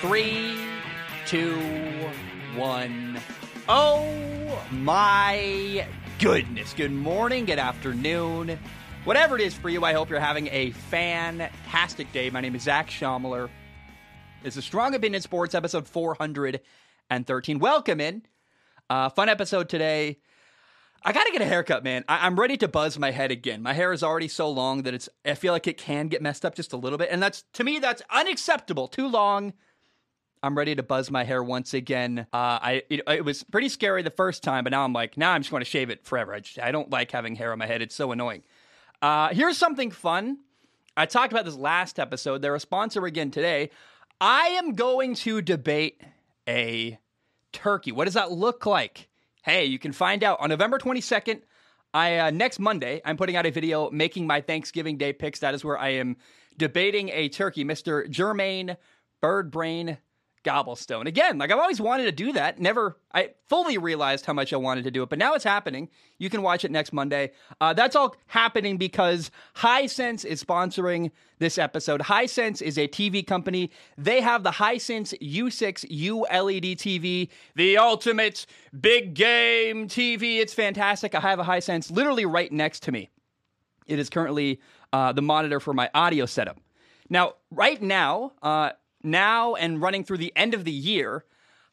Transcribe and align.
Three, 0.00 0.56
two, 1.26 1.58
one. 2.56 3.20
Oh 3.68 4.62
my 4.70 5.86
goodness. 6.18 6.72
Good 6.72 6.90
morning, 6.90 7.44
good 7.44 7.58
afternoon. 7.58 8.58
Whatever 9.04 9.36
it 9.36 9.42
is 9.42 9.52
for 9.52 9.68
you, 9.68 9.84
I 9.84 9.92
hope 9.92 10.08
you're 10.08 10.18
having 10.18 10.48
a 10.48 10.70
fantastic 10.70 12.10
day. 12.12 12.30
My 12.30 12.40
name 12.40 12.54
is 12.54 12.62
Zach 12.62 12.88
Schomler. 12.88 13.50
It's 14.42 14.56
a 14.56 14.62
Strong 14.62 14.94
Opinion 14.94 15.20
Sports 15.20 15.54
episode 15.54 15.86
413. 15.86 17.58
Welcome 17.58 18.00
in. 18.00 18.22
Uh, 18.88 19.10
fun 19.10 19.28
episode 19.28 19.68
today. 19.68 20.18
I 21.02 21.12
gotta 21.12 21.30
get 21.30 21.42
a 21.42 21.46
haircut, 21.46 21.84
man. 21.84 22.04
I- 22.08 22.26
am 22.26 22.40
ready 22.40 22.56
to 22.58 22.68
buzz 22.68 22.98
my 22.98 23.10
head 23.10 23.30
again. 23.30 23.62
My 23.62 23.74
hair 23.74 23.92
is 23.92 24.02
already 24.02 24.28
so 24.28 24.48
long 24.48 24.82
that 24.84 24.94
it's. 24.94 25.10
I 25.26 25.34
feel 25.34 25.52
like 25.52 25.66
it 25.66 25.76
can 25.76 26.08
get 26.08 26.22
messed 26.22 26.46
up 26.46 26.54
just 26.54 26.72
a 26.72 26.76
little 26.78 26.98
bit, 26.98 27.08
and 27.10 27.22
that's 27.22 27.44
to 27.54 27.64
me 27.64 27.78
that's 27.78 28.02
unacceptable. 28.10 28.88
Too 28.88 29.06
long. 29.06 29.52
I'm 30.42 30.56
ready 30.56 30.74
to 30.74 30.82
buzz 30.82 31.10
my 31.10 31.24
hair 31.24 31.42
once 31.42 31.74
again. 31.74 32.26
Uh, 32.32 32.58
I 32.62 32.82
it, 32.88 33.02
it, 33.06 33.24
was 33.24 33.42
pretty 33.42 33.68
scary 33.68 34.02
the 34.02 34.10
first 34.10 34.42
time, 34.42 34.64
but 34.64 34.70
now 34.70 34.84
I'm 34.84 34.92
like, 34.92 35.16
now 35.16 35.32
I'm 35.32 35.42
just 35.42 35.50
going 35.50 35.60
to 35.60 35.68
shave 35.68 35.90
it 35.90 36.04
forever. 36.04 36.32
I, 36.32 36.40
just, 36.40 36.58
I 36.58 36.72
don't 36.72 36.90
like 36.90 37.10
having 37.10 37.34
hair 37.36 37.52
on 37.52 37.58
my 37.58 37.66
head. 37.66 37.82
It's 37.82 37.94
so 37.94 38.10
annoying. 38.12 38.42
Uh, 39.02 39.28
here's 39.28 39.58
something 39.58 39.90
fun. 39.90 40.38
I 40.96 41.06
talked 41.06 41.32
about 41.32 41.44
this 41.44 41.56
last 41.56 41.98
episode. 41.98 42.40
They're 42.42 42.54
a 42.54 42.60
sponsor 42.60 43.04
again 43.04 43.30
today. 43.30 43.70
I 44.20 44.48
am 44.48 44.72
going 44.72 45.14
to 45.16 45.42
debate 45.42 46.00
a 46.48 46.98
turkey. 47.52 47.92
What 47.92 48.06
does 48.06 48.14
that 48.14 48.32
look 48.32 48.66
like? 48.66 49.08
Hey, 49.42 49.66
you 49.66 49.78
can 49.78 49.92
find 49.92 50.24
out 50.24 50.40
on 50.40 50.50
November 50.50 50.78
22nd. 50.78 51.42
I 51.92 52.18
uh, 52.18 52.30
next 52.30 52.58
Monday, 52.58 53.00
I'm 53.04 53.16
putting 53.16 53.36
out 53.36 53.46
a 53.46 53.50
video 53.50 53.90
making 53.90 54.26
my 54.26 54.40
Thanksgiving 54.40 54.96
Day 54.96 55.12
picks. 55.12 55.40
That 55.40 55.54
is 55.54 55.64
where 55.64 55.78
I 55.78 55.90
am 55.90 56.16
debating 56.56 57.08
a 57.10 57.28
turkey, 57.28 57.64
Mr. 57.64 58.06
Jermaine 58.06 58.76
Birdbrain 59.22 59.98
Gobblestone. 60.42 61.06
Again, 61.06 61.38
like 61.38 61.50
I've 61.50 61.58
always 61.58 61.80
wanted 61.80 62.04
to 62.04 62.12
do 62.12 62.32
that. 62.32 62.58
Never, 62.58 62.96
I 63.12 63.30
fully 63.48 63.76
realized 63.78 64.24
how 64.24 64.32
much 64.32 64.52
I 64.52 64.56
wanted 64.56 64.84
to 64.84 64.90
do 64.90 65.02
it, 65.02 65.08
but 65.08 65.18
now 65.18 65.34
it's 65.34 65.44
happening. 65.44 65.88
You 66.18 66.30
can 66.30 66.42
watch 66.42 66.64
it 66.64 66.70
next 66.70 66.92
Monday. 66.92 67.32
Uh, 67.60 67.72
that's 67.74 67.94
all 67.94 68.16
happening 68.26 68.78
because 68.78 69.30
Hisense 69.56 70.24
is 70.24 70.42
sponsoring 70.42 71.10
this 71.38 71.58
episode. 71.58 72.00
Hisense 72.00 72.62
is 72.62 72.78
a 72.78 72.88
TV 72.88 73.26
company. 73.26 73.70
They 73.98 74.20
have 74.20 74.42
the 74.42 74.52
Hisense 74.52 75.14
U6 75.20 75.84
ULED 75.90 76.76
TV, 76.76 77.28
the 77.54 77.76
ultimate 77.76 78.46
big 78.80 79.14
game 79.14 79.88
TV. 79.88 80.38
It's 80.38 80.54
fantastic. 80.54 81.14
I 81.14 81.20
have 81.20 81.38
a 81.38 81.44
Hisense 81.44 81.90
literally 81.90 82.24
right 82.24 82.50
next 82.50 82.82
to 82.84 82.92
me. 82.92 83.10
It 83.86 83.98
is 83.98 84.08
currently 84.08 84.60
uh, 84.92 85.12
the 85.12 85.22
monitor 85.22 85.60
for 85.60 85.74
my 85.74 85.90
audio 85.94 86.24
setup. 86.26 86.58
Now, 87.10 87.34
right 87.50 87.82
now, 87.82 88.32
uh, 88.40 88.70
now 89.02 89.54
and 89.54 89.80
running 89.80 90.04
through 90.04 90.18
the 90.18 90.32
end 90.36 90.54
of 90.54 90.64
the 90.64 90.72
year, 90.72 91.24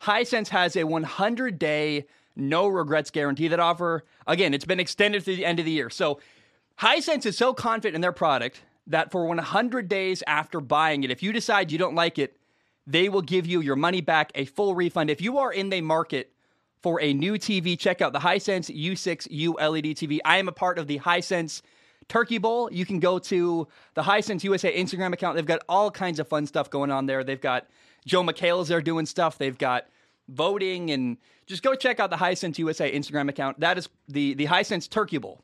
Hisense 0.01 0.49
has 0.49 0.75
a 0.75 0.83
100 0.83 1.59
day 1.59 2.05
no 2.35 2.67
regrets 2.67 3.09
guarantee 3.09 3.47
that 3.47 3.59
offer. 3.59 4.03
Again, 4.27 4.53
it's 4.53 4.65
been 4.65 4.79
extended 4.79 5.23
through 5.23 5.37
the 5.37 5.45
end 5.45 5.59
of 5.59 5.65
the 5.65 5.71
year. 5.71 5.89
So 5.89 6.19
Hisense 6.79 7.25
is 7.25 7.37
so 7.37 7.53
confident 7.53 7.95
in 7.95 8.01
their 8.01 8.11
product 8.11 8.61
that 8.85 9.11
for 9.11 9.25
100 9.25 9.89
days 9.89 10.23
after 10.27 10.61
buying 10.61 11.03
it, 11.03 11.11
if 11.11 11.23
you 11.23 11.33
decide 11.33 11.71
you 11.71 11.77
don't 11.77 11.95
like 11.95 12.19
it, 12.19 12.37
they 12.85 13.09
will 13.09 13.21
give 13.21 13.45
you 13.45 13.59
your 13.59 13.75
money 13.75 14.01
back, 14.01 14.31
a 14.35 14.45
full 14.45 14.75
refund. 14.75 15.09
If 15.09 15.19
you 15.19 15.39
are 15.39 15.51
in 15.51 15.69
the 15.69 15.81
market 15.81 16.31
for 16.81 17.01
a 17.01 17.13
new 17.13 17.33
TV, 17.33 17.77
check 17.77 18.01
out 18.01 18.13
the 18.13 18.19
Hisense 18.19 18.73
U6 18.73 19.27
ULED 19.29 19.95
TV. 19.95 20.19
I 20.23 20.37
am 20.37 20.47
a 20.47 20.53
part 20.53 20.77
of 20.77 20.87
the 20.87 20.99
Hisense 20.99 21.61
Turkey 22.09 22.37
Bowl. 22.37 22.71
You 22.71 22.85
can 22.85 22.99
go 22.99 23.19
to 23.19 23.67
the 23.93 24.01
Hisense 24.01 24.43
USA 24.43 24.75
Instagram 24.75 25.13
account. 25.13 25.35
They've 25.35 25.45
got 25.45 25.61
all 25.67 25.91
kinds 25.91 26.19
of 26.19 26.27
fun 26.27 26.45
stuff 26.45 26.69
going 26.69 26.91
on 26.91 27.05
there. 27.05 27.23
They've 27.23 27.39
got 27.39 27.67
Joel 28.05 28.23
McHale's 28.23 28.69
there 28.69 28.81
doing 28.81 29.05
stuff. 29.05 29.37
They've 29.37 29.57
got 29.57 29.87
voting 30.29 30.91
and 30.91 31.17
just 31.45 31.63
go 31.63 31.75
check 31.75 31.99
out 31.99 32.09
the 32.09 32.17
Hisense 32.17 32.57
USA 32.57 32.91
Instagram 32.91 33.29
account. 33.29 33.59
That 33.59 33.77
is 33.77 33.89
the 34.07 34.33
the 34.33 34.45
Hisense 34.45 34.89
Turkey 34.89 35.17
Bowl. 35.17 35.41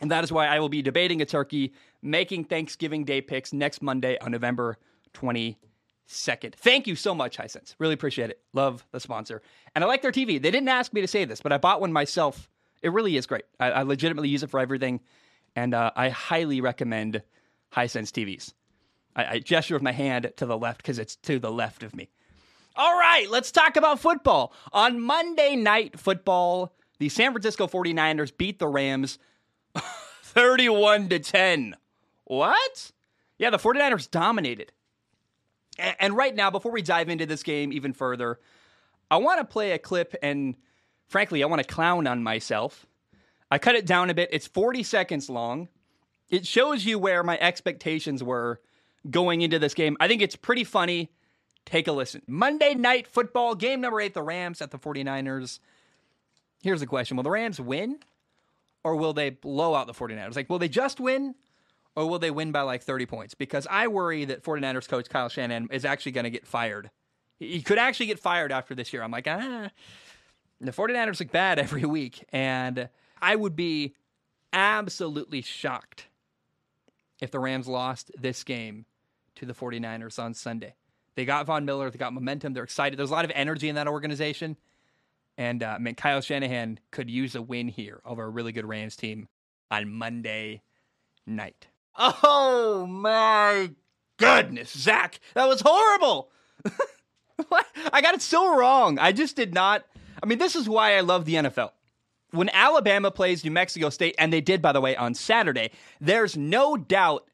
And 0.00 0.10
that 0.10 0.22
is 0.24 0.30
why 0.30 0.46
I 0.46 0.60
will 0.60 0.68
be 0.68 0.82
debating 0.82 1.20
a 1.22 1.26
turkey, 1.26 1.72
making 2.02 2.44
Thanksgiving 2.44 3.04
Day 3.04 3.20
picks 3.20 3.52
next 3.52 3.82
Monday 3.82 4.16
on 4.20 4.30
November 4.30 4.78
22nd. 5.14 6.54
Thank 6.54 6.86
you 6.86 6.94
so 6.94 7.14
much, 7.14 7.36
Hisense. 7.36 7.74
Really 7.78 7.94
appreciate 7.94 8.30
it. 8.30 8.40
Love 8.52 8.86
the 8.92 9.00
sponsor. 9.00 9.42
And 9.74 9.82
I 9.82 9.88
like 9.88 10.02
their 10.02 10.12
TV. 10.12 10.40
They 10.40 10.52
didn't 10.52 10.68
ask 10.68 10.92
me 10.92 11.00
to 11.00 11.08
say 11.08 11.24
this, 11.24 11.40
but 11.40 11.52
I 11.52 11.58
bought 11.58 11.80
one 11.80 11.92
myself. 11.92 12.48
It 12.80 12.92
really 12.92 13.16
is 13.16 13.26
great. 13.26 13.44
I, 13.58 13.70
I 13.72 13.82
legitimately 13.82 14.28
use 14.28 14.44
it 14.44 14.50
for 14.50 14.60
everything 14.60 15.00
and 15.56 15.74
uh, 15.74 15.90
I 15.96 16.08
highly 16.08 16.60
recommend 16.60 17.22
Hisense 17.74 18.10
TVs. 18.10 18.52
I, 19.16 19.24
I 19.24 19.38
gesture 19.40 19.74
with 19.74 19.82
my 19.82 19.92
hand 19.92 20.32
to 20.36 20.46
the 20.46 20.56
left 20.56 20.78
because 20.78 20.98
it's 20.98 21.16
to 21.16 21.38
the 21.38 21.52
left 21.52 21.82
of 21.82 21.94
me. 21.94 22.08
All 22.76 22.98
right, 22.98 23.28
let's 23.28 23.50
talk 23.50 23.76
about 23.76 23.98
football. 23.98 24.52
On 24.72 25.00
Monday 25.00 25.56
Night 25.56 25.98
Football, 25.98 26.72
the 27.00 27.08
San 27.08 27.32
Francisco 27.32 27.66
49ers 27.66 28.36
beat 28.36 28.60
the 28.60 28.68
Rams 28.68 29.18
31 30.22 31.08
to 31.08 31.18
10. 31.18 31.76
What? 32.24 32.92
Yeah, 33.38 33.50
the 33.50 33.58
49ers 33.58 34.10
dominated. 34.10 34.72
And 35.78 36.16
right 36.16 36.34
now, 36.34 36.50
before 36.50 36.72
we 36.72 36.82
dive 36.82 37.08
into 37.08 37.26
this 37.26 37.42
game 37.42 37.72
even 37.72 37.92
further, 37.92 38.38
I 39.10 39.16
want 39.16 39.40
to 39.40 39.44
play 39.44 39.72
a 39.72 39.78
clip 39.78 40.14
and 40.22 40.54
frankly, 41.08 41.42
I 41.42 41.46
want 41.46 41.62
to 41.62 41.66
clown 41.66 42.06
on 42.06 42.22
myself 42.22 42.86
I 43.50 43.58
cut 43.58 43.74
it 43.74 43.86
down 43.86 44.10
a 44.10 44.14
bit. 44.14 44.28
It's 44.32 44.46
40 44.46 44.82
seconds 44.82 45.30
long. 45.30 45.68
It 46.30 46.46
shows 46.46 46.84
you 46.84 46.98
where 46.98 47.22
my 47.22 47.38
expectations 47.38 48.22
were 48.22 48.60
going 49.10 49.40
into 49.40 49.58
this 49.58 49.74
game. 49.74 49.96
I 50.00 50.08
think 50.08 50.20
it's 50.20 50.36
pretty 50.36 50.64
funny. 50.64 51.10
Take 51.64 51.88
a 51.88 51.92
listen. 51.92 52.22
Monday 52.26 52.74
night 52.74 53.06
football, 53.06 53.54
game 53.54 53.80
number 53.80 54.00
eight, 54.00 54.14
the 54.14 54.22
Rams 54.22 54.60
at 54.60 54.70
the 54.70 54.78
49ers. 54.78 55.60
Here's 56.62 56.80
the 56.80 56.86
question 56.86 57.16
Will 57.16 57.24
the 57.24 57.30
Rams 57.30 57.60
win 57.60 57.98
or 58.84 58.96
will 58.96 59.12
they 59.12 59.30
blow 59.30 59.74
out 59.74 59.86
the 59.86 59.92
49ers? 59.92 60.36
Like, 60.36 60.48
will 60.48 60.58
they 60.58 60.68
just 60.68 61.00
win 61.00 61.34
or 61.94 62.06
will 62.06 62.18
they 62.18 62.30
win 62.30 62.52
by 62.52 62.62
like 62.62 62.82
30 62.82 63.06
points? 63.06 63.34
Because 63.34 63.66
I 63.70 63.88
worry 63.88 64.24
that 64.26 64.42
49ers 64.42 64.88
coach 64.88 65.08
Kyle 65.08 65.28
Shanahan 65.28 65.68
is 65.70 65.84
actually 65.84 66.12
going 66.12 66.24
to 66.24 66.30
get 66.30 66.46
fired. 66.46 66.90
He 67.38 67.62
could 67.62 67.78
actually 67.78 68.06
get 68.06 68.18
fired 68.18 68.50
after 68.50 68.74
this 68.74 68.92
year. 68.92 69.02
I'm 69.02 69.10
like, 69.10 69.28
ah, 69.28 69.70
the 70.60 70.72
49ers 70.72 71.20
look 71.20 71.30
bad 71.30 71.58
every 71.58 71.84
week. 71.84 72.24
And 72.32 72.88
I 73.20 73.36
would 73.36 73.56
be 73.56 73.94
absolutely 74.52 75.42
shocked 75.42 76.06
if 77.20 77.30
the 77.30 77.38
Rams 77.38 77.66
lost 77.66 78.10
this 78.18 78.44
game 78.44 78.86
to 79.36 79.46
the 79.46 79.54
49ers 79.54 80.18
on 80.18 80.34
Sunday. 80.34 80.74
They 81.14 81.24
got 81.24 81.46
Von 81.46 81.64
Miller, 81.64 81.90
they 81.90 81.98
got 81.98 82.12
momentum, 82.12 82.52
they're 82.52 82.64
excited. 82.64 82.98
There's 82.98 83.10
a 83.10 83.14
lot 83.14 83.24
of 83.24 83.32
energy 83.34 83.68
in 83.68 83.74
that 83.74 83.88
organization. 83.88 84.56
And 85.36 85.62
uh, 85.62 85.74
I 85.76 85.78
mean, 85.78 85.94
Kyle 85.94 86.20
Shanahan 86.20 86.78
could 86.90 87.10
use 87.10 87.34
a 87.34 87.42
win 87.42 87.68
here 87.68 88.00
over 88.04 88.24
a 88.24 88.28
really 88.28 88.52
good 88.52 88.66
Rams 88.66 88.96
team 88.96 89.28
on 89.70 89.92
Monday 89.92 90.62
night. 91.26 91.68
Oh 91.96 92.86
my 92.86 93.70
goodness, 94.16 94.70
Zach, 94.76 95.18
that 95.34 95.48
was 95.48 95.60
horrible. 95.60 96.30
what? 97.48 97.66
I 97.92 98.00
got 98.00 98.14
it 98.14 98.22
so 98.22 98.56
wrong. 98.56 98.98
I 98.98 99.12
just 99.12 99.36
did 99.36 99.54
not. 99.54 99.84
I 100.22 100.26
mean, 100.26 100.38
this 100.38 100.56
is 100.56 100.68
why 100.68 100.96
I 100.96 101.00
love 101.00 101.24
the 101.24 101.34
NFL 101.34 101.70
when 102.30 102.50
Alabama 102.50 103.10
plays 103.10 103.44
New 103.44 103.50
Mexico 103.50 103.90
State, 103.90 104.14
and 104.18 104.32
they 104.32 104.40
did, 104.40 104.60
by 104.60 104.72
the 104.72 104.80
way, 104.80 104.96
on 104.96 105.14
Saturday, 105.14 105.70
there's 106.00 106.36
no 106.36 106.76
doubt 106.76 107.26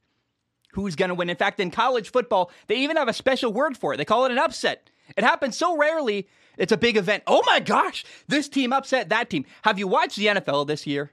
who's 0.73 0.97
going 0.97 1.09
to 1.09 1.15
win. 1.15 1.31
In 1.31 1.37
fact, 1.37 1.61
in 1.61 1.71
college 1.71 2.11
football, 2.11 2.51
they 2.67 2.77
even 2.77 2.97
have 2.97 3.09
a 3.09 3.13
special 3.13 3.53
word 3.53 3.77
for 3.77 3.95
it. 3.95 3.97
They 3.97 4.05
call 4.05 4.25
it 4.25 4.33
an 4.33 4.39
upset. 4.39 4.91
It 5.17 5.25
happens 5.25 5.57
so 5.57 5.77
rarely, 5.77 6.29
it's 6.57 6.73
a 6.73 6.77
big 6.77 6.97
event. 6.97 7.23
Oh 7.27 7.43
my 7.47 7.61
gosh, 7.61 8.05
this 8.29 8.49
team 8.49 8.73
upset 8.73 9.09
that 9.09 9.31
team. 9.31 9.45
Have 9.63 9.79
you 9.79 9.89
watched 9.89 10.17
the 10.17 10.27
NFL 10.27 10.67
this 10.67 10.87
year? 10.87 11.13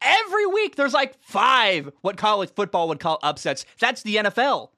Every 0.00 0.46
week, 0.46 0.76
there's 0.76 0.94
like 0.94 1.20
five 1.20 1.90
what 2.02 2.16
college 2.16 2.50
football 2.54 2.88
would 2.88 3.00
call 3.00 3.18
upsets. 3.22 3.64
That's 3.80 4.02
the 4.02 4.16
NFL. 4.16 4.70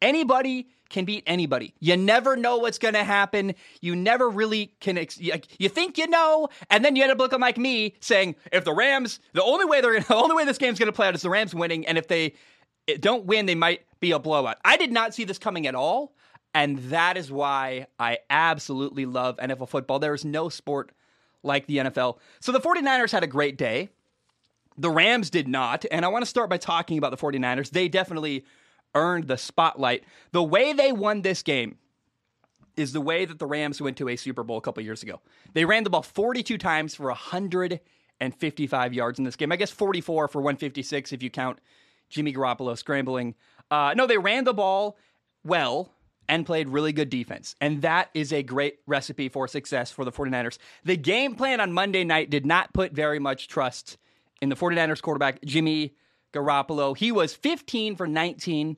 Anybody 0.00 0.68
can 0.88 1.04
beat 1.04 1.24
anybody. 1.26 1.74
You 1.80 1.96
never 1.96 2.36
know 2.36 2.58
what's 2.58 2.78
going 2.78 2.94
to 2.94 3.04
happen. 3.04 3.54
You 3.80 3.94
never 3.94 4.28
really 4.28 4.74
can. 4.80 4.98
Ex- 4.98 5.18
you 5.20 5.68
think 5.68 5.98
you 5.98 6.06
know, 6.06 6.48
and 6.70 6.84
then 6.84 6.96
you 6.96 7.02
end 7.02 7.12
up 7.12 7.18
looking 7.18 7.40
like 7.40 7.58
me 7.58 7.94
saying, 8.00 8.36
if 8.52 8.64
the 8.64 8.72
Rams, 8.72 9.20
the 9.32 9.42
only 9.42 9.64
way 9.64 9.80
they're 9.80 10.00
the 10.08 10.14
only 10.14 10.36
way 10.36 10.44
this 10.44 10.58
game's 10.58 10.78
going 10.78 10.86
to 10.86 10.92
play 10.92 11.08
out 11.08 11.14
is 11.14 11.22
the 11.22 11.30
Rams 11.30 11.54
winning, 11.54 11.86
and 11.86 11.98
if 11.98 12.08
they 12.08 12.34
eh, 12.88 12.96
don't 12.98 13.26
win, 13.26 13.46
they 13.46 13.54
might 13.54 13.82
be 14.00 14.12
a 14.12 14.18
blowout. 14.18 14.58
I 14.64 14.76
did 14.76 14.92
not 14.92 15.14
see 15.14 15.24
this 15.24 15.38
coming 15.38 15.66
at 15.66 15.74
all, 15.74 16.14
and 16.54 16.78
that 16.90 17.16
is 17.16 17.30
why 17.30 17.86
I 17.98 18.18
absolutely 18.30 19.06
love 19.06 19.36
NFL 19.36 19.68
football. 19.68 19.98
There 19.98 20.14
is 20.14 20.24
no 20.24 20.48
sport 20.48 20.92
like 21.42 21.66
the 21.66 21.78
NFL. 21.78 22.18
So 22.40 22.52
the 22.52 22.60
49ers 22.60 23.12
had 23.12 23.22
a 23.22 23.28
great 23.28 23.56
day. 23.56 23.90
The 24.76 24.90
Rams 24.90 25.30
did 25.30 25.48
not, 25.48 25.84
and 25.90 26.04
I 26.04 26.08
want 26.08 26.22
to 26.22 26.28
start 26.28 26.48
by 26.48 26.56
talking 26.56 26.98
about 26.98 27.10
the 27.10 27.16
49ers. 27.16 27.70
They 27.70 27.88
definitely 27.88 28.44
earned 28.94 29.28
the 29.28 29.36
spotlight. 29.36 30.04
The 30.32 30.42
way 30.42 30.72
they 30.72 30.92
won 30.92 31.22
this 31.22 31.42
game 31.42 31.78
is 32.76 32.92
the 32.92 33.00
way 33.00 33.24
that 33.24 33.38
the 33.38 33.46
Rams 33.46 33.80
went 33.80 33.96
to 33.98 34.08
a 34.08 34.16
Super 34.16 34.42
Bowl 34.42 34.58
a 34.58 34.60
couple 34.60 34.82
years 34.82 35.02
ago. 35.02 35.20
They 35.52 35.64
ran 35.64 35.84
the 35.84 35.90
ball 35.90 36.02
42 36.02 36.58
times 36.58 36.94
for 36.94 37.06
155 37.06 38.94
yards 38.94 39.18
in 39.18 39.24
this 39.24 39.36
game. 39.36 39.50
I 39.50 39.56
guess 39.56 39.70
44 39.70 40.28
for 40.28 40.40
156 40.40 41.12
if 41.12 41.22
you 41.22 41.30
count 41.30 41.58
Jimmy 42.08 42.32
Garoppolo 42.32 42.78
scrambling. 42.78 43.34
Uh, 43.70 43.94
no, 43.96 44.06
they 44.06 44.18
ran 44.18 44.44
the 44.44 44.54
ball 44.54 44.96
well, 45.44 45.92
and 46.28 46.44
played 46.44 46.68
really 46.68 46.92
good 46.92 47.10
defense. 47.10 47.56
And 47.60 47.82
that 47.82 48.10
is 48.14 48.32
a 48.32 48.42
great 48.42 48.78
recipe 48.86 49.28
for 49.28 49.48
success 49.48 49.90
for 49.90 50.04
the 50.04 50.12
49ers. 50.12 50.58
The 50.84 50.96
game 50.96 51.34
plan 51.34 51.60
on 51.60 51.72
Monday 51.72 52.04
night 52.04 52.30
did 52.30 52.44
not 52.44 52.72
put 52.74 52.92
very 52.92 53.18
much 53.18 53.48
trust 53.48 53.96
in 54.40 54.50
the 54.50 54.56
49ers 54.56 55.02
quarterback, 55.02 55.42
Jimmy 55.44 55.94
Garoppolo. 56.32 56.96
He 56.96 57.12
was 57.12 57.34
15 57.34 57.96
for 57.96 58.06
19 58.06 58.76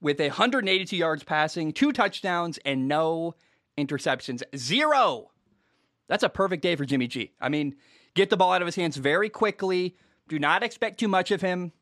with 0.00 0.20
182 0.20 0.96
yards 0.96 1.24
passing, 1.24 1.72
two 1.72 1.92
touchdowns, 1.92 2.58
and 2.64 2.88
no 2.88 3.34
interceptions. 3.78 4.42
Zero. 4.56 5.30
That's 6.08 6.22
a 6.22 6.28
perfect 6.28 6.62
day 6.62 6.76
for 6.76 6.84
Jimmy 6.84 7.08
G. 7.08 7.32
I 7.40 7.48
mean, 7.48 7.76
get 8.14 8.30
the 8.30 8.36
ball 8.36 8.52
out 8.52 8.62
of 8.62 8.66
his 8.66 8.76
hands 8.76 8.96
very 8.96 9.28
quickly. 9.28 9.96
Do 10.28 10.38
not 10.38 10.62
expect 10.62 11.00
too 11.00 11.08
much 11.08 11.30
of 11.30 11.40
him. 11.40 11.72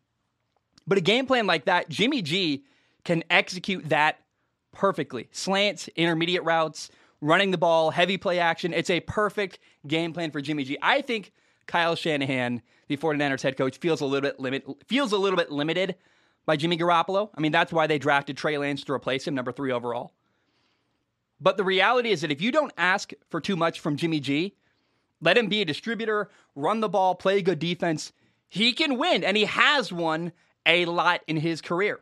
But 0.87 0.99
a 0.99 1.03
game 1.03 1.27
plan 1.27 1.47
like 1.47 1.65
that, 1.65 1.89
Jimmy 1.89 2.23
G 2.23 2.65
can 3.05 3.23
execute 3.31 3.89
that 3.89 4.19
perfectly. 4.73 5.29
Slants, 5.33 5.89
intermediate 5.89 6.45
routes, 6.45 6.91
running 7.21 7.51
the 7.51 7.59
ball, 7.59 7.91
heavy 7.91 8.19
play 8.19 8.39
action. 8.39 8.73
It's 8.73 8.91
a 8.91 9.01
perfect 9.01 9.59
game 9.87 10.13
plan 10.13 10.31
for 10.31 10.41
Jimmy 10.41 10.65
G. 10.65 10.77
I 10.83 11.01
think 11.01 11.33
Kyle 11.67 11.95
Shanahan, 11.95 12.63
the 12.89 12.97
49ers 12.97 13.43
head 13.43 13.57
coach, 13.57 13.79
feels 13.79 14.01
a 14.01 14.07
little 14.07 14.29
bit 14.29 14.41
limit 14.41 14.65
feels 14.87 15.13
a 15.13 15.19
little 15.19 15.37
bit 15.37 15.51
limited 15.51 15.97
by 16.47 16.57
Jimmy 16.57 16.77
Garoppolo. 16.77 17.31
I 17.35 17.41
mean, 17.41 17.53
that's 17.53 17.73
why 17.73 17.87
they 17.87 17.99
drafted 17.99 18.37
Trey 18.37 18.59
Lance 18.59 18.85
to 18.85 18.93
replace 18.93 19.27
him, 19.27 19.35
number 19.35 19.53
three 19.53 19.73
overall. 19.73 20.13
But 21.41 21.57
the 21.57 21.65
reality 21.65 22.11
is 22.11 22.21
that 22.21 22.31
if 22.31 22.41
you 22.41 22.53
don't 22.53 22.73
ask 22.77 23.13
for 23.29 23.41
too 23.41 23.57
much 23.57 23.81
from 23.81 23.97
Jimmy 23.97 24.21
G, 24.21 24.55
let 25.21 25.39
him 25.39 25.49
be 25.49 25.63
a 25.63 25.65
distributor, 25.65 26.31
run 26.55 26.81
the 26.81 26.89
ball, 26.89 27.15
play 27.15 27.43
good 27.43 27.59
defense, 27.59 28.13
he 28.49 28.73
can 28.73 28.99
win. 28.99 29.25
And 29.25 29.37
he 29.37 29.45
has 29.45 29.93
won 29.93 30.33
a 30.67 30.85
lot 30.85 31.23
in 31.27 31.37
his 31.37 31.61
career. 31.61 32.01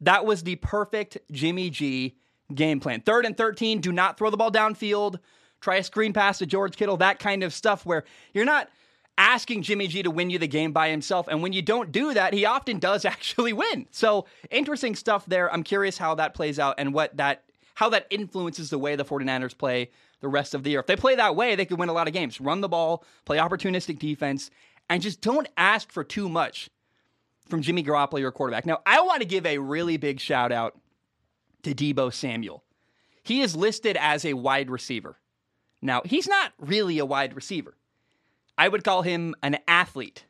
That 0.00 0.24
was 0.26 0.42
the 0.42 0.56
perfect 0.56 1.18
Jimmy 1.30 1.70
G 1.70 2.16
game 2.54 2.80
plan. 2.80 3.00
Third 3.00 3.26
and 3.26 3.36
13, 3.36 3.80
do 3.80 3.92
not 3.92 4.18
throw 4.18 4.30
the 4.30 4.36
ball 4.36 4.52
downfield. 4.52 5.18
Try 5.60 5.76
a 5.76 5.82
screen 5.82 6.12
pass 6.12 6.38
to 6.38 6.46
George 6.46 6.76
Kittle, 6.76 6.98
that 6.98 7.18
kind 7.18 7.42
of 7.42 7.52
stuff 7.52 7.84
where 7.86 8.04
you're 8.32 8.44
not 8.44 8.68
asking 9.18 9.62
Jimmy 9.62 9.86
G 9.86 10.02
to 10.02 10.10
win 10.10 10.30
you 10.30 10.38
the 10.38 10.46
game 10.46 10.72
by 10.72 10.90
himself. 10.90 11.28
And 11.28 11.42
when 11.42 11.52
you 11.52 11.62
don't 11.62 11.92
do 11.92 12.14
that, 12.14 12.34
he 12.34 12.44
often 12.44 12.78
does 12.78 13.04
actually 13.04 13.52
win. 13.52 13.86
So 13.90 14.26
interesting 14.50 14.94
stuff 14.94 15.26
there. 15.26 15.52
I'm 15.52 15.62
curious 15.62 15.98
how 15.98 16.14
that 16.16 16.34
plays 16.34 16.58
out 16.58 16.76
and 16.78 16.92
what 16.92 17.16
that 17.16 17.44
how 17.74 17.90
that 17.90 18.06
influences 18.08 18.70
the 18.70 18.78
way 18.78 18.96
the 18.96 19.04
49ers 19.04 19.56
play 19.56 19.90
the 20.20 20.28
rest 20.28 20.54
of 20.54 20.62
the 20.62 20.70
year. 20.70 20.80
If 20.80 20.86
they 20.86 20.96
play 20.96 21.14
that 21.16 21.36
way, 21.36 21.56
they 21.56 21.66
could 21.66 21.78
win 21.78 21.90
a 21.90 21.92
lot 21.92 22.08
of 22.08 22.14
games. 22.14 22.40
Run 22.40 22.62
the 22.62 22.68
ball, 22.68 23.04
play 23.26 23.36
opportunistic 23.36 23.98
defense, 23.98 24.50
and 24.88 25.02
just 25.02 25.20
don't 25.20 25.46
ask 25.58 25.92
for 25.92 26.02
too 26.02 26.30
much 26.30 26.70
from 27.48 27.60
Jimmy 27.60 27.82
Garoppolo, 27.82 28.18
your 28.18 28.32
quarterback. 28.32 28.64
Now, 28.64 28.80
I 28.86 29.02
want 29.02 29.20
to 29.20 29.26
give 29.26 29.44
a 29.44 29.58
really 29.58 29.98
big 29.98 30.20
shout 30.20 30.52
out 30.52 30.78
to 31.64 31.74
Deebo 31.74 32.12
Samuel. 32.12 32.64
He 33.22 33.42
is 33.42 33.54
listed 33.54 33.96
as 34.00 34.24
a 34.24 34.34
wide 34.34 34.70
receiver. 34.70 35.18
Now, 35.82 36.02
he's 36.04 36.26
not 36.26 36.52
really 36.58 36.98
a 36.98 37.04
wide 37.04 37.34
receiver. 37.34 37.74
I 38.58 38.68
would 38.68 38.84
call 38.84 39.02
him 39.02 39.34
an 39.42 39.58
athlete. 39.68 40.24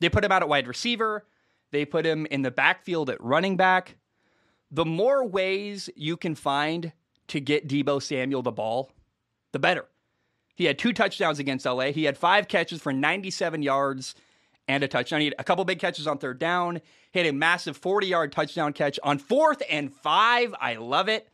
They 0.00 0.08
put 0.08 0.24
him 0.24 0.32
out 0.32 0.42
at 0.42 0.48
wide 0.48 0.68
receiver, 0.68 1.24
they 1.72 1.84
put 1.84 2.06
him 2.06 2.26
in 2.26 2.42
the 2.42 2.50
backfield 2.50 3.10
at 3.10 3.22
running 3.22 3.56
back. 3.56 3.96
The 4.70 4.84
more 4.84 5.24
ways 5.24 5.90
you 5.94 6.16
can 6.16 6.34
find 6.34 6.92
to 7.28 7.40
get 7.40 7.68
Deebo 7.68 8.02
Samuel 8.02 8.42
the 8.42 8.52
ball, 8.52 8.90
the 9.52 9.58
better. 9.58 9.86
He 10.54 10.64
had 10.64 10.78
two 10.78 10.92
touchdowns 10.92 11.38
against 11.38 11.66
LA. 11.66 11.86
He 11.86 12.04
had 12.04 12.16
five 12.16 12.48
catches 12.48 12.80
for 12.80 12.92
97 12.92 13.62
yards 13.62 14.14
and 14.68 14.82
a 14.82 14.88
touchdown. 14.88 15.20
He 15.20 15.26
had 15.26 15.34
a 15.38 15.44
couple 15.44 15.64
big 15.64 15.78
catches 15.78 16.06
on 16.06 16.18
third 16.18 16.38
down. 16.38 16.80
He 17.12 17.18
had 17.18 17.28
a 17.28 17.32
massive 17.32 17.76
40 17.76 18.06
yard 18.06 18.32
touchdown 18.32 18.72
catch 18.72 18.98
on 19.02 19.18
fourth 19.18 19.62
and 19.70 19.92
five. 19.92 20.54
I 20.60 20.76
love 20.76 21.08
it. 21.08 21.28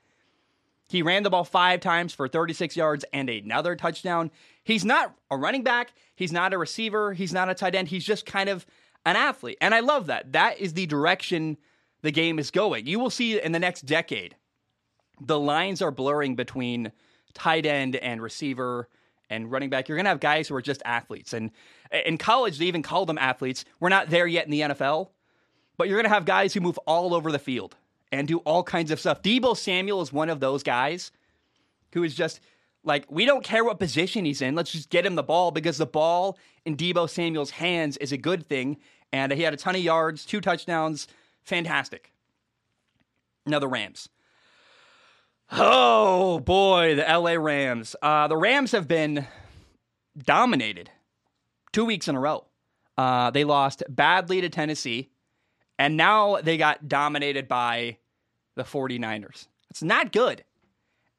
He 0.93 1.00
ran 1.00 1.23
the 1.23 1.31
ball 1.31 1.44
five 1.44 1.81
times 1.81 2.12
for 2.12 2.29
36 2.29 2.77
yards 2.77 3.03
and 3.15 3.31
another 3.31 3.75
touchdown. 3.75 4.31
He's 4.62 4.85
not 4.85 5.15
a 5.31 5.39
running 5.39 5.62
back. 5.62 5.94
He's 6.15 6.33
not 6.33 6.53
a 6.53 6.59
receiver. 6.59 7.15
He's 7.15 7.33
not 7.33 7.49
a 7.49 7.55
tight 7.55 7.75
end. 7.75 7.89
He's 7.89 8.05
just 8.05 8.27
kind 8.27 8.50
of 8.50 8.67
an 9.06 9.17
athlete. 9.17 9.56
And 9.62 9.75
I 9.75 9.81
love 9.81 10.09
that. 10.09 10.33
That 10.33 10.61
is 10.61 10.75
the 10.75 10.85
direction 10.85 11.56
the 12.03 12.11
game 12.11 12.39
is 12.39 12.50
going. 12.50 12.87
You 12.87 12.99
will 12.99 13.09
see 13.09 13.41
in 13.41 13.53
the 13.53 13.59
next 13.59 13.87
decade, 13.87 14.37
the 15.19 15.41
lines 15.41 15.81
are 15.81 15.91
blurring 15.91 16.37
between 16.37 16.93
tight 17.33 17.65
end 17.65 17.97
and 17.97 18.21
receiver 18.21 18.87
and 19.31 19.50
running 19.50 19.71
back. 19.71 19.88
You're 19.88 19.97
going 19.97 20.05
to 20.05 20.11
have 20.11 20.21
guys 20.21 20.49
who 20.49 20.55
are 20.56 20.61
just 20.61 20.83
athletes. 20.85 21.33
And 21.33 21.53
in 22.05 22.19
college, 22.19 22.59
they 22.59 22.67
even 22.67 22.83
call 22.83 23.06
them 23.06 23.17
athletes. 23.17 23.65
We're 23.81 23.88
not 23.88 24.11
there 24.11 24.27
yet 24.27 24.45
in 24.45 24.50
the 24.50 24.61
NFL, 24.61 25.09
but 25.79 25.88
you're 25.88 25.97
going 25.97 26.11
to 26.11 26.15
have 26.15 26.27
guys 26.27 26.53
who 26.53 26.61
move 26.61 26.77
all 26.81 27.15
over 27.15 27.33
the 27.33 27.38
field 27.38 27.77
and 28.12 28.29
do 28.29 28.38
all 28.38 28.62
kinds 28.62 28.91
of 28.91 29.00
stuff. 29.00 29.23
Deebo 29.23 29.56
Samuel 29.56 30.03
is 30.03 30.12
one 30.12 30.29
of 30.29 30.38
those 30.38 30.62
guys 30.62 31.11
who 31.93 32.05
is 32.05 32.14
just 32.14 32.41
like, 32.85 33.11
we 33.11 33.25
don't 33.25 33.43
care 33.43 33.64
what 33.64 33.79
position 33.79 34.25
he's 34.25 34.43
in. 34.43 34.55
Let's 34.55 34.70
just 34.70 34.91
get 34.91 35.06
him 35.06 35.14
the 35.14 35.23
ball 35.23 35.50
because 35.50 35.79
the 35.79 35.87
ball 35.87 36.38
in 36.64 36.76
Deebo 36.76 37.09
Samuel's 37.09 37.50
hands 37.50 37.97
is 37.97 38.12
a 38.12 38.17
good 38.17 38.49
thing. 38.49 38.79
And 39.12 39.32
he 39.32 39.43
had 39.43 39.55
a 39.55 39.56
ton 39.56 39.75
of 39.75 39.82
yards, 39.82 40.25
two 40.25 40.41
touchdowns. 40.41 41.09
Fantastic. 41.43 42.12
Now, 43.47 43.59
the 43.59 43.69
Rams. 43.69 44.09
Oh 45.50 46.38
boy, 46.38 46.94
the 46.94 47.03
LA 47.03 47.32
Rams. 47.32 47.94
Uh, 48.00 48.26
the 48.26 48.37
Rams 48.37 48.73
have 48.73 48.88
been 48.88 49.26
dominated 50.17 50.91
two 51.73 51.85
weeks 51.85 52.09
in 52.09 52.17
a 52.17 52.20
row. 52.20 52.47
Uh, 52.97 53.31
they 53.31 53.44
lost 53.44 53.82
badly 53.88 54.41
to 54.41 54.49
Tennessee, 54.49 55.11
and 55.79 55.97
now 55.97 56.41
they 56.41 56.56
got 56.56 56.88
dominated 56.88 57.49
by 57.49 57.99
the 58.54 58.64
49ers. 58.64 59.49
It's 59.70 59.82
not 59.82 60.12
good. 60.12 60.44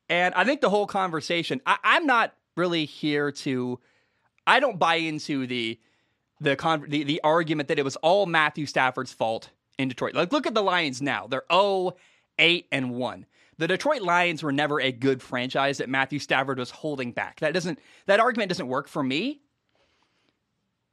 And 0.09 0.33
I 0.35 0.43
think 0.43 0.61
the 0.61 0.69
whole 0.69 0.85
conversation, 0.85 1.61
I, 1.65 1.77
am 1.83 2.05
not 2.05 2.35
really 2.55 2.85
here 2.85 3.31
to, 3.31 3.79
I 4.45 4.59
don't 4.59 4.77
buy 4.77 4.95
into 4.95 5.47
the, 5.47 5.79
the, 6.39 6.55
con- 6.55 6.85
the, 6.87 7.03
the 7.03 7.21
argument 7.23 7.69
that 7.69 7.79
it 7.79 7.83
was 7.85 7.95
all 7.97 8.25
Matthew 8.25 8.65
Stafford's 8.65 9.13
fault 9.13 9.49
in 9.77 9.87
Detroit. 9.87 10.13
Like, 10.13 10.31
look 10.31 10.45
at 10.45 10.53
the 10.53 10.61
Lions 10.61 11.01
now. 11.01 11.27
They're 11.27 11.45
0, 11.51 11.95
8, 12.37 12.67
and 12.71 12.91
1. 12.91 13.25
The 13.57 13.67
Detroit 13.67 14.01
Lions 14.01 14.43
were 14.43 14.51
never 14.51 14.81
a 14.81 14.91
good 14.91 15.21
franchise 15.21 15.77
that 15.77 15.89
Matthew 15.89 16.19
Stafford 16.19 16.59
was 16.59 16.71
holding 16.71 17.11
back. 17.11 17.39
That 17.39 17.53
doesn't 17.53 17.79
that 18.07 18.19
argument 18.19 18.49
doesn't 18.49 18.67
work 18.67 18.87
for 18.87 19.03
me. 19.03 19.41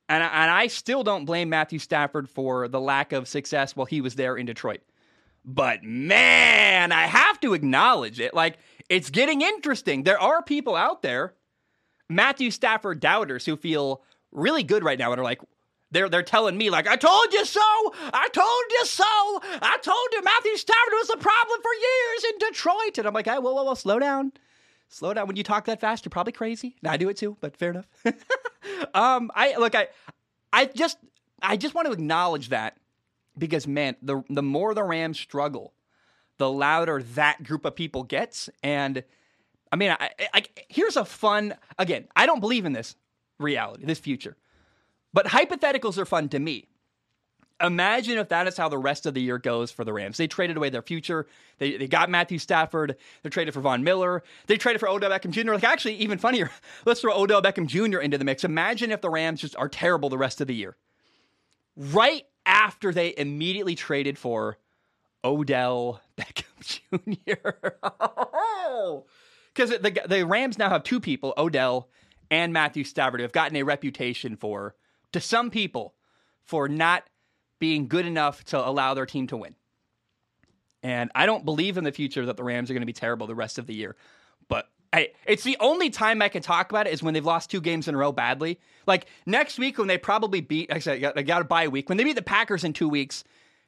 And 0.08 0.22
I, 0.22 0.26
and 0.26 0.50
I 0.50 0.66
still 0.66 1.02
don't 1.02 1.25
blame 1.25 1.48
Matthew 1.48 1.78
Stafford 1.78 2.28
for 2.28 2.69
the 2.69 2.81
lack 2.81 3.12
of 3.12 3.28
success 3.28 3.75
while 3.75 3.87
he 3.87 4.00
was 4.00 4.14
there 4.14 4.37
in 4.37 4.44
Detroit. 4.44 4.81
But 5.44 5.82
man, 5.82 6.92
I 6.92 7.04
have 7.04 7.40
to 7.40 7.54
acknowledge 7.54 8.20
it. 8.20 8.34
Like, 8.34 8.58
it's 8.88 9.10
getting 9.10 9.40
interesting. 9.40 10.02
There 10.02 10.20
are 10.20 10.42
people 10.42 10.76
out 10.76 11.02
there, 11.02 11.35
Matthew 12.09 12.50
Stafford 12.50 13.00
doubters, 13.00 13.47
who 13.47 13.56
feel 13.56 14.02
really 14.32 14.62
good 14.62 14.85
right 14.85 14.99
now 14.99 15.12
and 15.12 15.20
are 15.20 15.25
like, 15.25 15.40
they're 15.92 16.09
they're 16.09 16.23
telling 16.23 16.56
me 16.56 16.70
like 16.70 16.87
I 16.87 16.97
told 16.97 17.32
you 17.32 17.44
so, 17.44 17.61
I 17.61 18.28
told 18.32 18.64
you 18.70 18.87
so, 18.87 19.04
I 19.04 19.78
told 19.82 20.09
you 20.12 20.23
Matthew 20.23 20.56
Stafford 20.56 20.92
was 20.92 21.09
the 21.09 21.16
problem 21.16 21.61
for 21.61 21.73
years 21.75 22.25
in 22.32 22.38
Detroit, 22.38 22.99
and 22.99 23.06
I'm 23.09 23.14
like, 23.14 23.26
hey, 23.26 23.38
whoa, 23.38 23.52
whoa, 23.52 23.64
whoa, 23.64 23.75
slow 23.75 23.99
down, 23.99 24.32
slow 24.88 25.14
down. 25.14 25.26
When 25.26 25.37
you 25.37 25.42
talk 25.42 25.64
that 25.64 25.80
fast, 25.80 26.04
you're 26.04 26.11
probably 26.11 26.32
crazy. 26.32 26.76
And 26.82 26.92
I 26.92 26.97
do 26.97 27.09
it 27.09 27.16
too, 27.16 27.37
but 27.40 27.56
fair 27.56 27.70
enough. 27.70 27.88
um, 28.94 29.30
I 29.35 29.56
look, 29.56 29.75
I, 29.75 29.88
I 30.52 30.66
just, 30.66 30.99
I 31.42 31.56
just 31.56 31.75
want 31.75 31.87
to 31.87 31.92
acknowledge 31.92 32.50
that 32.50 32.76
because 33.40 33.66
man, 33.66 33.97
the 34.00 34.23
the 34.28 34.42
more 34.42 34.75
the 34.75 34.85
Rams 34.85 35.18
struggle, 35.18 35.73
the 36.38 36.50
louder 36.50 37.02
that 37.02 37.42
group 37.42 37.64
of 37.64 37.75
people 37.75 38.04
gets, 38.04 38.49
and 38.62 39.02
I 39.73 39.76
mean, 39.76 39.90
I, 39.90 40.11
I 40.32 40.44
here's 40.68 40.97
a 40.97 41.04
fun 41.04 41.54
again. 41.78 42.06
I 42.14 42.26
don't 42.26 42.40
believe 42.40 42.64
in 42.64 42.73
this 42.73 42.94
reality, 43.38 43.85
this 43.85 43.99
future. 43.99 44.37
But 45.12 45.26
hypotheticals 45.26 45.99
are 45.99 46.04
fun 46.04 46.28
to 46.28 46.38
me. 46.38 46.68
Imagine 47.61 48.16
if 48.16 48.28
that 48.30 48.47
is 48.47 48.56
how 48.56 48.68
the 48.70 48.78
rest 48.78 49.04
of 49.04 49.12
the 49.12 49.20
year 49.20 49.37
goes 49.37 49.70
for 49.70 49.85
the 49.85 49.92
Rams. 49.92 50.16
They 50.16 50.26
traded 50.26 50.56
away 50.56 50.70
their 50.70 50.80
future. 50.80 51.26
They, 51.59 51.76
they 51.76 51.88
got 51.88 52.09
Matthew 52.09 52.38
Stafford. 52.38 52.97
They 53.23 53.28
traded 53.28 53.52
for 53.52 53.61
Von 53.61 53.85
Miller. 53.85 54.23
They 54.47 54.56
traded 54.56 54.80
for 54.80 54.88
Odell 54.88 55.11
Beckham 55.11 55.30
Jr. 55.30 55.52
Like, 55.52 55.64
actually, 55.64 55.97
even 55.97 56.16
funnier, 56.16 56.50
let's 56.87 57.02
throw 57.02 57.12
Odell 57.12 57.42
Beckham 57.42 57.66
Jr. 57.66 57.99
into 57.99 58.16
the 58.16 58.25
mix. 58.25 58.44
Imagine 58.44 58.90
if 58.92 59.02
the 59.02 59.11
Rams 59.11 59.42
just 59.42 59.56
are 59.56 59.68
terrible 59.68 60.09
the 60.09 60.16
rest 60.16 60.40
of 60.40 60.47
the 60.47 60.54
year. 60.54 60.76
Right 61.76 62.25
after 62.50 62.92
they 62.92 63.14
immediately 63.16 63.76
traded 63.76 64.19
for 64.19 64.59
Odell 65.25 66.02
Beckham 66.19 66.45
Jr. 67.25 67.71
Because 69.54 69.71
the, 69.80 70.02
the 70.07 70.26
Rams 70.26 70.59
now 70.59 70.69
have 70.69 70.83
two 70.83 71.00
people, 71.00 71.33
Odell 71.38 71.88
and 72.28 72.52
Matthew 72.52 72.83
Stafford, 72.83 73.21
who 73.21 73.23
have 73.25 73.33
gotten 73.33 73.57
a 73.57 73.62
reputation 73.62 74.37
for 74.37 74.75
to 75.12 75.21
some 75.21 75.50
people 75.50 75.95
for 76.45 76.69
not 76.69 77.04
being 77.61 77.87
good 77.87 78.07
enough 78.07 78.42
to 78.45 78.69
allow 78.69 78.95
their 78.95 79.07
team 79.07 79.28
to 79.28 79.37
win. 79.37 79.54
And 80.83 81.11
I 81.14 81.26
don't 81.26 81.45
believe 81.45 81.76
in 81.76 81.85
the 81.85 81.92
future 81.92 82.26
that 82.26 82.37
the 82.37 82.45
Rams 82.45 82.71
are 82.71 82.75
going 82.75 82.83
to 82.83 82.87
be 82.87 82.92
terrible 82.92 83.26
the 83.26 83.35
rest 83.35 83.59
of 83.59 83.66
the 83.66 83.75
year. 83.75 83.97
But 84.49 84.69
I, 84.92 85.11
it's 85.25 85.44
the 85.44 85.56
only 85.61 85.90
time 85.90 86.20
I 86.20 86.28
can 86.28 86.42
talk 86.42 86.70
about 86.70 86.87
it 86.87 86.92
is 86.92 87.02
when 87.02 87.14
they've 87.14 87.25
lost 87.25 87.50
two 87.50 87.61
games 87.61 87.87
in 87.87 87.94
a 87.94 87.99
row 87.99 88.11
badly. 88.12 88.59
Like 88.87 89.06
next 89.25 89.59
week 89.59 89.78
when 89.78 89.87
they 89.87 89.99
probably 89.99 90.40
beat, 90.40 90.68
like 90.68 90.76
I 90.76 90.80
said, 90.80 91.04
I 91.16 91.23
got 91.23 91.42
a 91.42 91.44
bye 91.44 91.68
week. 91.68 91.88
When 91.88 91.97
they 91.97 92.04
beat 92.04 92.16
the 92.16 92.23
Packers 92.23 92.64
in 92.64 92.73
two 92.73 92.88
weeks, 92.88 93.23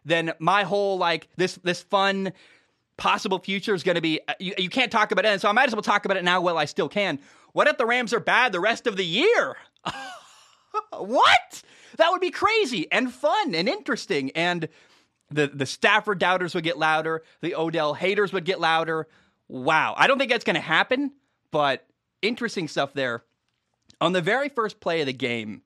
then 0.04 0.32
my 0.40 0.64
whole 0.64 0.98
like 0.98 1.28
this 1.36 1.54
this 1.62 1.82
fun 1.82 2.32
possible 2.96 3.38
future 3.38 3.74
is 3.74 3.82
going 3.82 3.94
to 3.94 4.00
be 4.00 4.20
uh, 4.26 4.34
you, 4.40 4.54
you 4.58 4.68
can't 4.68 4.90
talk 4.90 5.12
about 5.12 5.24
it, 5.24 5.28
And 5.28 5.40
so 5.40 5.48
I 5.48 5.52
might 5.52 5.68
as 5.68 5.74
well 5.74 5.82
talk 5.82 6.04
about 6.04 6.16
it 6.16 6.24
now 6.24 6.40
while 6.40 6.58
I 6.58 6.64
still 6.64 6.88
can. 6.88 7.20
What 7.52 7.68
if 7.68 7.78
the 7.78 7.86
Rams 7.86 8.12
are 8.12 8.20
bad 8.20 8.52
the 8.52 8.60
rest 8.60 8.86
of 8.86 8.96
the 8.96 9.04
year? 9.04 9.56
what? 10.90 11.62
That 11.98 12.10
would 12.10 12.20
be 12.20 12.30
crazy 12.30 12.90
and 12.90 13.12
fun 13.12 13.54
and 13.54 13.68
interesting. 13.68 14.30
And 14.32 14.68
the, 15.30 15.46
the 15.48 15.66
Stafford 15.66 16.18
doubters 16.18 16.54
would 16.54 16.64
get 16.64 16.78
louder. 16.78 17.22
The 17.40 17.54
Odell 17.54 17.94
haters 17.94 18.32
would 18.32 18.44
get 18.44 18.60
louder. 18.60 19.06
Wow. 19.52 19.94
I 19.98 20.06
don't 20.06 20.16
think 20.16 20.30
that's 20.30 20.46
going 20.46 20.54
to 20.54 20.60
happen, 20.60 21.12
but 21.50 21.86
interesting 22.22 22.68
stuff 22.68 22.94
there. 22.94 23.22
On 24.00 24.14
the 24.14 24.22
very 24.22 24.48
first 24.48 24.80
play 24.80 25.00
of 25.00 25.06
the 25.06 25.12
game, 25.12 25.60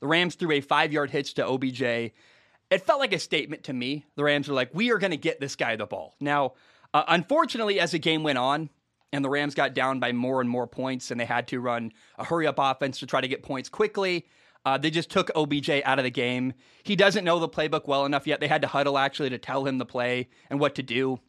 the 0.00 0.06
Rams 0.06 0.34
threw 0.34 0.52
a 0.52 0.60
five 0.60 0.92
yard 0.92 1.08
hitch 1.08 1.32
to 1.34 1.46
OBJ. 1.46 1.80
It 1.80 2.82
felt 2.84 3.00
like 3.00 3.14
a 3.14 3.18
statement 3.18 3.64
to 3.64 3.72
me. 3.72 4.04
The 4.14 4.24
Rams 4.24 4.46
were 4.46 4.54
like, 4.54 4.74
we 4.74 4.92
are 4.92 4.98
going 4.98 5.12
to 5.12 5.16
get 5.16 5.40
this 5.40 5.56
guy 5.56 5.74
the 5.76 5.86
ball. 5.86 6.16
Now, 6.20 6.52
uh, 6.92 7.04
unfortunately, 7.08 7.80
as 7.80 7.92
the 7.92 7.98
game 7.98 8.22
went 8.22 8.36
on, 8.36 8.68
and 9.10 9.24
the 9.24 9.30
Rams 9.30 9.54
got 9.54 9.72
down 9.72 10.00
by 10.00 10.12
more 10.12 10.42
and 10.42 10.50
more 10.50 10.66
points, 10.66 11.10
and 11.10 11.18
they 11.18 11.24
had 11.24 11.48
to 11.48 11.60
run 11.60 11.92
a 12.18 12.24
hurry 12.24 12.46
up 12.46 12.56
offense 12.58 12.98
to 12.98 13.06
try 13.06 13.22
to 13.22 13.26
get 13.28 13.42
points 13.42 13.70
quickly. 13.70 14.26
Uh, 14.66 14.76
they 14.76 14.90
just 14.90 15.10
took 15.10 15.30
OBJ 15.34 15.70
out 15.86 15.98
of 15.98 16.04
the 16.04 16.10
game. 16.10 16.52
He 16.82 16.94
doesn't 16.94 17.24
know 17.24 17.38
the 17.38 17.48
playbook 17.48 17.88
well 17.88 18.04
enough 18.04 18.26
yet. 18.26 18.40
They 18.40 18.48
had 18.48 18.60
to 18.60 18.68
huddle 18.68 18.98
actually 18.98 19.30
to 19.30 19.38
tell 19.38 19.66
him 19.66 19.78
the 19.78 19.86
play 19.86 20.28
and 20.50 20.60
what 20.60 20.74
to 20.74 20.82
do. 20.82 21.20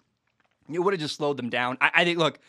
It 0.70 0.80
would 0.80 0.94
have 0.94 1.01
just 1.01 1.15
slowed 1.15 1.38
them 1.38 1.50
down. 1.50 1.77
I, 1.82 1.91
I, 1.94 2.03
think. 2.03 2.18
Look, 2.18 2.39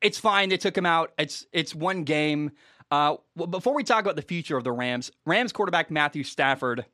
it's 0.00 0.18
fine. 0.18 0.48
They 0.48 0.56
took 0.56 0.76
him 0.76 0.86
out. 0.86 1.12
It's 1.18 1.46
it's 1.52 1.74
one 1.74 2.04
game. 2.04 2.52
Uh, 2.90 3.16
well, 3.36 3.46
before 3.46 3.74
we 3.74 3.84
talk 3.84 4.02
about 4.02 4.16
the 4.16 4.22
future 4.22 4.56
of 4.56 4.64
the 4.64 4.72
Rams, 4.72 5.10
Rams 5.24 5.52
quarterback 5.52 5.90
Matthew 5.90 6.24
Stafford 6.24 6.84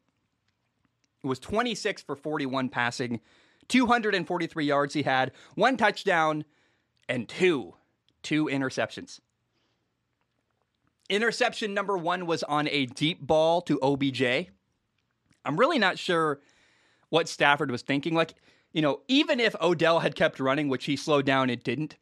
was 1.24 1.40
26 1.40 2.02
for 2.02 2.14
41 2.14 2.68
passing, 2.68 3.20
243 3.66 4.64
yards 4.64 4.94
he 4.94 5.02
had, 5.02 5.32
one 5.56 5.76
touchdown, 5.76 6.44
and 7.08 7.28
two 7.28 7.74
two 8.22 8.46
interceptions. 8.46 9.20
Interception 11.08 11.72
number 11.72 11.96
one 11.96 12.26
was 12.26 12.42
on 12.42 12.68
a 12.68 12.86
deep 12.86 13.20
ball 13.20 13.62
to 13.62 13.80
OBJ. 13.80 14.50
I'm 15.44 15.56
really 15.56 15.78
not 15.78 15.98
sure 15.98 16.40
what 17.08 17.28
Stafford 17.28 17.70
was 17.70 17.82
thinking. 17.82 18.14
Like, 18.14 18.34
you 18.72 18.82
know, 18.82 19.00
even 19.08 19.40
if 19.40 19.54
Odell 19.60 20.00
had 20.00 20.14
kept 20.14 20.40
running, 20.40 20.68
which 20.68 20.84
he 20.84 20.96
slowed 20.96 21.26
down, 21.26 21.50
it 21.50 21.64
didn't. 21.64 21.96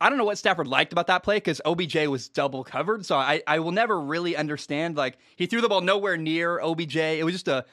I 0.00 0.08
don't 0.08 0.18
know 0.18 0.24
what 0.24 0.38
Stafford 0.38 0.66
liked 0.66 0.92
about 0.92 1.06
that 1.06 1.22
play 1.22 1.36
because 1.36 1.60
OBJ 1.64 2.06
was 2.08 2.28
double 2.28 2.64
covered. 2.64 3.06
So 3.06 3.16
I, 3.16 3.42
I 3.46 3.60
will 3.60 3.72
never 3.72 4.00
really 4.00 4.36
understand. 4.36 4.96
Like, 4.96 5.18
he 5.36 5.46
threw 5.46 5.60
the 5.60 5.68
ball 5.68 5.80
nowhere 5.80 6.16
near 6.16 6.60
OBJ. 6.60 6.96
It 6.96 7.24
was 7.24 7.34
just 7.34 7.48
a, 7.48 7.64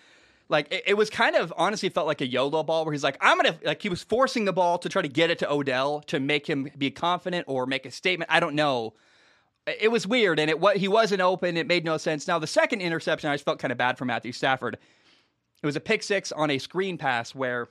like, 0.48 0.72
it, 0.72 0.84
it 0.88 0.94
was 0.94 1.10
kind 1.10 1.36
of 1.36 1.52
honestly 1.58 1.90
felt 1.90 2.06
like 2.06 2.22
a 2.22 2.28
YOLO 2.28 2.64
ball 2.64 2.86
where 2.86 2.94
he's 2.94 3.04
like, 3.04 3.18
I'm 3.22 3.40
going 3.40 3.54
to, 3.54 3.66
like, 3.66 3.82
he 3.82 3.90
was 3.90 4.04
forcing 4.04 4.46
the 4.46 4.54
ball 4.54 4.78
to 4.78 4.88
try 4.88 5.02
to 5.02 5.08
get 5.08 5.30
it 5.30 5.40
to 5.40 5.52
Odell 5.52 6.02
to 6.02 6.20
make 6.20 6.48
him 6.48 6.70
be 6.78 6.92
confident 6.92 7.46
or 7.48 7.66
make 7.66 7.86
a 7.86 7.92
statement. 7.92 8.32
I 8.32 8.40
don't 8.40 8.56
know 8.56 8.94
it 9.68 9.92
was 9.92 10.06
weird, 10.06 10.40
and 10.40 10.50
it 10.50 10.60
what 10.60 10.78
he 10.78 10.88
wasn't 10.88 11.22
open. 11.22 11.58
It 11.58 11.68
made 11.68 11.86
no 11.86 11.98
sense. 11.98 12.28
Now 12.28 12.40
the 12.40 12.48
second 12.48 12.82
interception, 12.82 13.30
I 13.30 13.34
just 13.34 13.46
felt 13.46 13.60
kind 13.60 13.72
of 13.72 13.78
bad 13.78 13.98
for 13.98 14.06
Matthew 14.06 14.32
Stafford. 14.32 14.78
It 15.62 15.66
was 15.66 15.76
a 15.76 15.80
pick 15.80 16.04
six 16.04 16.32
on 16.32 16.52
a 16.52 16.60
screen 16.60 16.98
pass 16.98 17.34
where 17.34 17.70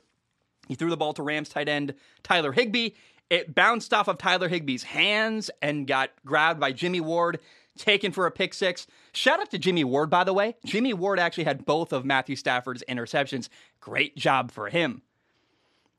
he 0.68 0.74
threw 0.74 0.90
the 0.90 0.96
ball 0.96 1.12
to 1.14 1.22
Rams 1.22 1.48
tight 1.48 1.68
end 1.68 1.94
Tyler 2.22 2.52
Higbee. 2.52 2.90
It 3.30 3.54
bounced 3.54 3.94
off 3.94 4.08
of 4.08 4.18
Tyler 4.18 4.48
Higbee's 4.48 4.82
hands 4.82 5.50
and 5.62 5.86
got 5.86 6.10
grabbed 6.26 6.60
by 6.60 6.72
Jimmy 6.72 7.00
Ward, 7.00 7.40
taken 7.78 8.12
for 8.12 8.26
a 8.26 8.30
pick 8.30 8.52
six. 8.52 8.86
Shout 9.12 9.40
out 9.40 9.50
to 9.50 9.58
Jimmy 9.58 9.82
Ward, 9.82 10.10
by 10.10 10.24
the 10.24 10.34
way. 10.34 10.56
Jimmy 10.64 10.92
Ward 10.92 11.18
actually 11.18 11.44
had 11.44 11.64
both 11.64 11.92
of 11.92 12.04
Matthew 12.04 12.36
Stafford's 12.36 12.84
interceptions. 12.88 13.48
Great 13.80 14.16
job 14.16 14.50
for 14.50 14.68
him. 14.68 15.02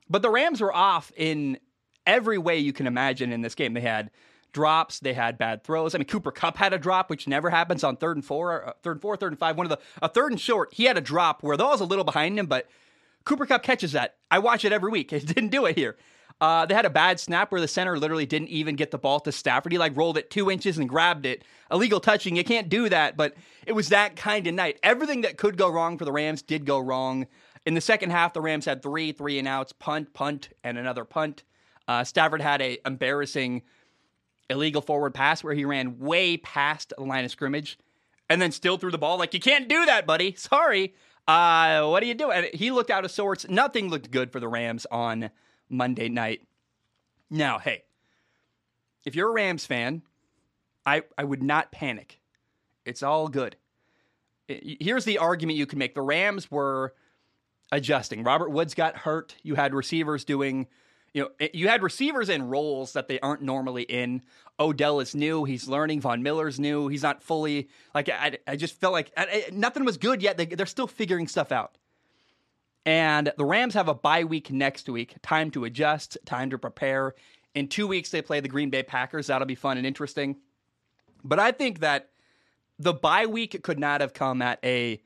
But 0.10 0.22
the 0.22 0.30
Rams 0.30 0.62
were 0.62 0.74
off 0.74 1.12
in 1.18 1.58
every 2.06 2.38
way 2.38 2.60
you 2.60 2.72
can 2.72 2.86
imagine 2.86 3.32
in 3.32 3.42
this 3.42 3.56
game. 3.56 3.74
They 3.74 3.82
had 3.82 4.12
drops. 4.54 5.00
They 5.00 5.14
had 5.14 5.38
bad 5.38 5.64
throws. 5.64 5.96
I 5.96 5.98
mean, 5.98 6.06
Cooper 6.06 6.32
Kupp 6.32 6.58
had 6.58 6.74
a 6.74 6.78
drop, 6.78 7.10
which 7.10 7.28
never 7.28 7.50
happens 7.50 7.84
on 7.84 7.98
third 7.98 8.16
and 8.16 8.24
four, 8.24 8.70
uh, 8.70 8.74
third 8.84 8.94
and 8.94 9.02
four, 9.02 9.18
third 9.18 9.32
and 9.34 9.40
five. 9.40 9.58
One 9.58 9.66
of 9.66 9.70
the 9.72 9.80
a 10.02 10.08
third 10.08 10.32
and 10.32 10.40
short, 10.40 10.74
he 10.74 10.86
had 10.86 10.98
a 10.98 11.02
drop 11.02 11.42
where 11.42 11.58
the 11.58 11.66
was 11.66 11.82
a 11.82 11.86
little 11.86 12.06
behind 12.06 12.38
him, 12.38 12.46
but 12.46 12.68
Cooper 13.26 13.46
Kupp 13.46 13.64
catches 13.64 13.92
that. 13.94 14.16
I 14.32 14.40
watch 14.40 14.66
it 14.66 14.72
every 14.72 14.92
week. 14.92 15.12
It 15.14 15.26
didn't 15.26 15.50
do 15.50 15.66
it 15.66 15.78
here. 15.78 15.98
Uh, 16.42 16.66
they 16.66 16.74
had 16.74 16.86
a 16.86 16.90
bad 16.90 17.20
snap 17.20 17.52
where 17.52 17.62
the 17.62 17.68
center 17.68 17.98
literally 17.98 18.26
didn't 18.26 18.50
even 18.50 18.76
get 18.76 18.92
the 18.92 18.98
ball 18.98 19.22
to 19.22 19.32
Stafford. 19.32 19.72
He 19.72 19.78
like 19.78 19.96
rolled 19.96 20.18
it 20.18 20.30
two 20.30 20.52
inches 20.52 20.78
and 20.78 20.90
grabbed 20.90 21.26
it. 21.26 21.44
Illegal 21.72 22.02
touching. 22.02 22.36
You 22.36 22.44
can't 22.44 22.68
do 22.68 22.90
that, 22.90 23.16
but 23.16 23.36
it 23.66 23.72
was 23.72 23.90
that 23.90 24.18
kind 24.18 24.46
of 24.46 24.54
night. 24.54 24.78
Everything 24.84 25.22
that 25.22 25.38
could 25.38 25.58
go 25.58 25.70
wrong 25.70 25.98
for 25.98 26.04
the 26.04 26.12
Rams 26.12 26.42
did 26.42 26.66
go 26.66 26.78
wrong. 26.80 27.28
In 27.66 27.74
the 27.74 27.82
second 27.82 28.10
half, 28.10 28.34
the 28.34 28.42
Rams 28.42 28.66
had 28.66 28.84
three 28.84 29.14
three 29.14 29.40
and 29.40 29.48
outs, 29.48 29.72
punt, 29.72 30.14
punt, 30.14 30.50
and 30.64 30.78
another 30.78 31.06
punt. 31.06 31.44
Uh, 31.88 32.04
Stafford 32.04 32.42
had 32.42 32.62
a 32.62 32.80
embarrassing 32.86 33.62
illegal 34.50 34.82
forward 34.82 35.14
pass 35.14 35.44
where 35.44 35.54
he 35.54 35.66
ran 35.66 36.00
way 36.00 36.38
past 36.38 36.94
the 36.98 37.04
line 37.04 37.26
of 37.26 37.32
scrimmage 37.32 37.80
and 38.30 38.42
then 38.42 38.52
still 38.52 38.78
threw 38.78 38.92
the 38.92 38.98
ball. 38.98 39.18
Like, 39.18 39.34
you 39.34 39.40
can't 39.40 39.68
do 39.68 39.86
that, 39.86 40.06
buddy. 40.06 40.36
Sorry. 40.38 40.94
Uh, 41.28 41.88
what 41.88 42.02
do 42.02 42.08
you 42.08 42.14
do? 42.14 42.32
And 42.32 42.48
he 42.54 42.72
looked 42.72 42.92
out 42.92 43.06
of 43.06 43.12
sorts. 43.12 43.48
Nothing 43.50 43.90
looked 43.90 44.12
good 44.12 44.32
for 44.32 44.40
the 44.40 44.48
Rams 44.48 44.86
on 44.92 45.32
Monday 45.70 46.10
night. 46.10 46.42
Now, 47.30 47.58
hey, 47.58 47.84
if 49.06 49.16
you're 49.16 49.30
a 49.30 49.34
Rams 49.34 49.66
fan, 49.66 50.04
I, 50.86 51.04
I 51.18 51.24
would 51.24 51.42
not 51.42 51.72
panic. 51.72 52.20
It's 52.86 53.02
all 53.02 53.28
good. 53.28 53.56
Here's 54.48 55.06
the 55.06 55.18
argument 55.18 55.58
you 55.58 55.66
can 55.66 55.80
make 55.80 55.96
the 55.96 56.02
Rams 56.02 56.52
were 56.52 56.94
adjusting. 57.72 58.24
Robert 58.24 58.50
Woods 58.50 58.76
got 58.76 58.96
hurt. 58.96 59.36
You 59.42 59.56
had 59.56 59.74
receivers 59.74 60.24
doing 60.24 60.68
you 61.16 61.22
know, 61.22 61.48
you 61.54 61.70
had 61.70 61.82
receivers 61.82 62.28
in 62.28 62.50
roles 62.50 62.92
that 62.92 63.08
they 63.08 63.22
aren't 63.22 63.42
normally 63.42 63.84
in. 63.84 64.22
Odell 64.60 65.00
is 65.00 65.16
new; 65.16 65.46
he's 65.46 65.66
learning. 65.66 66.02
Von 66.02 66.22
Miller's 66.22 66.60
new; 66.60 66.90
he's 66.90 67.04
not 67.04 67.24
fully 67.24 67.70
like. 67.94 68.10
I, 68.10 68.38
I 68.46 68.58
just 68.58 68.78
felt 68.82 68.92
like 68.92 69.14
I, 69.16 69.46
nothing 69.54 69.86
was 69.86 69.98
good 69.98 70.22
yet. 70.22 70.36
They, 70.36 70.46
they're 70.46 70.66
still 70.66 70.88
figuring 70.88 71.30
stuff 71.30 71.54
out. 71.54 71.78
And 72.86 73.32
the 73.38 73.46
Rams 73.46 73.76
have 73.76 73.88
a 73.88 73.94
bye 73.94 74.26
week 74.26 74.52
next 74.52 74.90
week. 74.90 75.16
Time 75.22 75.52
to 75.52 75.64
adjust. 75.64 76.18
Time 76.26 76.50
to 76.50 76.58
prepare. 76.58 77.16
In 77.54 77.70
two 77.70 77.88
weeks, 77.88 78.10
they 78.10 78.22
play 78.22 78.42
the 78.42 78.50
Green 78.50 78.70
Bay 78.70 78.84
Packers. 78.84 79.28
That'll 79.28 79.48
be 79.48 79.56
fun 79.56 79.78
and 79.78 79.88
interesting. 79.88 80.36
But 81.24 81.40
I 81.40 81.54
think 81.54 81.80
that 81.80 82.10
the 82.78 82.94
bye 82.94 83.26
week 83.26 83.64
could 83.64 83.80
not 83.80 84.02
have 84.02 84.14
come 84.14 84.42
at 84.42 84.60
a 84.66 85.02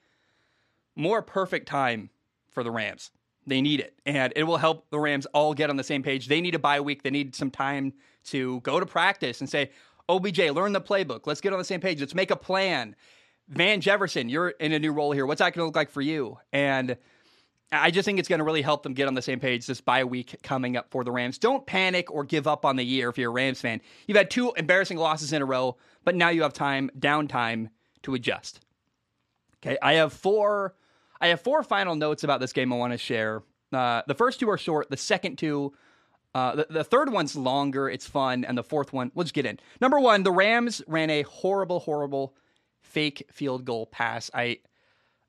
more 0.96 1.22
perfect 1.22 1.68
time 1.68 2.10
for 2.50 2.64
the 2.64 2.72
Rams. 2.72 3.12
They 3.48 3.62
need 3.62 3.80
it, 3.80 4.00
and 4.06 4.32
it 4.36 4.44
will 4.44 4.58
help 4.58 4.90
the 4.92 5.00
Rams 5.00 5.26
all 5.28 5.54
get 5.54 5.70
on 5.70 5.76
the 5.76 5.84
same 5.84 6.04
page. 6.04 6.28
They 6.28 6.42
need 6.42 6.56
a 6.56 6.60
bye 6.60 6.82
week. 6.82 7.04
They 7.04 7.10
need 7.10 7.36
some 7.36 7.50
time 7.50 7.94
to 8.26 8.60
go 8.62 8.80
to 8.80 8.86
practice 8.86 9.40
and 9.40 9.50
say, 9.50 9.72
OBJ, 10.08 10.40
learn 10.52 10.74
the 10.74 10.82
playbook. 10.82 11.26
Let's 11.26 11.42
get 11.42 11.54
on 11.54 11.60
the 11.60 11.66
same 11.66 11.80
page. 11.80 12.00
Let's 12.00 12.16
make 12.16 12.32
a 12.32 12.36
plan. 12.36 12.96
Van 13.48 13.82
Jefferson, 13.82 14.30
you're 14.30 14.50
in 14.50 14.74
a 14.74 14.80
new 14.80 14.92
role 14.92 15.12
here. 15.12 15.26
What's 15.26 15.40
that 15.40 15.54
going 15.54 15.62
to 15.62 15.66
look 15.66 15.76
like 15.76 15.90
for 15.90 16.02
you? 16.02 16.38
And 16.54 16.98
I 17.72 17.92
just 17.92 18.06
think 18.06 18.20
it's 18.20 18.28
going 18.28 18.40
to 18.40 18.46
really 18.46 18.62
help 18.62 18.84
them 18.84 18.94
get 18.94 19.08
on 19.08 19.14
the 19.14 19.22
same 19.22 19.40
page 19.40 19.68
this 19.68 19.82
bye 19.82 20.04
week 20.04 20.36
coming 20.42 20.78
up 20.78 20.90
for 20.90 21.04
the 21.04 21.12
Rams. 21.12 21.38
Don't 21.38 21.66
panic 21.66 22.12
or 22.12 22.24
give 22.24 22.48
up 22.48 22.66
on 22.66 22.76
the 22.76 22.84
year 22.84 23.10
if 23.10 23.18
you're 23.18 23.30
a 23.30 23.34
Rams 23.34 23.62
fan. 23.62 23.82
You've 24.08 24.18
had 24.18 24.30
two 24.30 24.52
embarrassing 24.58 24.98
losses 24.98 25.34
in 25.34 25.42
a 25.42 25.46
row, 25.46 25.78
but 26.04 26.16
now 26.16 26.30
you 26.30 26.42
have 26.44 26.54
time, 26.54 26.90
downtime 27.00 27.70
to 28.04 28.16
adjust. 28.16 28.62
Okay, 29.58 29.78
I 29.82 29.94
have 29.94 30.14
four 30.14 30.74
I 31.22 31.28
have 31.28 31.42
four 31.42 31.64
final 31.64 31.96
notes 31.96 32.24
about 32.24 32.40
this 32.40 32.54
game 32.54 32.72
I 32.72 32.78
want 32.78 32.94
to 32.94 32.98
share. 32.98 33.44
Uh, 33.72 34.02
the 34.08 34.16
first 34.16 34.40
two 34.40 34.50
are 34.50 34.58
short. 34.58 34.90
The 34.90 34.98
second 34.98 35.38
two, 35.38 35.74
uh, 36.34 36.56
the, 36.56 36.68
the 36.70 36.84
third 36.84 37.12
one's 37.12 37.36
longer. 37.36 37.90
It's 37.90 38.08
fun, 38.08 38.46
and 38.46 38.58
the 38.58 38.64
fourth 38.64 38.94
one, 38.94 39.12
just 39.18 39.34
get 39.34 39.46
in. 39.46 39.60
Number 39.82 40.00
one, 40.00 40.24
the 40.24 40.32
Rams 40.32 40.82
ran 40.88 41.10
a 41.10 41.24
horrible, 41.24 41.80
horrible 41.80 42.36
fake 42.82 43.28
field 43.32 43.66
goal 43.66 43.86
pass. 43.86 44.32
I 44.34 44.60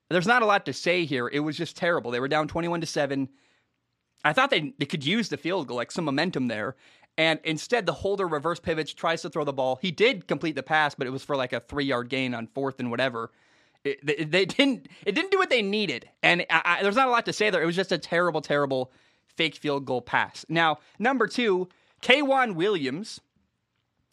there's 0.09 0.27
not 0.27 0.41
a 0.41 0.45
lot 0.45 0.65
to 0.65 0.73
say 0.73 1.05
here. 1.05 1.29
It 1.31 1.39
was 1.39 1.55
just 1.57 1.77
terrible. 1.77 2.11
They 2.11 2.19
were 2.19 2.27
down 2.27 2.47
21 2.47 2.81
to 2.81 2.87
seven. 2.87 3.29
I 4.23 4.33
thought 4.33 4.49
they 4.49 4.73
they 4.77 4.85
could 4.85 5.05
use 5.05 5.29
the 5.29 5.37
field 5.37 5.67
goal, 5.67 5.77
like 5.77 5.91
some 5.91 6.05
momentum 6.05 6.47
there. 6.47 6.75
And 7.17 7.39
instead, 7.43 7.85
the 7.85 7.93
holder 7.93 8.27
reverse 8.27 8.59
pivots, 8.59 8.93
tries 8.93 9.21
to 9.23 9.29
throw 9.29 9.43
the 9.43 9.53
ball. 9.53 9.77
He 9.81 9.91
did 9.91 10.27
complete 10.27 10.55
the 10.55 10.63
pass, 10.63 10.95
but 10.95 11.07
it 11.07 11.11
was 11.11 11.23
for 11.23 11.35
like 11.35 11.53
a 11.53 11.59
three 11.59 11.85
yard 11.85 12.09
gain 12.09 12.33
on 12.33 12.47
fourth 12.47 12.79
and 12.79 12.89
whatever. 12.89 13.31
It, 13.83 14.31
they, 14.31 14.45
didn't. 14.45 14.87
It 15.05 15.13
didn't 15.13 15.31
do 15.31 15.39
what 15.39 15.49
they 15.49 15.63
needed, 15.63 16.07
and 16.21 16.45
I, 16.49 16.61
I, 16.63 16.83
there's 16.83 16.95
not 16.95 17.07
a 17.07 17.11
lot 17.11 17.25
to 17.25 17.33
say 17.33 17.49
there. 17.49 17.63
It 17.63 17.65
was 17.65 17.75
just 17.75 17.91
a 17.91 17.97
terrible, 17.97 18.41
terrible 18.41 18.91
fake 19.35 19.55
field 19.55 19.85
goal 19.85 20.01
pass. 20.01 20.45
Now, 20.49 20.77
number 20.99 21.25
two, 21.25 21.67
K'Waun 22.03 22.53
Williams 22.53 23.21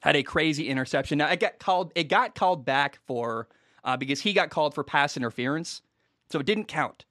had 0.01 0.17
a 0.17 0.23
crazy 0.23 0.69
interception. 0.69 1.19
Now 1.19 1.29
it 1.29 1.41
got 1.41 1.59
called. 1.59 1.93
It 1.95 2.05
got 2.05 2.35
called 2.35 2.65
back 2.65 2.99
for 3.07 3.49
uh, 3.85 3.97
because 3.99 4.23
he 4.23 4.33
got 4.33 4.49
called 4.49 4.75
for 4.75 4.85
pass 4.85 5.19
interference, 5.19 5.83
so 6.31 6.39
it 6.39 6.47
didn't 6.47 6.67
count. 6.69 7.05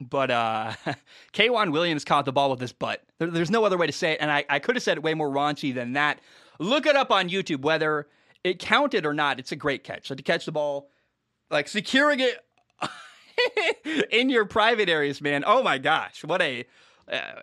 But 0.00 0.30
uh, 0.30 0.72
K'Waun 1.32 1.72
Williams 1.72 2.04
caught 2.04 2.26
the 2.26 2.32
ball 2.32 2.50
with 2.50 2.60
his 2.60 2.72
butt. 2.72 3.02
There, 3.18 3.30
there's 3.30 3.50
no 3.50 3.64
other 3.64 3.78
way 3.78 3.86
to 3.86 3.92
say 3.92 4.12
it, 4.12 4.18
and 4.20 4.30
I, 4.30 4.44
I 4.50 4.58
could 4.58 4.76
have 4.76 4.82
said 4.82 4.98
it 4.98 5.02
way 5.02 5.14
more 5.14 5.30
raunchy 5.30 5.74
than 5.74 5.94
that. 5.94 6.20
Look 6.58 6.84
it 6.84 6.96
up 6.96 7.10
on 7.10 7.30
YouTube 7.30 7.62
whether 7.62 8.06
it 8.44 8.58
counted 8.58 9.06
or 9.06 9.14
not. 9.14 9.38
It's 9.38 9.52
a 9.52 9.56
great 9.56 9.82
catch. 9.84 10.08
So 10.08 10.14
to 10.14 10.22
catch 10.22 10.44
the 10.44 10.52
ball 10.52 10.88
like 11.52 11.68
securing 11.68 12.20
it 12.20 12.44
in 14.10 14.30
your 14.30 14.44
private 14.44 14.88
areas, 14.88 15.20
man. 15.20 15.44
Oh 15.46 15.62
my 15.62 15.78
gosh, 15.78 16.24
what 16.24 16.42
a 16.42 16.64
uh, 17.10 17.40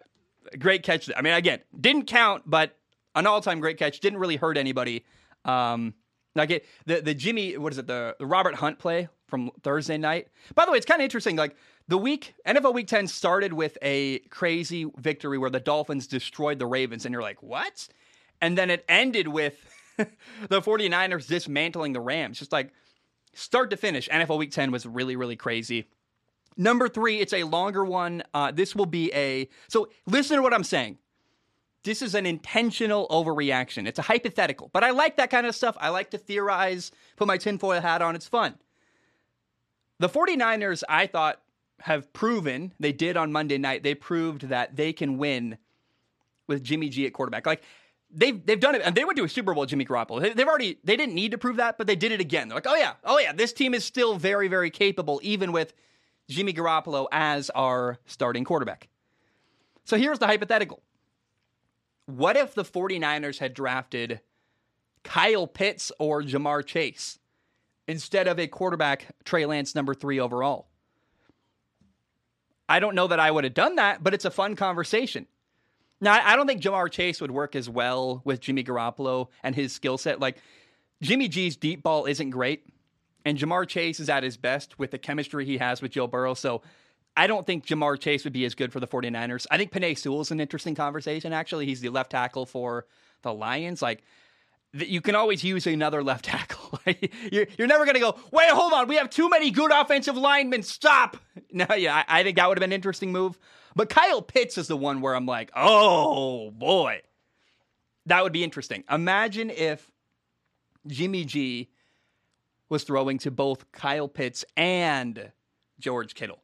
great 0.57 0.83
catch. 0.83 1.09
I 1.15 1.21
mean, 1.21 1.33
again, 1.33 1.59
didn't 1.79 2.07
count, 2.07 2.43
but 2.45 2.75
an 3.15 3.27
all-time 3.27 3.59
great 3.59 3.77
catch. 3.77 3.99
Didn't 3.99 4.19
really 4.19 4.35
hurt 4.35 4.57
anybody. 4.57 5.05
Um, 5.45 5.93
like 6.35 6.51
it, 6.51 6.65
the 6.85 7.01
the 7.01 7.13
Jimmy, 7.13 7.57
what 7.57 7.71
is 7.73 7.79
it? 7.79 7.87
The, 7.87 8.15
the 8.19 8.25
Robert 8.25 8.55
Hunt 8.55 8.79
play 8.79 9.07
from 9.27 9.51
Thursday 9.61 9.97
night. 9.97 10.27
By 10.55 10.65
the 10.65 10.71
way, 10.71 10.77
it's 10.77 10.85
kind 10.85 11.01
of 11.01 11.03
interesting. 11.03 11.35
Like 11.35 11.55
the 11.87 11.97
week 11.97 12.33
NFL 12.45 12.73
Week 12.73 12.87
Ten 12.87 13.07
started 13.07 13.53
with 13.53 13.77
a 13.81 14.19
crazy 14.29 14.85
victory 14.97 15.37
where 15.37 15.49
the 15.49 15.59
Dolphins 15.59 16.07
destroyed 16.07 16.59
the 16.59 16.65
Ravens, 16.65 17.05
and 17.05 17.13
you're 17.13 17.21
like, 17.21 17.41
what? 17.43 17.87
And 18.41 18.57
then 18.57 18.69
it 18.69 18.85
ended 18.87 19.27
with 19.27 19.57
the 19.97 20.61
49ers 20.61 21.27
dismantling 21.27 21.93
the 21.93 21.99
Rams. 21.99 22.39
Just 22.39 22.51
like 22.51 22.71
start 23.33 23.69
to 23.69 23.77
finish, 23.77 24.09
NFL 24.09 24.37
Week 24.37 24.51
10 24.51 24.71
was 24.71 24.85
really, 24.85 25.15
really 25.15 25.35
crazy. 25.35 25.87
Number 26.57 26.89
three, 26.89 27.19
it's 27.19 27.33
a 27.33 27.43
longer 27.43 27.85
one. 27.85 28.23
Uh, 28.33 28.51
this 28.51 28.75
will 28.75 28.85
be 28.85 29.11
a. 29.13 29.47
So 29.67 29.89
listen 30.05 30.37
to 30.37 30.43
what 30.43 30.53
I'm 30.53 30.63
saying. 30.63 30.97
This 31.83 32.01
is 32.01 32.13
an 32.15 32.25
intentional 32.25 33.07
overreaction. 33.07 33.87
It's 33.87 33.99
a 33.99 34.03
hypothetical, 34.03 34.69
but 34.73 34.83
I 34.83 34.91
like 34.91 35.15
that 35.15 35.29
kind 35.29 35.47
of 35.47 35.55
stuff. 35.55 35.77
I 35.79 35.89
like 35.89 36.11
to 36.11 36.17
theorize, 36.17 36.91
put 37.15 37.27
my 37.27 37.37
tinfoil 37.37 37.79
hat 37.79 38.01
on. 38.01 38.15
It's 38.15 38.27
fun. 38.27 38.55
The 39.99 40.09
49ers, 40.09 40.83
I 40.89 41.07
thought, 41.07 41.41
have 41.81 42.11
proven, 42.11 42.73
they 42.79 42.91
did 42.91 43.15
on 43.15 43.31
Monday 43.31 43.57
night, 43.57 43.83
they 43.83 43.95
proved 43.95 44.49
that 44.49 44.75
they 44.75 44.91
can 44.91 45.17
win 45.17 45.57
with 46.47 46.63
Jimmy 46.63 46.89
G 46.89 47.05
at 47.05 47.13
quarterback. 47.13 47.45
Like, 47.45 47.63
they've 48.11 48.45
they've 48.45 48.59
done 48.59 48.75
it, 48.75 48.81
and 48.83 48.95
they 48.95 49.05
went 49.05 49.17
to 49.17 49.23
a 49.23 49.29
Super 49.29 49.53
Bowl. 49.53 49.65
Jimmy 49.65 49.85
Garoppolo. 49.85 50.21
They, 50.21 50.29
have 50.29 50.47
already 50.47 50.79
they 50.83 50.95
didn't 50.95 51.15
need 51.15 51.31
to 51.31 51.37
prove 51.37 51.57
that, 51.57 51.77
but 51.77 51.87
they 51.87 51.95
did 51.95 52.11
it 52.11 52.19
again. 52.19 52.47
They're 52.47 52.57
like, 52.57 52.67
oh 52.67 52.75
yeah, 52.75 52.93
oh 53.03 53.19
yeah, 53.19 53.33
this 53.33 53.53
team 53.53 53.73
is 53.73 53.85
still 53.85 54.15
very 54.15 54.47
very 54.47 54.69
capable, 54.69 55.19
even 55.23 55.51
with 55.51 55.73
Jimmy 56.29 56.53
Garoppolo 56.53 57.07
as 57.11 57.49
our 57.51 57.99
starting 58.05 58.43
quarterback. 58.43 58.89
So 59.83 59.97
here's 59.97 60.19
the 60.19 60.27
hypothetical: 60.27 60.81
What 62.05 62.37
if 62.37 62.53
the 62.53 62.63
49ers 62.63 63.39
had 63.39 63.53
drafted 63.53 64.21
Kyle 65.03 65.47
Pitts 65.47 65.91
or 65.99 66.21
Ja'Marr 66.21 66.65
Chase 66.65 67.19
instead 67.87 68.27
of 68.27 68.39
a 68.39 68.47
quarterback 68.47 69.07
Trey 69.23 69.45
Lance 69.45 69.75
number 69.75 69.93
three 69.93 70.19
overall? 70.19 70.67
I 72.67 72.79
don't 72.79 72.93
know 72.93 73.07
that 73.07 73.19
I 73.19 73.31
would 73.31 73.45
have 73.45 73.55
done 73.55 73.77
that, 73.77 74.03
but 74.03 74.13
it's 74.13 74.25
a 74.25 74.31
fun 74.31 74.55
conversation. 74.55 75.25
Now, 76.01 76.19
I 76.23 76.35
don't 76.35 76.47
think 76.47 76.61
Ja'Marr 76.61 76.89
Chase 76.91 77.19
would 77.19 77.31
work 77.31 77.55
as 77.55 77.69
well 77.69 78.21
with 78.23 78.39
Jimmy 78.39 78.63
Garoppolo 78.63 79.27
and 79.43 79.53
his 79.53 79.73
skill 79.73 79.97
set. 79.97 80.19
Like, 80.19 80.37
Jimmy 81.01 81.27
G's 81.27 81.57
deep 81.57 81.83
ball 81.83 82.05
isn't 82.05 82.29
great, 82.29 82.65
and 83.25 83.37
Ja'Marr 83.37 83.67
Chase 83.67 83.99
is 83.99 84.09
at 84.09 84.23
his 84.23 84.37
best 84.37 84.79
with 84.79 84.91
the 84.91 84.97
chemistry 84.97 85.45
he 85.45 85.57
has 85.57 85.81
with 85.81 85.91
Joe 85.91 86.07
Burrow. 86.07 86.33
So, 86.33 86.61
I 87.17 87.27
don't 87.27 87.45
think 87.45 87.65
Ja'Marr 87.65 87.99
Chase 87.99 88.23
would 88.23 88.33
be 88.33 88.45
as 88.45 88.55
good 88.55 88.71
for 88.71 88.79
the 88.79 88.87
49ers. 88.87 89.45
I 89.51 89.57
think 89.57 89.73
Penei 89.73 89.97
Sewell 89.97 90.21
is 90.21 90.31
an 90.31 90.39
interesting 90.39 90.75
conversation, 90.75 91.33
actually. 91.33 91.65
He's 91.65 91.81
the 91.81 91.89
left 91.89 92.11
tackle 92.11 92.45
for 92.45 92.85
the 93.23 93.33
Lions. 93.33 93.81
Like, 93.81 94.03
you 94.73 95.01
can 95.01 95.15
always 95.15 95.43
use 95.43 95.65
another 95.67 96.03
left 96.03 96.25
tackle. 96.25 96.79
you're, 97.31 97.47
you're 97.57 97.67
never 97.67 97.85
going 97.85 97.95
to 97.95 98.01
go, 98.01 98.17
wait, 98.31 98.49
hold 98.49 98.73
on. 98.73 98.87
We 98.87 98.95
have 98.95 99.09
too 99.09 99.29
many 99.29 99.51
good 99.51 99.71
offensive 99.71 100.17
linemen. 100.17 100.63
Stop. 100.63 101.17
No, 101.51 101.65
yeah, 101.73 102.03
I, 102.07 102.19
I 102.19 102.23
think 102.23 102.37
that 102.37 102.47
would 102.47 102.59
have 102.59 102.61
been 102.61 102.69
an 102.69 102.75
interesting 102.75 103.11
move. 103.11 103.39
But 103.75 103.89
Kyle 103.89 104.21
Pitts 104.21 104.55
is 104.55 104.67
the 104.67 104.77
one 104.77 105.01
where 105.01 105.15
I'm 105.15 105.25
like, 105.25 105.49
oh 105.55 106.51
boy, 106.51 107.01
that 108.05 108.21
would 108.21 108.33
be 108.33 108.43
interesting. 108.43 108.83
Imagine 108.87 109.49
if 109.49 109.89
Jimmy 110.85 111.25
G 111.25 111.69
was 112.69 112.83
throwing 112.83 113.17
to 113.19 113.31
both 113.31 113.71
Kyle 113.71 114.07
Pitts 114.07 114.45
and 114.55 115.31
George 115.79 116.13
Kittle. 116.13 116.43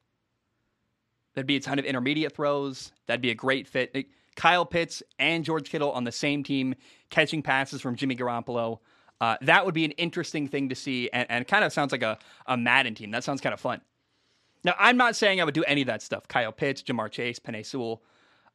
That'd 1.36 1.48
be 1.48 1.58
a 1.58 1.60
ton 1.60 1.80
of 1.80 1.86
intermediate 1.86 2.34
throws. 2.34 2.92
That'd 3.08 3.22
be 3.22 3.30
a 3.30 3.36
great 3.36 3.68
fit. 3.68 4.08
Kyle 4.36 4.66
Pitts 4.66 5.04
and 5.20 5.46
George 5.46 5.70
Kittle 5.70 5.92
on 5.92 6.04
the 6.04 6.12
same 6.12 6.44
team 6.44 6.76
catching 7.10 7.42
passes 7.42 7.82
from 7.82 7.96
Jimmy 7.96 8.16
Garoppolo. 8.16 8.80
Uh, 9.22 9.38
that 9.42 9.66
would 9.66 9.74
be 9.74 9.86
an 9.86 9.92
interesting 9.92 10.48
thing 10.48 10.70
to 10.70 10.76
see, 10.76 11.10
and, 11.12 11.30
and 11.30 11.48
kind 11.48 11.64
of 11.64 11.72
sounds 11.72 11.92
like 11.92 12.04
a, 12.04 12.18
a 12.48 12.58
Madden 12.58 12.96
team. 12.96 13.12
That 13.12 13.24
sounds 13.24 13.40
kind 13.40 13.54
of 13.54 13.60
fun. 13.60 13.82
Now, 14.64 14.74
I'm 14.80 14.98
not 14.98 15.16
saying 15.16 15.40
I 15.40 15.44
would 15.44 15.54
do 15.54 15.64
any 15.66 15.82
of 15.82 15.88
that 15.88 16.02
stuff. 16.02 16.28
Kyle 16.28 16.52
Pitts, 16.52 16.82
Ja'Marr 16.82 17.12
Chase, 17.12 17.40
Penei 17.40 17.66
Sewell. 17.66 18.02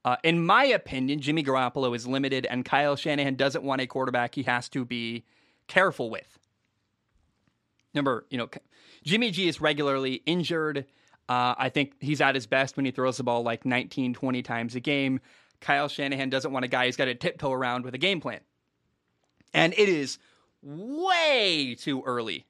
Uh, 0.05 0.17
in 0.25 0.45
my 0.45 0.65
opinion, 0.65 1.21
Jimmy 1.21 1.45
Garoppolo 1.45 1.95
is 1.95 2.07
limited, 2.07 2.47
and 2.47 2.65
Kyle 2.65 2.97
Shanahan 2.97 3.37
doesn't 3.37 3.63
want 3.63 3.81
a 3.81 3.87
quarterback 3.87 4.35
he 4.35 4.43
has 4.43 4.69
to 4.71 4.85
be 4.85 5.25
careful 5.69 6.11
with. 6.11 6.39
Number, 7.95 8.27
you 8.31 8.39
know, 8.39 8.49
Jimmy 9.05 9.31
G 9.31 9.49
is 9.49 9.61
regularly 9.61 10.23
injured. 10.27 10.87
Uh, 11.31 11.55
I 11.57 11.69
think 11.69 11.95
he's 12.01 12.21
at 12.21 12.35
his 12.35 12.49
best 12.49 12.77
when 12.77 12.85
he 12.85 12.91
throws 12.91 13.19
the 13.19 13.23
ball 13.23 13.45
like 13.45 13.65
19, 13.65 14.15
20 14.15 14.43
times 14.43 14.75
a 14.75 14.81
game. 14.81 15.21
Kyle 15.61 15.87
Shanahan 15.87 16.29
doesn't 16.29 16.51
want 16.51 16.65
a 16.65 16.69
guy 16.69 16.87
who's 16.87 16.97
got 16.97 17.05
to 17.05 17.15
tiptoe 17.15 17.53
around 17.53 17.85
with 17.85 17.95
a 17.95 17.99
game 17.99 18.21
plan. 18.21 18.41
And 19.55 19.73
it 19.75 19.89
is 19.89 20.19
way 20.61 21.77
too 21.79 22.03
early 22.05 22.47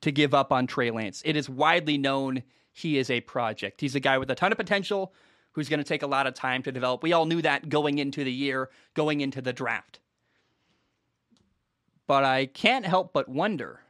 to 0.00 0.10
give 0.10 0.34
up 0.34 0.50
on 0.50 0.66
Trey 0.66 0.90
Lance. 0.90 1.22
It 1.24 1.36
is 1.36 1.48
widely 1.48 1.98
known 1.98 2.42
he 2.72 2.98
is 2.98 3.10
a 3.10 3.20
project. 3.20 3.80
He's 3.80 3.94
a 3.94 4.00
guy 4.00 4.18
with 4.18 4.28
a 4.28 4.34
ton 4.34 4.50
of 4.50 4.58
potential 4.58 5.14
who's 5.52 5.68
going 5.68 5.78
to 5.78 5.84
take 5.84 6.02
a 6.02 6.08
lot 6.08 6.26
of 6.26 6.34
time 6.34 6.64
to 6.64 6.72
develop. 6.72 7.04
We 7.04 7.12
all 7.12 7.26
knew 7.26 7.42
that 7.42 7.68
going 7.68 7.98
into 7.98 8.24
the 8.24 8.32
year, 8.32 8.70
going 8.94 9.20
into 9.20 9.40
the 9.40 9.52
draft. 9.52 10.00
But 12.08 12.24
I 12.24 12.46
can't 12.46 12.86
help 12.86 13.12
but 13.12 13.28
wonder 13.28 13.82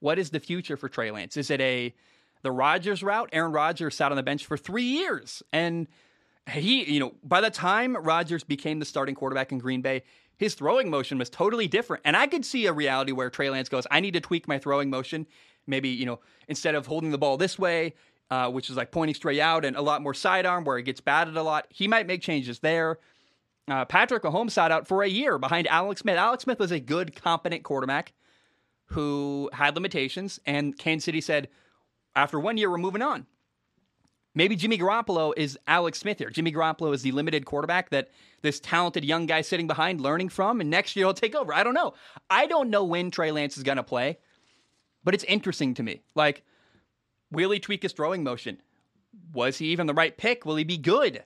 what 0.00 0.18
is 0.18 0.30
the 0.30 0.40
future 0.40 0.76
for 0.76 0.88
Trey 0.88 1.12
Lance? 1.12 1.36
Is 1.36 1.48
it 1.48 1.60
a 1.60 1.94
the 2.42 2.52
Rodgers 2.52 3.02
route? 3.02 3.30
Aaron 3.32 3.52
Rodgers 3.52 3.94
sat 3.94 4.12
on 4.12 4.16
the 4.16 4.22
bench 4.22 4.46
for 4.46 4.56
three 4.56 4.84
years. 4.84 5.42
And 5.52 5.88
he, 6.50 6.84
you 6.84 7.00
know, 7.00 7.14
by 7.22 7.40
the 7.40 7.50
time 7.50 7.96
Rodgers 7.96 8.44
became 8.44 8.78
the 8.78 8.84
starting 8.84 9.14
quarterback 9.14 9.52
in 9.52 9.58
Green 9.58 9.82
Bay, 9.82 10.02
his 10.36 10.54
throwing 10.54 10.90
motion 10.90 11.18
was 11.18 11.30
totally 11.30 11.68
different. 11.68 12.02
And 12.04 12.16
I 12.16 12.26
could 12.26 12.44
see 12.44 12.66
a 12.66 12.72
reality 12.72 13.12
where 13.12 13.30
Trey 13.30 13.50
Lance 13.50 13.68
goes, 13.68 13.86
I 13.90 14.00
need 14.00 14.14
to 14.14 14.20
tweak 14.20 14.48
my 14.48 14.58
throwing 14.58 14.90
motion. 14.90 15.26
Maybe, 15.66 15.90
you 15.90 16.06
know, 16.06 16.20
instead 16.48 16.74
of 16.74 16.86
holding 16.86 17.12
the 17.12 17.18
ball 17.18 17.36
this 17.36 17.58
way, 17.58 17.94
uh, 18.30 18.50
which 18.50 18.70
is 18.70 18.76
like 18.76 18.90
pointing 18.90 19.14
straight 19.14 19.40
out 19.40 19.64
and 19.64 19.76
a 19.76 19.82
lot 19.82 20.02
more 20.02 20.14
sidearm 20.14 20.64
where 20.64 20.78
he 20.78 20.82
gets 20.82 21.00
batted 21.00 21.36
a 21.36 21.42
lot. 21.42 21.66
He 21.68 21.86
might 21.86 22.06
make 22.06 22.22
changes 22.22 22.60
there. 22.60 22.98
Uh, 23.68 23.84
Patrick 23.84 24.22
Mahomes 24.22 24.52
sat 24.52 24.72
out 24.72 24.88
for 24.88 25.02
a 25.02 25.08
year 25.08 25.38
behind 25.38 25.68
Alex 25.68 26.00
Smith. 26.00 26.16
Alex 26.16 26.44
Smith 26.44 26.58
was 26.58 26.72
a 26.72 26.80
good, 26.80 27.14
competent 27.14 27.62
quarterback 27.62 28.12
who 28.86 29.48
had 29.52 29.74
limitations, 29.74 30.40
and 30.46 30.76
Kansas 30.76 31.04
City 31.04 31.20
said, 31.20 31.48
after 32.14 32.38
one 32.38 32.56
year, 32.56 32.70
we're 32.70 32.78
moving 32.78 33.02
on. 33.02 33.26
Maybe 34.34 34.56
Jimmy 34.56 34.78
Garoppolo 34.78 35.34
is 35.36 35.58
Alex 35.66 35.98
Smith 35.98 36.18
here. 36.18 36.30
Jimmy 36.30 36.52
Garoppolo 36.52 36.94
is 36.94 37.02
the 37.02 37.12
limited 37.12 37.44
quarterback 37.44 37.90
that 37.90 38.10
this 38.40 38.60
talented 38.60 39.04
young 39.04 39.26
guy 39.26 39.42
sitting 39.42 39.66
behind 39.66 40.00
learning 40.00 40.30
from, 40.30 40.60
and 40.60 40.70
next 40.70 40.96
year 40.96 41.04
he'll 41.04 41.14
take 41.14 41.34
over. 41.34 41.52
I 41.52 41.62
don't 41.62 41.74
know. 41.74 41.92
I 42.30 42.46
don't 42.46 42.70
know 42.70 42.84
when 42.84 43.10
Trey 43.10 43.30
Lance 43.30 43.58
is 43.58 43.62
going 43.62 43.76
to 43.76 43.82
play, 43.82 44.18
but 45.04 45.12
it's 45.12 45.24
interesting 45.24 45.74
to 45.74 45.82
me. 45.82 46.02
Like, 46.14 46.44
Will 47.32 47.50
he 47.50 47.58
tweak 47.58 47.82
his 47.82 47.92
throwing 47.92 48.22
motion? 48.22 48.60
Was 49.32 49.56
he 49.56 49.68
even 49.68 49.86
the 49.86 49.94
right 49.94 50.16
pick? 50.16 50.44
Will 50.44 50.56
he 50.56 50.64
be 50.64 50.76
good? 50.76 51.24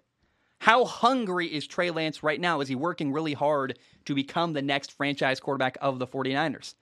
How 0.60 0.84
hungry 0.84 1.48
is 1.48 1.66
Trey 1.66 1.90
Lance 1.90 2.22
right 2.22 2.40
now? 2.40 2.60
Is 2.60 2.68
he 2.68 2.76
working 2.76 3.12
really 3.12 3.32
hard 3.32 3.78
to 4.04 4.14
become 4.14 4.52
the 4.52 4.62
next 4.62 4.92
franchise 4.92 5.40
quarterback 5.40 5.76
of 5.80 5.98
the 5.98 6.06
49ers? 6.06 6.74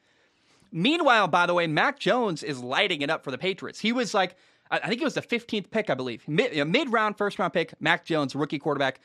Meanwhile, 0.77 1.29
by 1.29 1.47
the 1.47 1.55
way, 1.55 1.69
Mac 1.69 2.01
Jones 2.01 2.43
is 2.43 2.61
lighting 2.61 3.01
it 3.01 3.09
up 3.09 3.23
for 3.23 3.31
the 3.31 3.39
Patriots. 3.39 3.79
He 3.79 3.93
was 3.93 4.13
like, 4.13 4.35
I 4.73 4.89
think 4.89 5.01
it 5.01 5.05
was 5.05 5.15
the 5.15 5.23
15th 5.23 5.71
pick, 5.71 5.89
I 5.89 5.95
believe. 5.95 6.27
Mid 6.27 6.93
round, 6.93 7.17
first 7.17 7.39
round 7.39 7.53
pick, 7.53 7.81
Mac 7.81 8.05
Jones, 8.05 8.35
rookie 8.35 8.59
quarterback, 8.59 8.99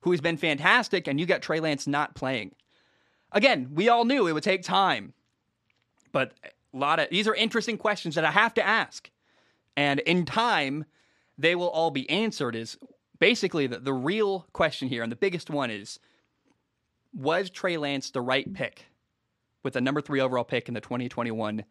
who 0.00 0.12
has 0.12 0.22
been 0.22 0.38
fantastic, 0.38 1.06
and 1.06 1.20
you 1.20 1.26
got 1.26 1.42
Trey 1.42 1.60
Lance 1.60 1.86
not 1.86 2.14
playing. 2.14 2.54
Again, 3.32 3.68
we 3.74 3.90
all 3.90 4.06
knew 4.06 4.28
it 4.28 4.32
would 4.32 4.42
take 4.42 4.62
time, 4.62 5.12
but 6.10 6.32
a 6.42 6.76
lot 6.76 6.98
of 6.98 7.10
these 7.10 7.28
are 7.28 7.34
interesting 7.34 7.76
questions 7.76 8.14
that 8.14 8.24
I 8.24 8.30
have 8.30 8.54
to 8.54 8.66
ask. 8.66 9.10
And 9.76 10.00
in 10.00 10.24
time, 10.24 10.86
they 11.36 11.54
will 11.54 11.68
all 11.68 11.90
be 11.90 12.08
answered. 12.08 12.56
Is 12.56 12.78
basically 13.18 13.66
the, 13.66 13.78
the 13.78 13.92
real 13.92 14.46
question 14.54 14.88
here, 14.88 15.02
and 15.02 15.12
the 15.12 15.16
biggest 15.16 15.50
one 15.50 15.70
is 15.70 15.98
was 17.12 17.50
Trey 17.50 17.76
Lance 17.76 18.10
the 18.10 18.22
right 18.22 18.50
pick 18.54 18.86
with 19.62 19.74
the 19.74 19.80
number 19.80 20.00
three 20.00 20.20
overall 20.20 20.44
pick 20.44 20.68
in 20.68 20.74
the 20.74 20.80
2021 20.80 21.64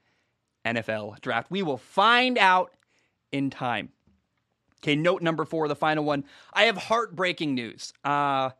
NFL 0.65 1.19
draft? 1.21 1.49
We 1.49 1.63
will 1.63 1.77
find 1.77 2.37
out 2.37 2.73
in 3.31 3.49
time. 3.49 3.89
Okay, 4.81 4.95
note 4.95 5.21
number 5.21 5.45
four, 5.45 5.67
the 5.67 5.75
final 5.75 6.03
one. 6.03 6.23
I 6.53 6.63
have 6.63 6.77
heartbreaking 6.77 7.53
news. 7.53 7.93
Uh, 8.03 8.51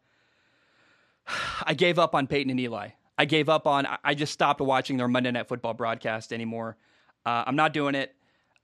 I 1.64 1.74
gave 1.76 1.98
up 1.98 2.14
on 2.14 2.28
Peyton 2.28 2.50
and 2.50 2.60
Eli. 2.60 2.90
I 3.18 3.26
gave 3.26 3.50
up 3.50 3.68
on, 3.68 3.88
I 4.04 4.16
just 4.16 4.34
stopped 4.34 4.62
watching 4.62 4.98
their 4.98 5.08
Monday 5.08 5.32
Night 5.32 5.48
Football 5.48 5.74
broadcast 5.74 6.32
anymore. 6.32 6.78
Uh, 7.26 7.44
I'm 7.46 7.56
not 7.56 7.74
doing 7.74 7.96
it. 7.96 8.16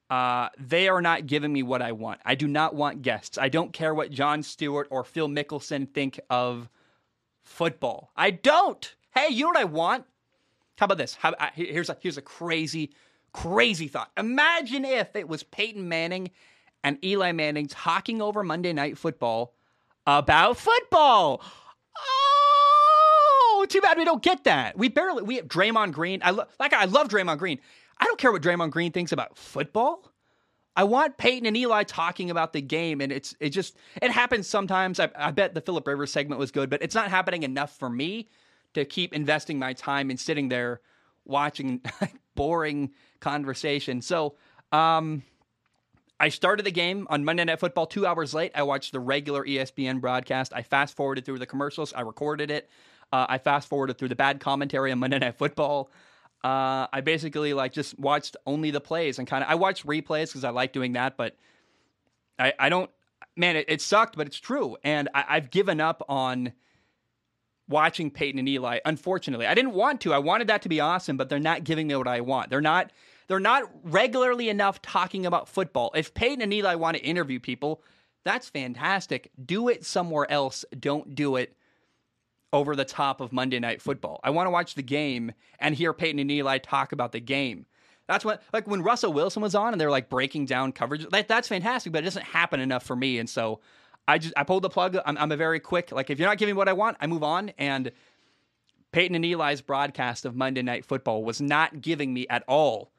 Uh, 0.10 0.49
they 0.60 0.88
are 0.88 1.01
not 1.01 1.25
giving 1.25 1.51
me 1.51 1.63
what 1.63 1.82
I 1.82 1.91
want. 1.91 2.21
I 2.23 2.36
do 2.36 2.47
not 2.47 2.75
want 2.75 3.01
guests. 3.01 3.38
I 3.38 3.49
don't 3.49 3.73
care 3.73 3.93
what 3.93 4.12
Jon 4.12 4.43
Stewart 4.43 4.88
or 4.91 5.04
Phil 5.04 5.28
Mickelson 5.28 5.91
think 5.93 6.19
of 6.30 6.69
football. 7.43 8.12
I 8.15 8.32
don't. 8.32 8.95
Hey, 9.13 9.30
you 9.30 9.43
know 9.43 9.49
what 9.49 9.58
I 9.58 9.63
want? 9.63 10.06
How 10.78 10.86
about 10.86 10.98
this? 10.98 11.16
How, 11.16 11.34
here's 11.54 11.90
a 11.90 11.98
here's 12.02 12.18
a 12.18 12.22
crazy, 12.22 12.92
crazy 13.34 13.88
thought. 13.88 14.12
Imagine 14.18 14.86
if 14.86 15.16
it 15.16 15.28
was 15.28 15.44
Peyton 15.44 15.88
Manning 15.88 16.32
and 16.84 17.04
Eli 17.04 17.32
Manning 17.32 17.68
talking 17.68 18.22
over 18.22 18.44
Monday 18.44 18.74
Night 18.74 18.98
Football 18.98 19.54
about 20.06 20.58
football. 20.58 21.42
Oh, 21.98 23.66
too 23.70 23.82
bad 23.82 23.98
we 23.98 24.06
don't 24.06 24.22
get 24.22 24.44
that. 24.44 24.78
We 24.78 24.90
barely 24.90 25.24
we 25.24 25.36
have 25.38 25.48
Draymond 25.48 25.94
Green. 25.94 26.20
I 26.24 26.32
lo- 26.32 26.46
like 26.60 26.74
I 26.74 26.86
love 26.86 27.08
Draymond 27.08 27.40
Green. 27.40 27.60
I 27.98 28.06
don't 28.06 28.20
care 28.20 28.32
what 28.32 28.42
Draymond 28.42 28.72
Green 28.72 28.92
thinks 28.92 29.12
about 29.12 29.38
football. 29.38 30.12
I 30.76 30.84
want 30.84 31.18
Peyton 31.18 31.46
and 31.46 31.56
Eli 31.56 31.84
talking 31.84 32.30
about 32.30 32.52
the 32.52 32.62
game, 32.62 33.00
and 33.00 33.12
it's 33.14 33.34
it 33.40 33.52
just 33.52 33.78
it 34.02 34.12
happens 34.12 34.48
sometimes. 34.48 35.00
I, 35.00 35.10
I 35.16 35.32
bet 35.32 35.54
the 35.54 35.62
Philip 35.62 35.88
Rivers 35.88 36.12
segment 36.12 36.38
was 36.38 36.52
good, 36.52 36.70
but 36.70 36.84
it's 36.84 36.96
not 36.96 37.10
happening 37.10 37.44
enough 37.44 37.78
for 37.80 37.90
me 37.90 38.28
to 38.76 38.86
keep 38.86 39.14
investing 39.14 39.60
my 39.60 39.74
time 39.74 40.10
and 40.10 40.20
sitting 40.20 40.50
there 40.50 40.82
watching 41.26 41.82
boring 42.36 42.92
conversation. 43.20 44.02
So, 44.02 44.36
um, 44.72 45.24
I 46.18 46.30
started 46.30 46.66
the 46.66 46.72
game 46.72 47.08
on 47.10 47.26
Monday 47.26 47.44
Night 47.44 47.60
Football 47.60 47.88
two 47.88 48.06
hours 48.06 48.34
late. 48.34 48.54
I 48.56 48.64
watched 48.64 48.94
the 48.94 49.02
regular 49.02 49.44
ESPN 49.44 50.00
broadcast. 50.00 50.54
I 50.56 50.62
fast 50.62 50.96
forwarded 50.96 51.26
through 51.26 51.40
the 51.40 51.46
commercials. 51.46 51.92
I 51.94 52.02
recorded 52.02 52.52
it. 52.52 52.70
Uh, 53.12 53.26
I 53.28 53.38
fast 53.38 53.68
forwarded 53.68 53.98
through 53.98 54.08
the 54.10 54.16
bad 54.16 54.40
commentary 54.40 54.92
on 54.92 55.00
Monday 55.00 55.20
Night 55.20 55.38
Football. 55.38 55.90
Uh, 56.44 56.88
I 56.94 57.02
basically 57.02 57.54
like 57.54 57.74
just 57.74 57.98
watched 58.00 58.38
only 58.46 58.72
the 58.72 58.80
plays 58.80 59.20
and 59.20 59.28
kind 59.28 59.44
of 59.44 59.50
I 59.50 59.56
watched 59.56 59.86
replays 59.86 60.28
because 60.28 60.44
I 60.44 60.52
like 60.52 60.74
doing 60.74 60.94
that, 60.94 61.18
but 61.18 61.36
I, 62.40 62.54
I 62.60 62.70
don't. 62.70 62.90
Man, 63.36 63.58
it, 63.58 63.66
it 63.68 63.82
sucked, 63.82 64.16
but 64.16 64.28
it's 64.28 64.40
true, 64.40 64.78
and 64.84 65.10
I, 65.14 65.26
I've 65.28 65.52
given 65.52 65.82
up 65.82 66.02
on 66.08 66.54
watching 67.67 68.12
Peyton 68.12 68.39
and 68.39 68.49
Eli. 68.49 68.80
Unfortunately, 68.86 69.47
I 69.47 69.54
didn't 69.54 69.73
want 69.73 70.01
to. 70.01 70.13
I 70.13 70.19
wanted 70.19 70.47
that 70.47 70.62
to 70.63 70.69
be 70.69 70.80
awesome, 70.80 71.17
but 71.17 71.30
they're 71.30 71.39
not 71.39 71.63
giving 71.63 71.88
me 71.88 71.95
what 71.95 72.08
I 72.08 72.21
want. 72.21 72.49
They're 72.49 72.62
not. 72.62 72.91
They're 73.28 73.39
not 73.39 73.63
regularly 73.84 74.49
enough 74.49 74.84
talking 74.84 75.25
about 75.25 75.49
football. 75.49 75.91
If 75.95 76.13
Peyton 76.13 76.41
and 76.41 76.54
Eli 76.54 76.75
want 76.75 76.95
to 76.97 77.04
interview 77.04 77.39
people, 77.39 77.82
that's 78.23 78.49
fantastic. 78.49 79.32
Do 79.43 79.67
it 79.67 79.84
somewhere 79.84 80.30
else. 80.32 80.63
Don't 80.80 81.15
do 81.15 81.36
it 81.36 81.56
over 82.54 82.75
the 82.75 82.86
top 82.86 83.21
of 83.21 83.34
Monday 83.34 83.60
Night 83.60 83.82
Football. 83.82 84.19
I 84.23 84.30
want 84.30 84.45
to 84.45 84.51
watch 84.51 84.75
the 84.75 84.84
game 84.84 85.32
and 85.60 85.73
hear 85.73 85.91
Peyton 85.91 86.19
and 86.19 86.32
Eli 86.32 86.60
talk 86.60 86.91
about 86.91 87.12
the 87.13 87.19
game. 87.19 87.65
That's 88.08 88.23
what, 88.23 88.43
like 88.54 88.67
when 88.67 88.84
Russell 88.84 89.12
Wilson 89.12 89.41
was 89.41 89.56
on 89.56 89.73
and 89.73 89.82
they're 89.82 89.89
like 89.89 90.10
breaking 90.10 90.45
down 90.45 90.71
coverage. 90.71 91.06
Like, 91.12 91.28
that's 91.28 91.47
fantastic, 91.47 91.91
but 91.91 92.04
it 92.04 92.06
doesn't 92.06 92.25
happen 92.25 92.60
enough 92.60 92.84
for 92.84 92.95
me. 92.95 93.17
And 93.17 93.30
so 93.30 93.60
I 94.08 94.18
just 94.18 94.34
I 94.38 94.44
pulled 94.44 94.63
the 94.63 94.70
plug. 94.70 94.98
I'm, 95.06 95.18
I'm 95.18 95.32
a 95.32 95.38
very 95.38 95.60
quick 95.60 95.91
like 95.91 96.10
if 96.10 96.20
you're 96.20 96.28
not 96.28 96.38
giving 96.38 96.56
me 96.56 96.58
what 96.58 96.70
I 96.70 96.74
want, 96.74 96.98
I 97.00 97.08
move 97.08 97.24
on. 97.24 97.52
And 97.58 97.91
Peyton 98.91 99.15
and 99.15 99.26
Eli's 99.26 99.62
broadcast 99.62 100.26
of 100.26 100.36
Monday 100.36 100.62
Night 100.62 100.86
Football 100.86 101.24
was 101.24 101.41
not 101.41 101.82
giving 101.82 102.13
me 102.13 102.28
at 102.30 102.44
all. 102.48 102.91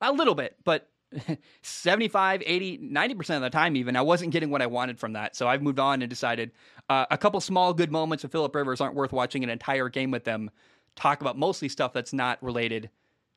A 0.00 0.12
little 0.12 0.34
bit, 0.34 0.56
but 0.64 0.88
75, 1.62 2.42
80, 2.44 2.78
90% 2.78 3.36
of 3.36 3.42
the 3.42 3.50
time, 3.50 3.76
even, 3.76 3.96
I 3.96 4.00
wasn't 4.00 4.32
getting 4.32 4.50
what 4.50 4.62
I 4.62 4.66
wanted 4.66 4.98
from 4.98 5.12
that. 5.12 5.36
So 5.36 5.46
I've 5.46 5.62
moved 5.62 5.78
on 5.78 6.02
and 6.02 6.08
decided 6.08 6.52
uh, 6.88 7.06
a 7.10 7.18
couple 7.18 7.40
small 7.40 7.74
good 7.74 7.92
moments 7.92 8.24
of 8.24 8.32
Philip 8.32 8.54
Rivers 8.54 8.80
aren't 8.80 8.94
worth 8.94 9.12
watching 9.12 9.44
an 9.44 9.50
entire 9.50 9.88
game 9.88 10.10
with 10.10 10.24
them. 10.24 10.50
Talk 10.96 11.20
about 11.20 11.38
mostly 11.38 11.68
stuff 11.68 11.92
that's 11.92 12.12
not 12.12 12.42
related 12.42 12.90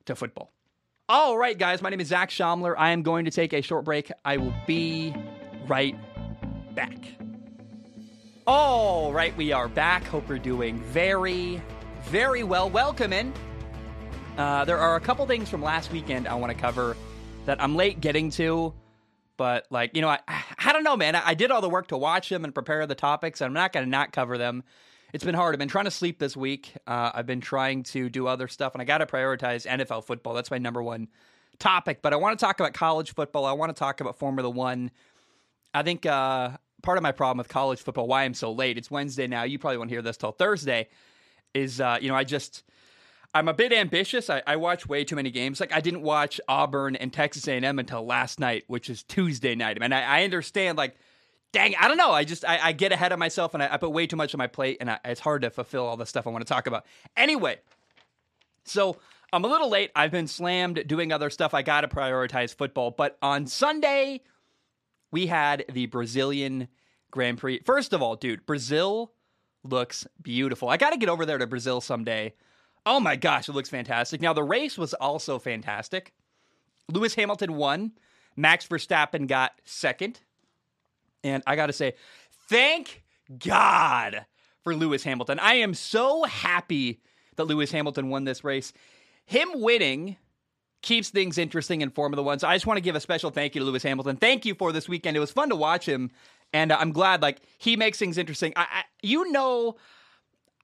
to 0.06 0.16
football. 0.16 0.52
All 1.08 1.38
right, 1.38 1.56
guys, 1.56 1.82
my 1.82 1.90
name 1.90 2.00
is 2.00 2.08
Zach 2.08 2.30
Shomler. 2.30 2.74
I 2.76 2.90
am 2.90 3.02
going 3.02 3.26
to 3.26 3.30
take 3.30 3.52
a 3.52 3.60
short 3.60 3.84
break. 3.84 4.10
I 4.24 4.38
will 4.38 4.54
be 4.66 5.14
right 5.68 5.96
back. 6.76 7.08
All 8.46 9.12
right, 9.12 9.34
we 9.34 9.50
are 9.50 9.66
back. 9.66 10.04
Hope 10.04 10.28
you're 10.28 10.38
doing 10.38 10.78
very, 10.78 11.60
very 12.04 12.44
well. 12.44 12.68
Welcome 12.68 13.14
in. 13.14 13.32
Uh, 14.36 14.66
there 14.66 14.78
are 14.78 14.96
a 14.96 15.00
couple 15.00 15.26
things 15.26 15.48
from 15.48 15.62
last 15.62 15.90
weekend 15.90 16.28
I 16.28 16.34
want 16.34 16.52
to 16.52 16.58
cover 16.58 16.94
that 17.46 17.62
I'm 17.62 17.76
late 17.76 18.02
getting 18.02 18.28
to, 18.32 18.74
but 19.38 19.66
like 19.70 19.96
you 19.96 20.02
know, 20.02 20.08
I 20.10 20.18
I 20.28 20.72
don't 20.74 20.84
know, 20.84 20.96
man. 20.96 21.16
I, 21.16 21.28
I 21.28 21.34
did 21.34 21.50
all 21.50 21.62
the 21.62 21.70
work 21.70 21.88
to 21.88 21.96
watch 21.96 22.28
them 22.28 22.44
and 22.44 22.52
prepare 22.52 22.86
the 22.86 22.94
topics. 22.94 23.40
and 23.40 23.46
I'm 23.46 23.54
not 23.54 23.72
going 23.72 23.86
to 23.86 23.90
not 23.90 24.12
cover 24.12 24.36
them. 24.36 24.62
It's 25.14 25.24
been 25.24 25.34
hard. 25.34 25.54
I've 25.54 25.58
been 25.58 25.68
trying 25.68 25.86
to 25.86 25.90
sleep 25.90 26.18
this 26.18 26.36
week. 26.36 26.74
Uh, 26.86 27.10
I've 27.14 27.26
been 27.26 27.40
trying 27.40 27.84
to 27.84 28.10
do 28.10 28.26
other 28.26 28.48
stuff, 28.48 28.74
and 28.74 28.82
I 28.82 28.84
got 28.84 28.98
to 28.98 29.06
prioritize 29.06 29.66
NFL 29.66 30.04
football. 30.04 30.34
That's 30.34 30.50
my 30.50 30.58
number 30.58 30.82
one 30.82 31.08
topic. 31.58 32.02
But 32.02 32.12
I 32.12 32.16
want 32.16 32.38
to 32.38 32.44
talk 32.44 32.60
about 32.60 32.74
college 32.74 33.14
football. 33.14 33.46
I 33.46 33.52
want 33.52 33.74
to 33.74 33.78
talk 33.78 34.02
about 34.02 34.18
Formula 34.18 34.50
One. 34.50 34.90
I 35.72 35.82
think 35.82 36.06
uh, 36.06 36.50
part 36.86 36.96
of 36.96 37.02
my 37.02 37.12
problem 37.12 37.38
with 37.38 37.48
college 37.48 37.80
football, 37.82 38.06
why 38.06 38.22
I'm 38.22 38.32
so 38.32 38.52
late, 38.52 38.78
it's 38.78 38.90
Wednesday 38.90 39.26
now. 39.26 39.42
You 39.42 39.58
probably 39.58 39.76
won't 39.76 39.90
hear 39.90 40.02
this 40.02 40.16
till 40.16 40.32
Thursday. 40.32 40.88
Is 41.52 41.80
uh, 41.80 41.98
you 42.00 42.08
know 42.08 42.14
I 42.14 42.24
just 42.24 42.62
I'm 43.34 43.48
a 43.48 43.54
bit 43.54 43.72
ambitious. 43.72 44.30
I, 44.30 44.42
I, 44.46 44.56
watch 44.56 44.86
way 44.86 45.04
too 45.04 45.16
many 45.16 45.30
games. 45.30 45.58
Like 45.58 45.72
I 45.72 45.80
didn't 45.80 46.02
watch 46.02 46.40
Auburn 46.48 46.96
and 46.96 47.12
Texas 47.12 47.48
A&M 47.48 47.78
until 47.78 48.06
last 48.06 48.40
night, 48.40 48.64
which 48.66 48.88
is 48.88 49.02
Tuesday 49.02 49.54
night. 49.54 49.76
I 49.76 49.80
mean, 49.80 49.92
I, 49.92 50.20
I 50.20 50.24
understand. 50.24 50.78
Like, 50.78 50.96
dang, 51.52 51.74
I 51.80 51.88
don't 51.88 51.96
know. 51.96 52.12
I 52.12 52.24
just 52.24 52.44
I, 52.44 52.58
I 52.62 52.72
get 52.72 52.92
ahead 52.92 53.12
of 53.12 53.18
myself 53.18 53.52
and 53.54 53.62
I, 53.62 53.76
put 53.78 53.90
way 53.90 54.06
too 54.06 54.16
much 54.16 54.32
on 54.34 54.38
my 54.38 54.46
plate, 54.46 54.78
and 54.80 54.96
it's 55.04 55.20
hard 55.20 55.42
to 55.42 55.50
fulfill 55.50 55.86
all 55.86 55.96
the 55.96 56.06
stuff 56.06 56.26
I 56.26 56.30
want 56.30 56.46
to 56.46 56.52
talk 56.52 56.66
about. 56.66 56.86
Anyway, 57.16 57.58
so 58.64 58.96
I'm 59.32 59.44
a 59.44 59.48
little 59.48 59.68
late. 59.68 59.90
I've 59.96 60.12
been 60.12 60.28
slammed 60.28 60.86
doing 60.86 61.12
other 61.12 61.30
stuff. 61.30 61.52
I 61.52 61.62
got 61.62 61.80
to 61.80 61.88
prioritize 61.88 62.54
football. 62.54 62.92
But 62.92 63.18
on 63.22 63.46
Sunday, 63.46 64.22
we 65.10 65.26
had 65.26 65.64
the 65.72 65.86
Brazilian 65.86 66.68
Grand 67.10 67.38
Prix. 67.38 67.60
First 67.64 67.92
of 67.92 68.02
all, 68.02 68.16
dude, 68.16 68.46
Brazil 68.46 69.12
looks 69.64 70.06
beautiful. 70.22 70.68
I 70.68 70.76
got 70.76 70.90
to 70.90 70.96
get 70.98 71.08
over 71.08 71.26
there 71.26 71.38
to 71.38 71.46
Brazil 71.46 71.80
someday. 71.80 72.34
Oh 72.84 73.00
my 73.00 73.16
gosh, 73.16 73.48
it 73.48 73.52
looks 73.52 73.68
fantastic. 73.68 74.20
Now, 74.20 74.32
the 74.32 74.42
race 74.42 74.78
was 74.78 74.94
also 74.94 75.38
fantastic. 75.38 76.12
Lewis 76.88 77.14
Hamilton 77.14 77.54
won. 77.54 77.92
Max 78.36 78.66
Verstappen 78.66 79.26
got 79.26 79.52
second. 79.64 80.20
And 81.24 81.42
I 81.46 81.56
got 81.56 81.66
to 81.66 81.72
say, 81.72 81.94
thank 82.48 83.02
God 83.38 84.26
for 84.62 84.74
Lewis 84.74 85.02
Hamilton. 85.02 85.38
I 85.40 85.54
am 85.54 85.74
so 85.74 86.24
happy 86.24 87.00
that 87.36 87.44
Lewis 87.44 87.72
Hamilton 87.72 88.08
won 88.08 88.24
this 88.24 88.44
race. 88.44 88.72
Him 89.24 89.48
winning 89.54 90.16
keeps 90.82 91.10
things 91.10 91.38
interesting 91.38 91.80
in 91.80 91.90
Formula 91.90 92.22
One. 92.22 92.38
So 92.38 92.48
I 92.48 92.54
just 92.54 92.66
want 92.66 92.78
to 92.78 92.82
give 92.82 92.94
a 92.94 93.00
special 93.00 93.30
thank 93.30 93.54
you 93.54 93.60
to 93.60 93.64
Lewis 93.64 93.82
Hamilton. 93.82 94.16
Thank 94.16 94.44
you 94.44 94.54
for 94.54 94.72
this 94.72 94.88
weekend. 94.88 95.16
It 95.16 95.20
was 95.20 95.30
fun 95.30 95.48
to 95.48 95.56
watch 95.56 95.86
him, 95.86 96.10
and 96.52 96.72
uh, 96.72 96.78
I'm 96.78 96.92
glad 96.92 97.22
like 97.22 97.40
he 97.58 97.76
makes 97.76 97.98
things 97.98 98.18
interesting. 98.18 98.52
I, 98.56 98.62
I 98.62 98.82
you 99.02 99.30
know 99.30 99.76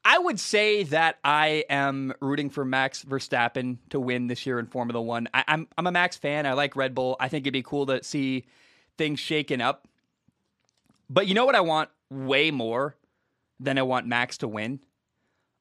I 0.05 0.19
would 0.19 0.41
say 0.41 0.83
that 0.85 1.19
I 1.23 1.65
am 1.71 2.13
rooting 2.21 2.51
for 2.51 2.65
Max 2.65 3.05
Verstappen 3.05 3.79
to 3.91 4.01
win 4.01 4.27
this 4.27 4.45
year 4.47 4.59
in 4.59 4.67
Formula 4.67 5.01
One. 5.01 5.29
I, 5.33 5.41
am 5.41 5.45
I'm, 5.49 5.69
I'm 5.79 5.87
a 5.87 5.93
Max 5.93 6.17
fan. 6.17 6.45
I 6.45 6.55
like 6.55 6.75
Red 6.75 6.95
Bull. 6.95 7.17
I 7.21 7.29
think 7.29 7.45
it'd 7.45 7.53
be 7.53 7.63
cool 7.63 7.87
to 7.87 8.03
see 8.03 8.45
things 8.99 9.21
shaken 9.21 9.61
up. 9.61 9.87
But 11.09 11.29
you 11.29 11.35
know 11.35 11.45
what 11.45 11.55
I 11.55 11.61
want 11.61 11.91
way 12.11 12.51
more 12.51 12.97
than 13.61 13.79
I 13.79 13.83
want 13.83 14.07
Max 14.07 14.39
to 14.39 14.49
win? 14.49 14.81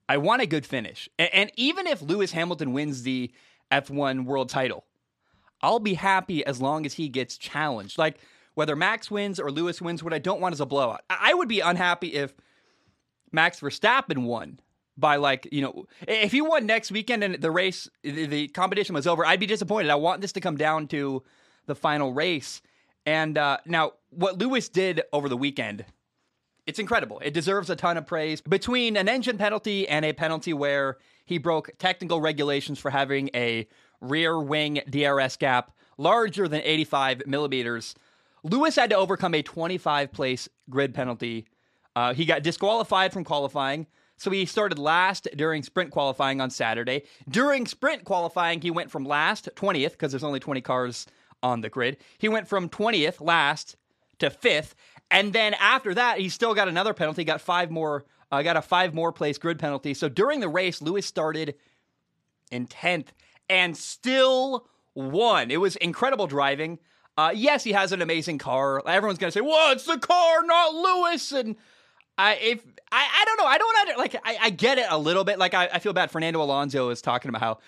I 0.10 0.18
want 0.18 0.42
a 0.42 0.48
good 0.48 0.66
finish. 0.66 1.08
And, 1.20 1.30
and 1.34 1.52
even 1.56 1.86
if 1.86 2.02
Lewis 2.02 2.32
Hamilton 2.32 2.74
wins 2.74 3.04
the 3.04 3.32
F1 3.72 4.26
world 4.26 4.50
title, 4.50 4.86
I'll 5.62 5.80
be 5.80 5.94
happy 5.94 6.46
as 6.46 6.62
long 6.62 6.86
as 6.86 6.94
he 6.94 7.10
gets 7.10 7.38
challenged. 7.38 7.98
Like 7.98 8.20
whether 8.54 8.76
Max 8.76 9.10
wins 9.10 9.40
or 9.40 9.52
Lewis 9.52 9.82
wins, 9.82 10.04
what 10.04 10.14
I 10.14 10.20
don't 10.20 10.42
want 10.42 10.54
is 10.54 10.60
a 10.60 10.66
blowout. 10.66 11.02
I, 11.10 11.34
would 11.34 11.48
be 11.48 11.60
unhappy 11.62 12.14
if 12.14 12.34
Max 13.32 13.60
Verstappen 13.60 14.24
won 14.24 14.60
by 14.98 15.16
like 15.16 15.48
you 15.52 15.62
know 15.62 15.86
if 16.08 16.34
he 16.34 16.42
won 16.42 16.66
next 16.66 16.92
weekend 16.92 17.24
and 17.24 17.36
the 17.36 17.50
race 17.50 17.90
the, 18.04 18.26
the, 18.26 18.48
competition 18.50 18.94
was 18.94 19.08
over 19.08 19.26
i'd 19.26 19.40
be 19.40 19.46
disappointed. 19.46 19.90
I 19.90 19.96
want 19.96 20.20
this 20.20 20.34
to 20.34 20.42
come 20.42 20.58
down 20.58 20.88
to 20.88 21.24
the 21.66 21.76
final 21.76 22.14
race. 22.14 22.62
And 23.06 23.38
uh, 23.38 23.58
now 23.66 23.94
what 24.10 24.38
lewis 24.38 24.68
did 24.68 25.02
over 25.14 25.30
the 25.30 25.38
weekend 25.38 25.86
it's 26.68 26.80
incredible. 26.80 27.20
It 27.24 27.34
deserves 27.34 27.70
a 27.70 27.76
ton 27.76 27.98
of 27.98 28.06
praise. 28.06 28.40
Between 28.40 28.96
an 28.96 29.10
engine 29.10 29.38
penalty 29.38 29.88
and 29.88 30.06
a 30.06 30.14
penalty 30.14 30.54
where 30.54 30.98
he 31.26 31.38
broke 31.38 31.72
technical 31.78 32.22
regulations 32.22 32.80
for 32.80 32.92
having 32.92 33.30
a 33.34 33.68
rear 34.00 34.40
wing 34.40 34.82
drs 34.90 35.38
gap 35.38 35.72
larger 35.98 36.48
than 36.48 36.62
85 36.62 37.24
millimeters 37.28 37.96
lewis 38.44 38.76
had 38.76 38.90
to 38.90 38.96
overcome 38.96 39.36
a 39.36 39.42
25 39.42 40.12
place 40.12 40.50
grid 40.70 40.94
penalty 40.94 41.46
uh, 41.96 42.14
he 42.14 42.26
got 42.26 42.44
disqualified 42.44 43.12
from 43.12 43.24
qualifying, 43.24 43.88
so 44.18 44.32
he 44.32 44.46
started 44.46 44.80
last 44.80 45.28
during 45.36 45.64
sprint 45.64 45.92
qualifying 45.92 46.40
on 46.40 46.50
Saturday. 46.50 47.04
During 47.30 47.66
sprint 47.66 48.06
qualifying, 48.06 48.62
he 48.62 48.72
went 48.72 48.92
from 48.92 49.06
last, 49.06 49.50
20th, 49.56 49.92
because 49.92 50.12
there's 50.12 50.24
only 50.24 50.40
20 50.40 50.62
cars 50.62 51.06
on 51.44 51.62
the 51.62 51.70
grid. 51.70 51.98
He 52.18 52.30
went 52.30 52.48
from 52.48 52.70
20th 52.70 53.20
last 53.20 53.76
to 54.20 54.30
fifth, 54.30 54.76
and 55.10 55.34
then 55.34 55.54
after 55.56 55.94
that, 55.96 56.20
he 56.20 56.30
still 56.30 56.54
got 56.54 56.68
another 56.68 56.94
penalty. 56.94 57.24
Got 57.24 57.42
five 57.42 57.72
more. 57.72 58.06
Uh, 58.32 58.42
got 58.42 58.58
a 58.58 58.62
five 58.62 58.94
more 58.94 59.12
place 59.12 59.38
grid 59.38 59.60
penalty. 59.60 59.94
So 59.94 60.08
during 60.08 60.40
the 60.40 60.50
race, 60.50 60.82
Lewis 60.82 61.06
started 61.06 61.56
in 62.52 62.68
10th 62.68 63.08
and 63.50 63.76
still 63.76 64.68
won. 64.96 65.52
It 65.52 65.58
was 65.58 65.76
incredible 65.78 66.28
driving. 66.28 66.80
Uh, 67.18 67.32
yes, 67.36 67.64
he 67.64 67.74
has 67.74 67.92
an 67.92 68.02
amazing 68.02 68.38
car. 68.38 68.82
Everyone's 68.88 69.20
gonna 69.20 69.32
say, 69.32 69.42
"Well, 69.42 69.74
it's 69.74 69.84
the 69.84 70.00
car, 70.00 70.44
not 70.44 70.74
Lewis," 70.74 71.32
and 71.34 71.58
I 72.18 72.36
if 72.36 72.64
I, 72.92 73.08
I 73.22 73.26
don't 73.26 73.38
know. 73.38 73.46
I 73.46 73.58
don't 73.58 73.78
under, 73.80 73.98
like 73.98 74.16
I, 74.24 74.38
I 74.44 74.50
get 74.50 74.78
it 74.78 74.86
a 74.90 74.98
little 74.98 75.24
bit. 75.24 75.38
Like 75.38 75.54
I, 75.54 75.70
I 75.74 75.80
feel 75.80 75.94
bad. 75.94 76.10
Fernando 76.10 76.42
Alonso 76.42 76.90
is 76.90 77.02
talking 77.02 77.30
about 77.30 77.42
how 77.42 77.60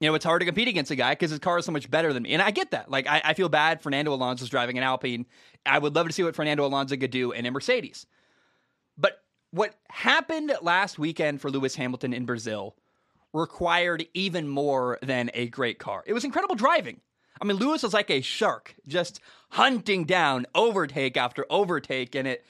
you 0.00 0.08
know 0.08 0.14
it's 0.14 0.24
hard 0.24 0.40
to 0.40 0.46
compete 0.46 0.68
against 0.68 0.90
a 0.90 0.96
guy 0.96 1.12
because 1.12 1.30
his 1.30 1.38
car 1.38 1.58
is 1.58 1.66
so 1.66 1.72
much 1.72 1.90
better 1.90 2.12
than 2.14 2.22
me, 2.22 2.32
and 2.32 2.40
I 2.40 2.50
get 2.50 2.70
that. 2.70 2.90
Like 2.90 3.06
I, 3.06 3.20
I 3.22 3.34
feel 3.34 3.50
bad. 3.50 3.82
Fernando 3.82 4.14
Alonso 4.14 4.44
is 4.44 4.50
driving 4.50 4.78
an 4.78 4.84
Alpine. 4.84 5.26
I 5.66 5.78
would 5.78 5.94
love 5.94 6.06
to 6.06 6.12
see 6.12 6.22
what 6.22 6.34
Fernando 6.34 6.64
Alonso 6.64 6.96
could 6.96 7.10
do 7.10 7.32
in 7.32 7.44
a 7.44 7.50
Mercedes. 7.50 8.06
But 8.96 9.22
what 9.52 9.74
happened 9.90 10.52
last 10.62 10.98
weekend 10.98 11.40
for 11.40 11.50
Lewis 11.50 11.76
Hamilton 11.76 12.12
in 12.12 12.24
Brazil 12.24 12.74
required 13.32 14.06
even 14.14 14.48
more 14.48 14.98
than 15.02 15.30
a 15.34 15.46
great 15.48 15.78
car. 15.78 16.02
It 16.06 16.12
was 16.12 16.24
incredible 16.24 16.54
driving. 16.54 17.00
I 17.40 17.44
mean, 17.44 17.56
Lewis 17.56 17.82
was 17.82 17.94
like 17.94 18.10
a 18.10 18.20
shark, 18.20 18.74
just 18.86 19.20
hunting 19.50 20.04
down 20.04 20.46
overtake 20.54 21.16
after 21.16 21.46
overtake, 21.50 22.14
and 22.14 22.26
it. 22.26 22.44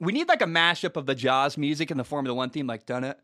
We 0.00 0.12
need 0.12 0.28
like 0.28 0.42
a 0.42 0.46
mashup 0.46 0.96
of 0.96 1.06
the 1.06 1.14
Jaws 1.14 1.56
music 1.58 1.90
and 1.90 1.98
the 1.98 2.04
Formula 2.04 2.34
One 2.36 2.50
theme, 2.50 2.68
like 2.68 2.86
done 2.86 3.02
it, 3.02 3.18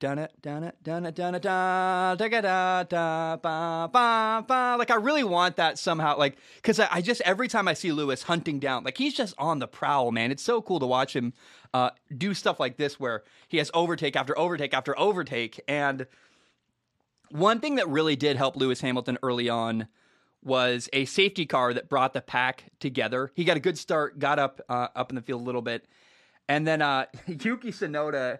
done 0.00 0.18
it, 0.18 0.32
done 0.40 0.64
it, 0.64 0.82
done 0.82 1.04
it, 1.04 1.14
done 1.14 1.34
it, 1.34 1.42
da 1.42 2.14
da 2.14 2.28
da 2.28 2.82
da 2.82 3.36
ba 3.36 3.90
ba 3.92 4.44
ba. 4.48 4.76
Like 4.78 4.90
I 4.90 4.94
really 4.94 5.22
want 5.22 5.56
that 5.56 5.78
somehow, 5.78 6.18
like 6.18 6.38
because 6.56 6.80
I, 6.80 6.88
I 6.90 7.00
just 7.02 7.20
every 7.20 7.46
time 7.46 7.68
I 7.68 7.74
see 7.74 7.92
Lewis 7.92 8.22
hunting 8.24 8.58
down, 8.58 8.82
like 8.82 8.96
he's 8.96 9.14
just 9.14 9.34
on 9.38 9.58
the 9.58 9.68
prowl, 9.68 10.10
man. 10.10 10.32
It's 10.32 10.42
so 10.42 10.62
cool 10.62 10.80
to 10.80 10.86
watch 10.86 11.14
him 11.14 11.34
uh, 11.74 11.90
do 12.16 12.32
stuff 12.32 12.58
like 12.58 12.78
this 12.78 12.98
where 12.98 13.22
he 13.46 13.58
has 13.58 13.70
overtake 13.74 14.16
after 14.16 14.36
overtake 14.38 14.72
after 14.72 14.98
overtake, 14.98 15.60
and 15.68 16.06
one 17.28 17.60
thing 17.60 17.76
that 17.76 17.88
really 17.88 18.16
did 18.16 18.36
help 18.36 18.56
Lewis 18.56 18.80
Hamilton 18.80 19.18
early 19.22 19.48
on 19.50 19.86
was 20.42 20.88
a 20.94 21.04
safety 21.04 21.44
car 21.44 21.74
that 21.74 21.90
brought 21.90 22.14
the 22.14 22.22
pack 22.22 22.64
together. 22.80 23.30
He 23.34 23.44
got 23.44 23.58
a 23.58 23.60
good 23.60 23.76
start, 23.76 24.18
got 24.18 24.38
up 24.38 24.62
uh, 24.70 24.88
up 24.96 25.10
in 25.10 25.16
the 25.16 25.22
field 25.22 25.42
a 25.42 25.44
little 25.44 25.62
bit, 25.62 25.86
and 26.48 26.66
then 26.66 26.80
uh, 26.80 27.04
Yuki 27.26 27.70
Tsunoda 27.70 28.38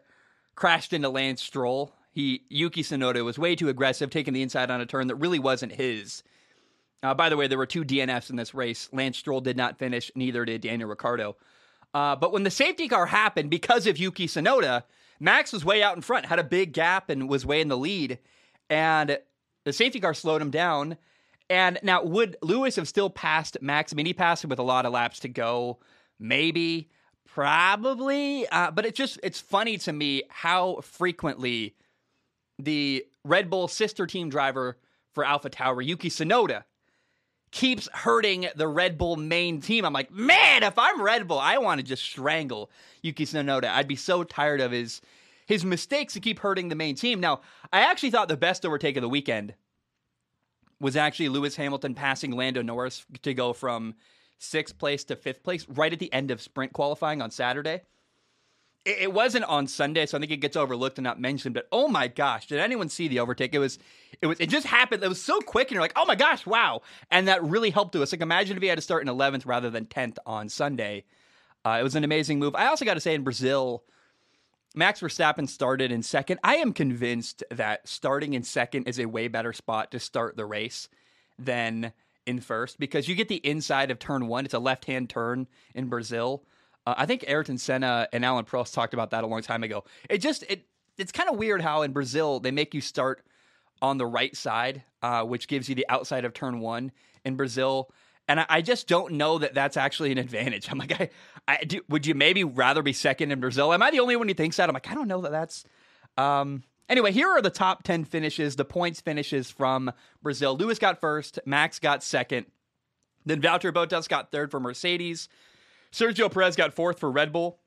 crashed 0.55 0.93
into 0.93 1.09
Lance 1.09 1.43
Stroll. 1.43 1.95
He 2.13 2.45
Yuki 2.49 2.83
Tsunoda 2.83 3.25
was 3.25 3.39
way 3.39 3.55
too 3.57 3.69
aggressive, 3.69 4.11
taking 4.11 4.35
the 4.35 4.43
inside 4.43 4.71
on 4.71 4.81
a 4.81 4.87
turn 4.87 5.07
that 5.09 5.17
really 5.17 5.39
wasn't 5.39 5.73
his. 5.73 6.23
Uh, 7.03 7.15
by 7.15 7.29
the 7.29 7.37
way, 7.37 7.47
there 7.47 7.59
were 7.59 7.67
two 7.67 7.85
DNFs 7.85 8.31
in 8.31 8.37
this 8.37 8.53
race. 8.53 8.89
Lance 8.93 9.17
Stroll 9.17 9.41
did 9.41 9.57
not 9.57 9.79
finish, 9.79 10.11
neither 10.15 10.45
did 10.45 10.61
Daniel 10.61 10.89
Ricciardo. 10.89 11.37
Uh, 11.95 12.15
but 12.15 12.33
when 12.33 12.43
the 12.43 12.51
safety 12.51 12.89
car 12.89 13.07
happened, 13.07 13.51
because 13.51 13.87
of 13.87 13.97
Yuki 13.97 14.27
Tsunoda, 14.27 14.85
Max 15.19 15.53
was 15.53 15.65
way 15.65 15.83
out 15.83 15.97
in 15.97 16.03
front, 16.03 16.27
had 16.27 16.39
a 16.39 16.45
big 16.45 16.73
gap, 16.73 17.09
and 17.09 17.29
was 17.29 17.47
way 17.47 17.61
in 17.61 17.69
the 17.69 17.77
lead. 17.77 18.19
And 18.69 19.19
the 19.65 19.73
safety 19.73 19.99
car 19.99 20.15
slowed 20.15 20.43
him 20.43 20.51
down 20.51 20.99
and 21.51 21.81
now, 21.83 22.05
would 22.05 22.37
Lewis 22.43 22.77
have 22.77 22.87
still 22.87 23.11
passed 23.11 23.61
Max? 23.61 23.93
I 23.93 23.97
mean, 23.97 24.07
he 24.07 24.15
passed 24.15 24.45
him 24.45 24.51
with 24.51 24.61
a 24.61 24.63
lot 24.63 24.87
of 24.87 24.93
laps 24.93 25.19
to 25.21 25.29
go. 25.29 25.81
Maybe, 26.21 26.91
probably. 27.35 28.47
Uh, 28.49 28.71
but 28.71 28.87
it's 28.87 28.97
just, 28.97 29.19
it's 29.23 29.41
funny 29.41 29.79
to 29.79 29.93
me 29.93 30.23
how 30.29 30.81
frequently 30.83 31.75
the 32.59 33.05
Red 33.25 33.51
Bull 33.51 33.69
sister 33.69 34.07
team 34.07 34.29
driver 34.29 34.79
for 35.13 35.25
Alpha 35.25 35.51
Tauri, 35.51 35.87
Yuki 35.87 36.11
Tsunoda, 36.11 36.65
keeps 37.51 37.89
hurting 37.93 38.49
the 38.55 38.69
Red 38.69 38.97
Bull 38.97 39.17
main 39.17 39.61
team. 39.61 39.85
I'm 39.85 39.93
like, 39.93 40.13
man, 40.13 40.63
if 40.63 40.79
I'm 40.79 41.03
Red 41.03 41.27
Bull, 41.27 41.39
I 41.39 41.59
want 41.59 41.81
to 41.81 41.87
just 41.87 42.03
strangle 42.03 42.71
Yuki 43.03 43.25
Tsunoda. 43.25 43.71
I'd 43.71 43.89
be 43.89 43.97
so 43.97 44.25
tired 44.25 44.61
of 44.61 44.71
his 44.73 45.01
his 45.47 45.65
mistakes 45.65 46.13
to 46.13 46.21
keep 46.21 46.39
hurting 46.39 46.69
the 46.69 46.77
main 46.77 46.95
team. 46.95 47.19
Now, 47.19 47.41
I 47.73 47.81
actually 47.81 48.13
thought 48.13 48.29
the 48.29 48.37
best 48.37 48.65
overtake 48.65 48.97
of 48.97 49.01
the 49.01 49.09
weekend 49.09 49.55
was 50.81 50.95
actually 50.95 51.29
Lewis 51.29 51.57
Hamilton 51.57 51.93
passing 51.97 52.31
Lando 52.31 52.63
Norris 52.63 53.05
to 53.23 53.35
go 53.35 53.53
from 53.53 53.97
sixth 54.41 54.79
place 54.79 55.05
to 55.05 55.17
fifth 55.17 55.43
place 55.43 55.69
right 55.69 55.93
at 55.93 55.99
the 55.99 56.13
end 56.13 56.31
of 56.31 56.41
sprint 56.41 56.73
qualifying 56.73 57.23
on 57.23 57.31
Saturday. 57.31 57.83
It, 58.87 59.13
wasn't 59.13 59.45
on 59.45 59.67
Sunday, 59.67 60.07
so 60.07 60.17
I 60.17 60.21
think 60.21 60.33
it 60.33 60.39
gets 60.39 60.57
overlooked 60.57 60.97
and 60.97 61.05
not 61.05 61.21
mentioned. 61.21 61.55
But 61.55 61.69
oh 61.71 61.87
my 61.87 62.09
gosh, 62.09 62.47
did 62.47 62.61
anyone 62.61 62.89
see 62.89 63.09
the 63.09 63.21
overtake? 63.21 63.55
It 63.55 63.59
was, 63.59 63.79
it 64.23 64.27
was, 64.27 64.41
it 64.41 64.49
just 64.49 64.67
happened. 64.67 65.05
It 65.05 65.09
was 65.09 65.23
so 65.23 65.39
quick, 65.41 65.69
and 65.69 65.73
you're 65.73 65.83
like, 65.83 65.93
oh 65.97 66.07
my 66.07 66.15
gosh, 66.15 66.47
wow! 66.47 66.81
And 67.11 67.29
that 67.29 67.45
really 67.45 67.69
helped 67.69 67.93
to 67.93 68.03
us. 68.03 68.11
Like, 68.11 68.23
imagine 68.23 68.57
if 68.57 68.63
he 68.63 68.71
had 68.71 68.79
to 68.79 68.83
start 68.83 69.07
in 69.07 69.15
11th 69.15 69.45
rather 69.45 69.69
than 69.69 69.85
10th 69.85 70.17
on 70.25 70.49
Sunday. 70.49 71.05
Uh, 71.63 71.77
it 71.79 71.83
was 71.83 71.95
an 71.95 72.05
amazing 72.05 72.39
move. 72.39 72.55
I 72.55 72.69
also 72.69 72.87
got 72.87 72.95
to 72.95 73.01
say, 73.01 73.15
in 73.15 73.23
Brazil, 73.23 73.85
Max 74.75 75.01
Verstappen 75.01 75.47
started 75.47 75.93
in 75.93 76.03
second. 76.03 76.41
I 76.43 76.57
am 76.57 76.73
convinced 76.73 77.45
that 77.51 77.87
starting 77.87 78.33
in 78.33 78.45
second 78.45 78.85
is 78.85 78.99
a 78.99 79.05
way 79.05 79.29
better 79.29 79.53
spot 79.53 79.91
to 79.91 80.01
start 80.01 80.39
the 80.39 80.47
race 80.47 80.89
than 81.39 81.93
in 82.27 82.41
first 82.41 82.79
because 82.79 83.09
you 83.09 83.15
get 83.15 83.29
the 83.29 83.37
inside 83.37 83.91
of 83.91 83.99
turn 83.99 84.27
one. 84.27 84.45
It's 84.45 84.55
a 84.55 84.59
left 84.59 84.85
hand 84.85 85.11
turn 85.11 85.47
in 85.75 85.87
Brazil. 85.89 86.45
Uh, 86.87 86.95
I 86.97 87.07
think 87.07 87.25
Ayrton 87.27 87.59
Senna 87.59 88.09
and 88.13 88.25
Alan 88.25 88.45
Prost 88.45 88.73
talked 88.73 88.95
about 88.95 89.11
that 89.11 89.25
a 89.25 89.27
long 89.27 89.43
time 89.43 89.63
ago. 89.63 89.85
It 90.09 90.19
just 90.19 90.45
it 90.45 90.67
it's 90.99 91.13
kind 91.13 91.29
of 91.29 91.37
weird 91.37 91.63
how 91.63 91.83
in 91.83 91.93
Brazil 91.93 92.41
they 92.41 92.51
make 92.51 92.75
you 92.75 92.81
start 92.81 93.25
on 93.83 93.99
the 93.99 94.07
right 94.07 94.37
side, 94.37 94.83
uh, 95.03 95.25
which 95.25 95.49
gives 95.49 95.69
you 95.69 95.75
the 95.75 95.87
outside 95.89 96.25
of 96.25 96.33
turn 96.35 96.61
one. 96.61 96.93
In 97.23 97.37
Brazil, 97.37 97.91
and 98.29 98.41
I, 98.41 98.47
I, 98.49 98.63
just 98.63 98.89
don't 98.89 99.15
know 99.15 99.37
that 99.39 99.53
that's 99.53 99.77
actually 99.77 100.11
an 100.13 100.17
advantage. 100.17 100.69
I'm 100.71 100.79
like, 100.79 100.99
I, 100.99 101.11
I 101.47 101.65
do, 101.65 101.83
would 101.91 102.07
you 102.07 102.15
maybe 102.15 102.45
rather 102.45 102.83
be 102.83 102.95
second 102.95 103.31
in 103.31 103.41
Brazil? 103.41 103.75
Am 103.75 103.83
I 103.83 103.91
the 103.91 104.01
only 104.01 104.17
one 104.17 104.27
who 104.29 104.33
thinks 104.33 104.57
that? 104.57 104.71
I'm 104.71 104.73
like, 104.73 104.91
I 104.91 104.95
don't 104.95 105.09
know 105.09 105.21
that 105.21 105.33
that's. 105.33 105.65
Um, 106.17 106.63
anyway, 106.91 107.13
here 107.13 107.29
are 107.29 107.41
the 107.41 107.49
top 107.49 107.85
10 107.85 108.05
finishes, 108.05 108.57
the 108.57 108.65
points 108.67 109.01
finishes 109.01 109.51
from 109.51 109.91
Brazil. 110.23 110.57
Lewis 110.57 110.79
got 110.79 111.01
first, 111.01 111.39
Max 111.47 111.79
got 111.79 112.03
second, 112.03 112.47
then 113.25 113.41
Valtteri 113.41 113.73
Bottas 113.73 114.09
got 114.09 114.31
third 114.31 114.51
for 114.51 114.61
Mercedes. 114.61 115.29
Sergio 115.93 116.31
Perez 116.31 116.57
got 116.57 116.75
fourth 116.75 116.99
for 116.99 117.11
Red 117.11 117.33
Bull. 117.33 117.59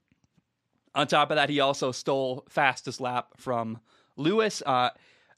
On 0.96 1.08
top 1.08 1.32
of 1.32 1.38
that, 1.38 1.50
he 1.50 1.60
also 1.60 1.92
stole 1.92 2.46
fastest 2.50 3.02
lap 3.02 3.30
from 3.38 3.80
Lewis. 4.16 4.62
Uh, 4.66 4.90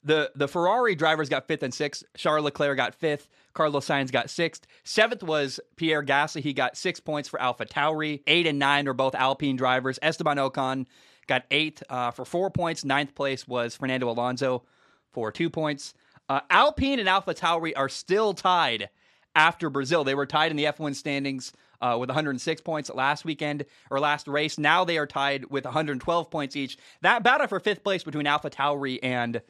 the 0.04 0.30
the 0.36 0.46
Ferrari 0.46 0.94
drivers 0.94 1.28
got 1.28 1.48
fifth 1.48 1.62
and 1.62 1.74
sixth. 1.74 2.04
Charles 2.16 2.44
Leclerc 2.44 2.76
got 2.76 2.94
fifth. 2.94 3.28
Carlos 3.54 3.86
Sainz 3.86 4.12
got 4.12 4.30
sixth. 4.30 4.66
Seventh 4.84 5.22
was 5.22 5.58
Pierre 5.76 6.04
Gasly. 6.04 6.42
He 6.42 6.52
got 6.52 6.76
six 6.76 7.00
points 7.00 7.28
for 7.28 7.40
Alpha 7.40 7.66
Tauri. 7.66 8.22
Eight 8.26 8.46
and 8.46 8.58
nine 8.58 8.86
are 8.86 8.92
both 8.92 9.14
Alpine 9.14 9.56
drivers. 9.56 9.98
Esteban 10.02 10.36
Ocon 10.36 10.86
got 11.26 11.44
eighth 11.50 11.82
uh, 11.88 12.10
for 12.10 12.24
four 12.24 12.50
points. 12.50 12.84
Ninth 12.84 13.14
place 13.14 13.46
was 13.46 13.76
Fernando 13.76 14.08
Alonso 14.08 14.64
for 15.12 15.32
two 15.32 15.50
points. 15.50 15.94
Uh, 16.28 16.40
Alpine 16.50 16.98
and 16.98 17.08
Alpha 17.08 17.34
Tauri 17.34 17.72
are 17.76 17.88
still 17.88 18.34
tied 18.34 18.88
after 19.34 19.70
Brazil. 19.70 20.02
They 20.02 20.14
were 20.14 20.26
tied 20.26 20.50
in 20.50 20.56
the 20.56 20.64
F1 20.64 20.94
standings 20.94 21.52
uh, 21.80 21.96
with 21.98 22.08
106 22.08 22.60
points 22.62 22.90
last 22.90 23.24
weekend 23.24 23.64
or 23.90 24.00
last 24.00 24.26
race. 24.26 24.58
Now 24.58 24.84
they 24.84 24.98
are 24.98 25.06
tied 25.06 25.44
with 25.50 25.64
112 25.64 26.30
points 26.30 26.56
each. 26.56 26.78
That 27.02 27.22
battle 27.22 27.46
for 27.46 27.60
fifth 27.60 27.84
place 27.84 28.02
between 28.02 28.26
Alpha 28.26 28.50
Tauri 28.50 28.98
and 29.02 29.40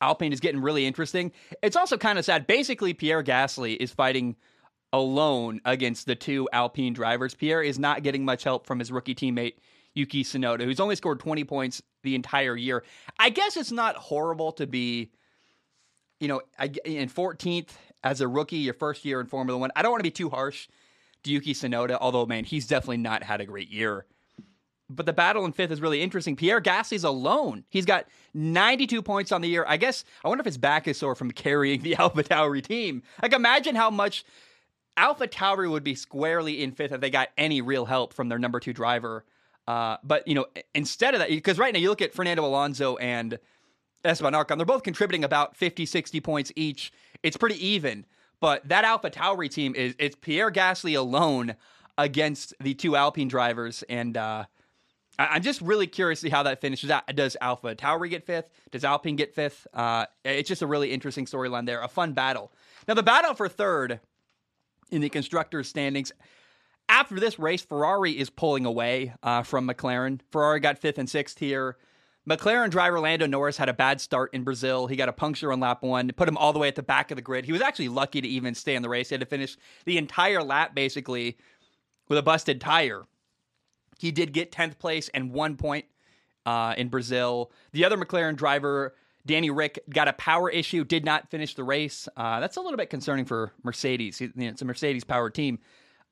Alpine 0.00 0.32
is 0.32 0.40
getting 0.40 0.60
really 0.60 0.84
interesting. 0.84 1.32
It's 1.62 1.76
also 1.76 1.96
kind 1.96 2.18
of 2.18 2.24
sad. 2.24 2.46
Basically, 2.46 2.92
Pierre 2.92 3.22
Gasly 3.22 3.76
is 3.78 3.92
fighting 3.92 4.36
alone 4.92 5.60
against 5.64 6.06
the 6.06 6.16
two 6.16 6.48
Alpine 6.52 6.92
drivers. 6.92 7.34
Pierre 7.34 7.62
is 7.62 7.78
not 7.78 8.02
getting 8.02 8.24
much 8.24 8.44
help 8.44 8.66
from 8.66 8.80
his 8.80 8.92
rookie 8.92 9.14
teammate 9.14 9.54
Yuki 9.94 10.24
Tsunoda, 10.24 10.64
who's 10.64 10.80
only 10.80 10.96
scored 10.96 11.20
20 11.20 11.44
points 11.44 11.82
the 12.02 12.14
entire 12.14 12.56
year. 12.56 12.84
I 13.18 13.30
guess 13.30 13.56
it's 13.56 13.72
not 13.72 13.96
horrible 13.96 14.52
to 14.52 14.66
be, 14.66 15.10
you 16.20 16.28
know, 16.28 16.40
in 16.84 17.08
14th 17.08 17.70
as 18.02 18.20
a 18.20 18.28
rookie, 18.28 18.56
your 18.56 18.74
first 18.74 19.04
year 19.04 19.20
in 19.20 19.26
Formula 19.26 19.58
One. 19.58 19.70
I 19.76 19.82
don't 19.82 19.90
want 19.90 20.00
to 20.00 20.04
be 20.04 20.10
too 20.10 20.30
harsh 20.30 20.68
to 21.24 21.30
Yuki 21.30 21.54
Tsunoda, 21.54 21.98
although, 22.00 22.26
man, 22.26 22.44
he's 22.44 22.66
definitely 22.66 22.96
not 22.96 23.22
had 23.22 23.40
a 23.40 23.46
great 23.46 23.70
year 23.70 24.06
but 24.96 25.06
the 25.06 25.12
battle 25.12 25.44
in 25.44 25.52
fifth 25.52 25.70
is 25.70 25.80
really 25.80 26.02
interesting. 26.02 26.36
Pierre 26.36 26.60
Gasly's 26.60 27.04
alone. 27.04 27.64
He's 27.68 27.84
got 27.84 28.06
92 28.34 29.02
points 29.02 29.32
on 29.32 29.40
the 29.40 29.48
year. 29.48 29.64
I 29.66 29.76
guess 29.76 30.04
I 30.24 30.28
wonder 30.28 30.42
if 30.42 30.46
his 30.46 30.58
back 30.58 30.86
is 30.86 30.98
sore 30.98 31.14
from 31.14 31.30
carrying 31.30 31.82
the 31.82 31.94
Alpha 31.98 32.22
Tauri 32.22 32.62
team. 32.62 33.02
Like, 33.20 33.32
imagine 33.32 33.74
how 33.74 33.90
much 33.90 34.24
Alpha 34.96 35.26
Tauri 35.26 35.70
would 35.70 35.84
be 35.84 35.94
squarely 35.94 36.62
in 36.62 36.72
fifth 36.72 36.92
if 36.92 37.00
they 37.00 37.10
got 37.10 37.30
any 37.36 37.60
real 37.60 37.86
help 37.86 38.12
from 38.12 38.28
their 38.28 38.38
number 38.38 38.60
two 38.60 38.72
driver. 38.72 39.24
Uh, 39.66 39.96
but 40.02 40.26
you 40.26 40.34
know, 40.34 40.46
instead 40.74 41.14
of 41.14 41.20
that, 41.20 41.28
because 41.28 41.58
right 41.58 41.72
now 41.72 41.80
you 41.80 41.88
look 41.88 42.02
at 42.02 42.12
Fernando 42.12 42.44
Alonso 42.44 42.96
and 42.96 43.38
Esteban 44.04 44.32
Ocon, 44.32 44.56
they're 44.56 44.66
both 44.66 44.82
contributing 44.82 45.24
about 45.24 45.56
50, 45.56 45.86
60 45.86 46.20
points 46.20 46.52
each. 46.56 46.92
It's 47.22 47.36
pretty 47.36 47.64
even. 47.66 48.04
But 48.40 48.68
that 48.68 48.84
Alpha 48.84 49.08
Tauri 49.08 49.48
team 49.48 49.74
is 49.76 49.94
it's 49.98 50.16
Pierre 50.16 50.50
Gasly 50.50 50.96
alone 50.96 51.54
against 51.96 52.54
the 52.58 52.74
two 52.74 52.96
Alpine 52.96 53.28
drivers, 53.28 53.84
and 53.88 54.16
uh, 54.16 54.46
I'm 55.18 55.42
just 55.42 55.60
really 55.60 55.86
curious 55.86 56.20
to 56.20 56.26
see 56.26 56.30
how 56.30 56.42
that 56.42 56.60
finishes 56.60 56.90
out. 56.90 57.06
Does 57.14 57.36
Alpha 57.40 57.74
Tauri 57.76 58.10
get 58.10 58.24
fifth? 58.24 58.48
Does 58.72 58.84
Alpine 58.84 59.14
get 59.14 59.34
fifth? 59.34 59.66
Uh, 59.72 60.06
it's 60.24 60.48
just 60.48 60.62
a 60.62 60.66
really 60.66 60.90
interesting 60.90 61.26
storyline 61.26 61.66
there. 61.66 61.82
A 61.82 61.88
fun 61.88 62.14
battle. 62.14 62.50
Now, 62.88 62.94
the 62.94 63.02
battle 63.02 63.34
for 63.34 63.48
third 63.48 64.00
in 64.90 65.00
the 65.00 65.08
constructors' 65.08 65.68
standings. 65.68 66.12
After 66.92 67.18
this 67.18 67.38
race, 67.38 67.62
Ferrari 67.62 68.12
is 68.12 68.28
pulling 68.28 68.66
away 68.66 69.14
uh, 69.22 69.44
from 69.44 69.66
McLaren. 69.66 70.20
Ferrari 70.30 70.60
got 70.60 70.76
fifth 70.78 70.98
and 70.98 71.08
sixth 71.08 71.38
here. 71.38 71.78
McLaren 72.28 72.68
driver 72.68 73.00
Lando 73.00 73.26
Norris 73.26 73.56
had 73.56 73.70
a 73.70 73.72
bad 73.72 73.98
start 73.98 74.34
in 74.34 74.44
Brazil. 74.44 74.86
He 74.86 74.94
got 74.94 75.08
a 75.08 75.12
puncture 75.12 75.50
on 75.54 75.58
lap 75.58 75.82
one, 75.82 76.10
put 76.14 76.28
him 76.28 76.36
all 76.36 76.52
the 76.52 76.58
way 76.58 76.68
at 76.68 76.74
the 76.74 76.82
back 76.82 77.10
of 77.10 77.16
the 77.16 77.22
grid. 77.22 77.46
He 77.46 77.52
was 77.52 77.62
actually 77.62 77.88
lucky 77.88 78.20
to 78.20 78.28
even 78.28 78.54
stay 78.54 78.74
in 78.74 78.82
the 78.82 78.90
race. 78.90 79.08
He 79.08 79.14
had 79.14 79.20
to 79.20 79.26
finish 79.26 79.56
the 79.86 79.96
entire 79.96 80.42
lap 80.42 80.74
basically 80.74 81.38
with 82.08 82.18
a 82.18 82.22
busted 82.22 82.60
tire. 82.60 83.04
He 83.98 84.12
did 84.12 84.34
get 84.34 84.52
10th 84.52 84.78
place 84.78 85.08
and 85.14 85.32
one 85.32 85.56
point 85.56 85.86
uh, 86.44 86.74
in 86.76 86.88
Brazil. 86.88 87.52
The 87.72 87.86
other 87.86 87.96
McLaren 87.96 88.36
driver, 88.36 88.94
Danny 89.24 89.48
Ric, 89.48 89.78
got 89.88 90.08
a 90.08 90.12
power 90.12 90.50
issue, 90.50 90.84
did 90.84 91.06
not 91.06 91.30
finish 91.30 91.54
the 91.54 91.64
race. 91.64 92.06
Uh, 92.18 92.38
that's 92.38 92.58
a 92.58 92.60
little 92.60 92.76
bit 92.76 92.90
concerning 92.90 93.24
for 93.24 93.50
Mercedes. 93.62 94.20
It's 94.20 94.60
a 94.60 94.64
Mercedes 94.66 95.04
powered 95.04 95.34
team. 95.34 95.58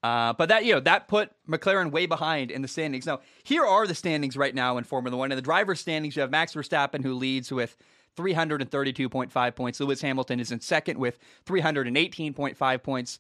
Uh, 0.03 0.33
but 0.33 0.49
that 0.49 0.65
you 0.65 0.73
know 0.73 0.81
that 0.81 1.09
put 1.09 1.31
McLaren 1.49 1.91
way 1.91 2.07
behind 2.07 2.51
in 2.51 2.63
the 2.63 2.69
standings. 2.69 3.07
Now 3.07 3.21
here 3.43 3.65
are 3.65 3.87
the 3.87 3.95
standings 3.95 4.37
right 4.37 4.55
now 4.55 4.79
in 4.79 4.85
Formula 4.85 5.17
One. 5.17 5.31
In 5.31 5.37
the 5.37 5.43
drivers' 5.43 5.81
standings, 5.81 6.17
you 6.17 6.23
have 6.23 6.31
Max 6.31 6.55
Verstappen 6.55 7.03
who 7.03 7.15
leads 7.15 7.53
with 7.53 7.77
332.5 8.17 9.55
points. 9.55 9.81
Lewis 9.81 10.01
Hamilton 10.01 10.41
is 10.41 10.53
in 10.53 10.61
second 10.61 10.99
with 10.99 11.19
318.5 11.47 12.83
points. 12.83 13.19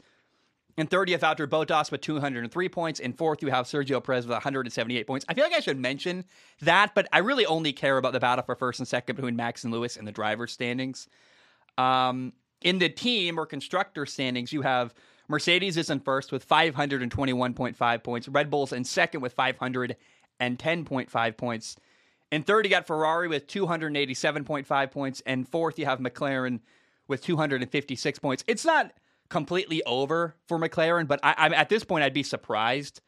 In 0.76 0.86
30th, 0.86 1.22
after 1.22 1.46
Bottas 1.46 1.90
with 1.90 2.00
203 2.00 2.68
points. 2.70 3.00
In 3.00 3.12
fourth, 3.12 3.42
you 3.42 3.48
have 3.48 3.66
Sergio 3.66 4.02
Perez 4.02 4.24
with 4.24 4.32
178 4.32 5.06
points. 5.06 5.26
I 5.28 5.34
feel 5.34 5.44
like 5.44 5.52
I 5.52 5.60
should 5.60 5.78
mention 5.78 6.24
that, 6.62 6.94
but 6.94 7.06
I 7.12 7.18
really 7.18 7.44
only 7.44 7.72
care 7.72 7.98
about 7.98 8.12
the 8.12 8.20
battle 8.20 8.44
for 8.44 8.54
first 8.54 8.78
and 8.78 8.88
second 8.88 9.16
between 9.16 9.36
Max 9.36 9.64
and 9.64 9.72
Lewis 9.72 9.96
in 9.96 10.06
the 10.06 10.12
driver's 10.12 10.52
standings. 10.52 11.08
Um, 11.76 12.32
in 12.62 12.78
the 12.78 12.88
team 12.88 13.38
or 13.38 13.46
constructor 13.46 14.06
standings, 14.06 14.52
you 14.52 14.62
have 14.62 14.94
Mercedes 15.30 15.76
is 15.76 15.90
in 15.90 16.00
first 16.00 16.32
with 16.32 16.46
521.5 16.46 18.02
points. 18.02 18.28
Red 18.28 18.50
Bull's 18.50 18.72
in 18.72 18.82
second 18.82 19.20
with 19.20 19.36
510.5 19.36 21.36
points. 21.36 21.76
In 22.32 22.42
third, 22.42 22.66
you 22.66 22.70
got 22.70 22.86
Ferrari 22.86 23.28
with 23.28 23.46
287.5 23.46 24.90
points. 24.90 25.22
And 25.24 25.48
fourth, 25.48 25.78
you 25.78 25.86
have 25.86 26.00
McLaren 26.00 26.58
with 27.06 27.22
256 27.22 28.18
points. 28.18 28.42
It's 28.48 28.64
not 28.64 28.92
completely 29.28 29.84
over 29.84 30.34
for 30.46 30.58
McLaren, 30.58 31.06
but 31.06 31.20
I, 31.22 31.46
am 31.46 31.54
at 31.54 31.68
this 31.68 31.84
point, 31.84 32.02
I'd 32.02 32.12
be 32.12 32.24
surprised 32.24 33.00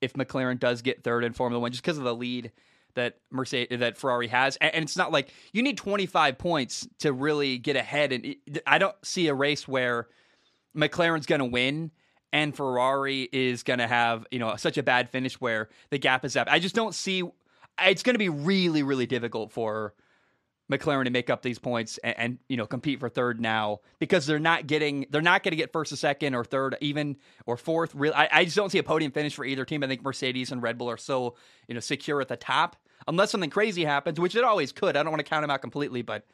if 0.00 0.14
McLaren 0.14 0.58
does 0.58 0.82
get 0.82 1.04
third 1.04 1.22
in 1.22 1.32
Formula 1.32 1.60
One 1.60 1.70
just 1.70 1.84
because 1.84 1.98
of 1.98 2.04
the 2.04 2.14
lead 2.14 2.50
that 2.94 3.18
Mercedes 3.30 3.78
that 3.78 3.96
Ferrari 3.96 4.26
has. 4.26 4.56
And, 4.56 4.74
and, 4.74 4.82
it's 4.82 4.96
not 4.96 5.12
like 5.12 5.32
you 5.52 5.62
need 5.62 5.76
25 5.76 6.38
points 6.38 6.88
to 6.98 7.12
really 7.12 7.58
get 7.58 7.76
ahead. 7.76 8.12
And 8.12 8.34
I 8.66 8.78
don't 8.78 8.96
see 9.04 9.28
a 9.28 9.34
race 9.34 9.68
where 9.68 10.08
McLaren's 10.78 11.26
going 11.26 11.40
to 11.40 11.44
win 11.44 11.90
and 12.32 12.54
Ferrari 12.54 13.28
is 13.32 13.62
going 13.62 13.78
to 13.78 13.86
have 13.86 14.26
you 14.30 14.38
know 14.38 14.56
such 14.56 14.78
a 14.78 14.82
bad 14.82 15.10
finish 15.10 15.34
where 15.40 15.68
the 15.90 15.98
gap 15.98 16.24
is 16.24 16.36
up. 16.36 16.48
I 16.50 16.58
just 16.58 16.74
don't 16.74 16.94
see 16.94 17.22
it's 17.80 18.02
going 18.02 18.14
to 18.14 18.18
be 18.18 18.28
really, 18.28 18.82
really 18.82 19.06
difficult 19.06 19.52
for 19.52 19.94
McLaren 20.70 21.04
to 21.04 21.10
make 21.10 21.30
up 21.30 21.42
these 21.42 21.58
points 21.58 21.98
and, 21.98 22.18
and, 22.18 22.38
you 22.48 22.56
know 22.56 22.66
compete 22.66 23.00
for 23.00 23.08
third 23.08 23.40
now 23.40 23.80
because 23.98 24.26
they're 24.26 24.38
not 24.38 24.66
getting 24.66 25.06
they're 25.10 25.22
not 25.22 25.42
going 25.42 25.52
to 25.52 25.56
get 25.56 25.72
first 25.72 25.92
or 25.92 25.96
second 25.96 26.34
or 26.34 26.44
third 26.44 26.76
even 26.80 27.16
or 27.46 27.56
fourth. 27.56 27.94
Really, 27.94 28.14
I, 28.14 28.28
I 28.30 28.44
just 28.44 28.56
don't 28.56 28.70
see 28.70 28.78
a 28.78 28.82
podium 28.82 29.12
finish 29.12 29.34
for 29.34 29.44
either 29.44 29.64
team. 29.64 29.82
I 29.82 29.86
think 29.86 30.02
Mercedes 30.02 30.52
and 30.52 30.62
Red 30.62 30.78
Bull 30.78 30.90
are 30.90 30.98
so 30.98 31.36
you 31.66 31.74
know 31.74 31.80
secure 31.80 32.20
at 32.20 32.28
the 32.28 32.36
top 32.36 32.76
unless 33.06 33.30
something 33.30 33.50
crazy 33.50 33.84
happens, 33.84 34.20
which 34.20 34.36
it 34.36 34.44
always 34.44 34.72
could. 34.72 34.96
I 34.96 35.02
don't 35.02 35.12
want 35.12 35.20
to 35.24 35.28
count 35.28 35.42
them 35.42 35.50
out 35.50 35.62
completely, 35.62 36.02
but 36.02 36.26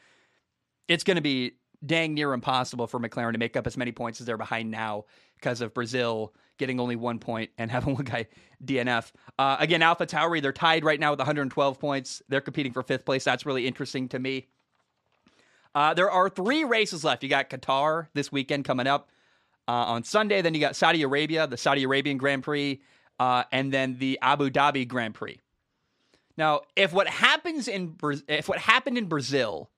it's 0.89 1.05
going 1.05 1.17
to 1.17 1.23
be 1.23 1.53
dang 1.85 2.15
near 2.15 2.33
impossible 2.33 2.87
for 2.87 3.01
McLaren 3.01 3.33
to 3.33 3.39
make 3.39 3.57
up 3.57 3.67
as 3.67 3.77
many 3.77 3.93
points 3.93 4.21
as 4.21 4.27
they're 4.27 4.37
behind 4.37 4.71
now 4.71 5.05
because 5.37 5.61
of 5.61 5.75
Brazil 5.75 6.33
getting 6.59 6.81
only 6.81 6.97
one 6.97 7.19
point 7.19 7.51
and 7.59 7.71
having 7.71 7.95
one 7.95 8.05
guy 8.05 8.27
DNF. 8.65 9.13
Uh, 9.39 9.57
again, 9.59 9.83
Alpha 9.83 10.07
Tauri, 10.07 10.41
they're 10.41 10.53
tied 10.53 10.85
right 10.85 10.99
now 10.99 11.11
with 11.11 11.19
112 11.19 11.79
points. 11.79 12.23
They're 12.29 12.41
competing 12.41 12.73
for 12.73 12.83
fifth 12.83 13.05
place. 13.05 13.25
That's 13.25 13.47
really 13.47 13.67
interesting 13.67 14.09
to 14.11 14.19
me. 14.19 14.49
Uh, 15.75 15.93
there 15.93 16.11
are 16.11 16.29
three 16.29 16.65
races 16.65 17.03
left. 17.03 17.23
You 17.23 17.29
got 17.29 17.51
Qatar 17.51 18.07
this 18.15 18.31
weekend 18.31 18.65
coming 18.65 18.87
up 18.87 19.09
uh, 19.67 19.73
on 19.73 20.05
Sunday. 20.05 20.41
Then 20.41 20.55
you 20.55 20.61
got 20.61 20.77
Saudi 20.77 21.03
Arabia, 21.03 21.47
the 21.47 21.57
Saudi 21.57 21.83
Arabian 21.83 22.17
Grand 22.17 22.45
Prix, 22.45 22.81
uh, 23.19 23.45
and 23.51 23.73
then 23.73 23.99
the 23.99 24.19
Abu 24.23 24.51
Dhabi 24.51 24.87
Grand 24.87 25.15
Prix. 25.15 25.41
Now, 26.37 26.63
if 26.77 26.93
what 26.93 27.09
happens 27.09 27.69
in 27.69 27.97
if 28.29 28.49
what 28.49 28.59
happened 28.59 28.99
in 28.99 29.07
Brazil 29.07 29.71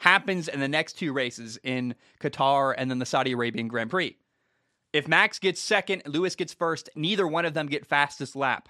happens 0.00 0.48
in 0.48 0.60
the 0.60 0.68
next 0.68 0.94
two 0.94 1.12
races 1.12 1.58
in 1.62 1.94
Qatar 2.20 2.74
and 2.76 2.90
then 2.90 2.98
the 2.98 3.06
Saudi 3.06 3.32
Arabian 3.32 3.68
Grand 3.68 3.90
Prix, 3.90 4.16
if 4.92 5.06
Max 5.06 5.38
gets 5.38 5.60
second, 5.60 6.02
Lewis 6.06 6.34
gets 6.34 6.52
first, 6.52 6.90
neither 6.96 7.28
one 7.28 7.44
of 7.44 7.54
them 7.54 7.68
get 7.68 7.86
fastest 7.86 8.34
lap. 8.34 8.68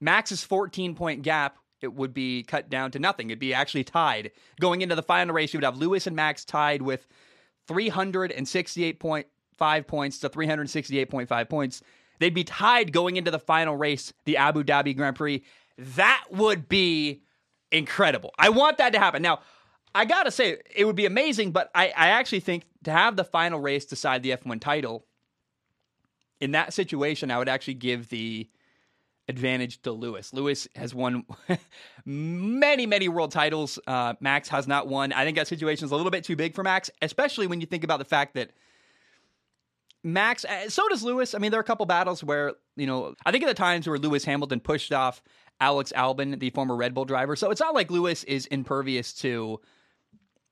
Max's 0.00 0.44
14 0.44 0.94
point 0.94 1.22
gap, 1.22 1.58
it 1.80 1.92
would 1.92 2.14
be 2.14 2.44
cut 2.44 2.70
down 2.70 2.92
to 2.92 3.00
nothing. 3.00 3.30
It'd 3.30 3.40
be 3.40 3.54
actually 3.54 3.84
tied. 3.84 4.30
Going 4.60 4.82
into 4.82 4.94
the 4.94 5.02
final 5.02 5.34
race, 5.34 5.52
you 5.52 5.58
would 5.58 5.64
have 5.64 5.76
Lewis 5.76 6.06
and 6.06 6.14
Max 6.14 6.44
tied 6.44 6.82
with 6.82 7.08
368.5 7.68 9.86
points 9.86 10.18
to 10.20 10.28
368.5 10.28 11.48
points. 11.48 11.82
They'd 12.20 12.34
be 12.34 12.44
tied 12.44 12.92
going 12.92 13.16
into 13.16 13.30
the 13.30 13.38
final 13.38 13.76
race, 13.76 14.12
the 14.24 14.36
Abu 14.36 14.62
Dhabi 14.62 14.94
Grand 14.96 15.16
Prix. 15.16 15.42
That 15.78 16.24
would 16.30 16.68
be 16.68 17.22
incredible. 17.72 18.32
I 18.38 18.50
want 18.50 18.78
that 18.78 18.92
to 18.92 18.98
happen. 18.98 19.22
Now, 19.22 19.40
I 19.94 20.04
gotta 20.04 20.30
say, 20.30 20.58
it 20.74 20.84
would 20.84 20.96
be 20.96 21.06
amazing, 21.06 21.52
but 21.52 21.70
I, 21.74 21.88
I 21.88 22.08
actually 22.08 22.40
think 22.40 22.64
to 22.84 22.90
have 22.90 23.16
the 23.16 23.24
final 23.24 23.60
race 23.60 23.84
decide 23.84 24.22
the 24.22 24.30
F1 24.30 24.60
title 24.60 25.06
in 26.40 26.52
that 26.52 26.72
situation, 26.72 27.30
I 27.30 27.38
would 27.38 27.48
actually 27.48 27.74
give 27.74 28.08
the 28.08 28.48
advantage 29.28 29.82
to 29.82 29.92
Lewis. 29.92 30.32
Lewis 30.32 30.68
has 30.74 30.94
won 30.94 31.24
many, 32.04 32.86
many 32.86 33.08
world 33.08 33.30
titles. 33.30 33.78
Uh, 33.86 34.14
Max 34.20 34.48
has 34.48 34.66
not 34.66 34.88
won. 34.88 35.12
I 35.12 35.24
think 35.24 35.36
that 35.36 35.48
situation 35.48 35.84
is 35.84 35.92
a 35.92 35.96
little 35.96 36.10
bit 36.10 36.24
too 36.24 36.36
big 36.36 36.54
for 36.54 36.62
Max, 36.62 36.90
especially 37.02 37.46
when 37.46 37.60
you 37.60 37.66
think 37.66 37.84
about 37.84 37.98
the 37.98 38.04
fact 38.04 38.34
that 38.34 38.50
Max, 40.02 40.44
uh, 40.44 40.70
so 40.70 40.88
does 40.88 41.02
Lewis. 41.02 41.34
I 41.34 41.38
mean, 41.38 41.50
there 41.50 41.60
are 41.60 41.62
a 41.62 41.66
couple 41.66 41.84
battles 41.84 42.24
where, 42.24 42.54
you 42.76 42.86
know, 42.86 43.14
I 43.26 43.32
think 43.32 43.44
at 43.44 43.48
the 43.48 43.54
times 43.54 43.86
where 43.86 43.98
Lewis 43.98 44.24
Hamilton 44.24 44.60
pushed 44.60 44.92
off 44.92 45.22
Alex 45.60 45.92
Albon, 45.94 46.38
the 46.38 46.50
former 46.50 46.76
Red 46.76 46.94
Bull 46.94 47.04
driver. 47.04 47.36
So 47.36 47.50
it's 47.50 47.60
not 47.60 47.74
like 47.74 47.90
Lewis 47.90 48.24
is 48.24 48.46
impervious 48.46 49.12
to 49.14 49.60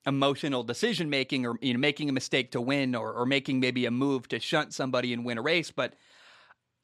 emotional 0.06 0.62
decision 0.62 1.10
making 1.10 1.46
or 1.46 1.56
you 1.60 1.72
know 1.72 1.80
making 1.80 2.08
a 2.08 2.12
mistake 2.12 2.52
to 2.52 2.60
win 2.60 2.94
or, 2.94 3.12
or 3.12 3.26
making 3.26 3.60
maybe 3.60 3.86
a 3.86 3.90
move 3.90 4.28
to 4.28 4.38
shunt 4.38 4.72
somebody 4.72 5.12
and 5.12 5.24
win 5.24 5.36
a 5.36 5.42
race 5.42 5.72
but 5.72 5.94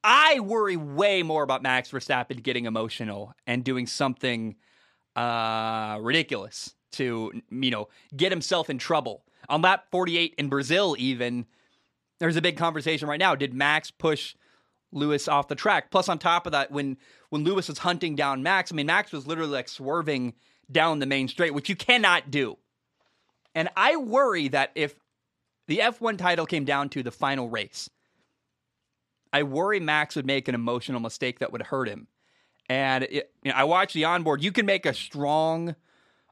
i 0.03 0.39
worry 0.41 0.75
way 0.75 1.23
more 1.23 1.41
about 1.41 1.63
max 1.63 1.89
verstappen 1.89 2.43
getting 2.43 2.65
emotional 2.65 3.33
and 3.47 3.63
doing 3.63 3.87
something 3.87 4.55
uh, 5.15 5.97
ridiculous 6.01 6.75
to 6.93 7.41
you 7.49 7.71
know 7.71 7.89
get 8.15 8.31
himself 8.31 8.69
in 8.69 8.77
trouble. 8.77 9.23
On 9.49 9.61
lap 9.61 9.85
48 9.91 10.35
in 10.37 10.49
brazil 10.49 10.95
even 10.97 11.45
there's 12.19 12.37
a 12.37 12.41
big 12.41 12.57
conversation 12.57 13.07
right 13.07 13.19
now. 13.19 13.35
Did 13.35 13.53
max 13.53 13.91
push 13.91 14.35
lewis 14.91 15.27
off 15.27 15.47
the 15.47 15.55
track? 15.55 15.91
Plus 15.91 16.07
on 16.07 16.17
top 16.17 16.45
of 16.45 16.53
that 16.53 16.71
when 16.71 16.97
when 17.29 17.43
lewis 17.43 17.67
was 17.67 17.79
hunting 17.79 18.15
down 18.15 18.43
max 18.43 18.71
i 18.71 18.75
mean 18.75 18.85
max 18.85 19.11
was 19.11 19.27
literally 19.27 19.51
like 19.51 19.67
swerving 19.67 20.33
down 20.71 20.99
the 20.99 21.05
main 21.05 21.27
straight 21.27 21.53
which 21.53 21.67
you 21.67 21.75
cannot 21.75 22.31
do 22.31 22.57
and 23.55 23.69
I 23.75 23.95
worry 23.95 24.47
that 24.49 24.71
if 24.75 24.95
the 25.67 25.79
F1 25.79 26.17
title 26.17 26.45
came 26.45 26.65
down 26.65 26.89
to 26.89 27.03
the 27.03 27.11
final 27.11 27.49
race, 27.49 27.89
I 29.31 29.43
worry 29.43 29.79
Max 29.79 30.15
would 30.15 30.25
make 30.25 30.47
an 30.47 30.55
emotional 30.55 30.99
mistake 30.99 31.39
that 31.39 31.51
would 31.51 31.63
hurt 31.63 31.87
him. 31.87 32.07
And 32.69 33.03
it, 33.05 33.31
you 33.43 33.51
know, 33.51 33.57
I 33.57 33.63
watched 33.63 33.93
the 33.93 34.05
onboard. 34.05 34.43
You 34.43 34.51
can 34.51 34.65
make 34.65 34.85
a 34.85 34.93
strong 34.93 35.75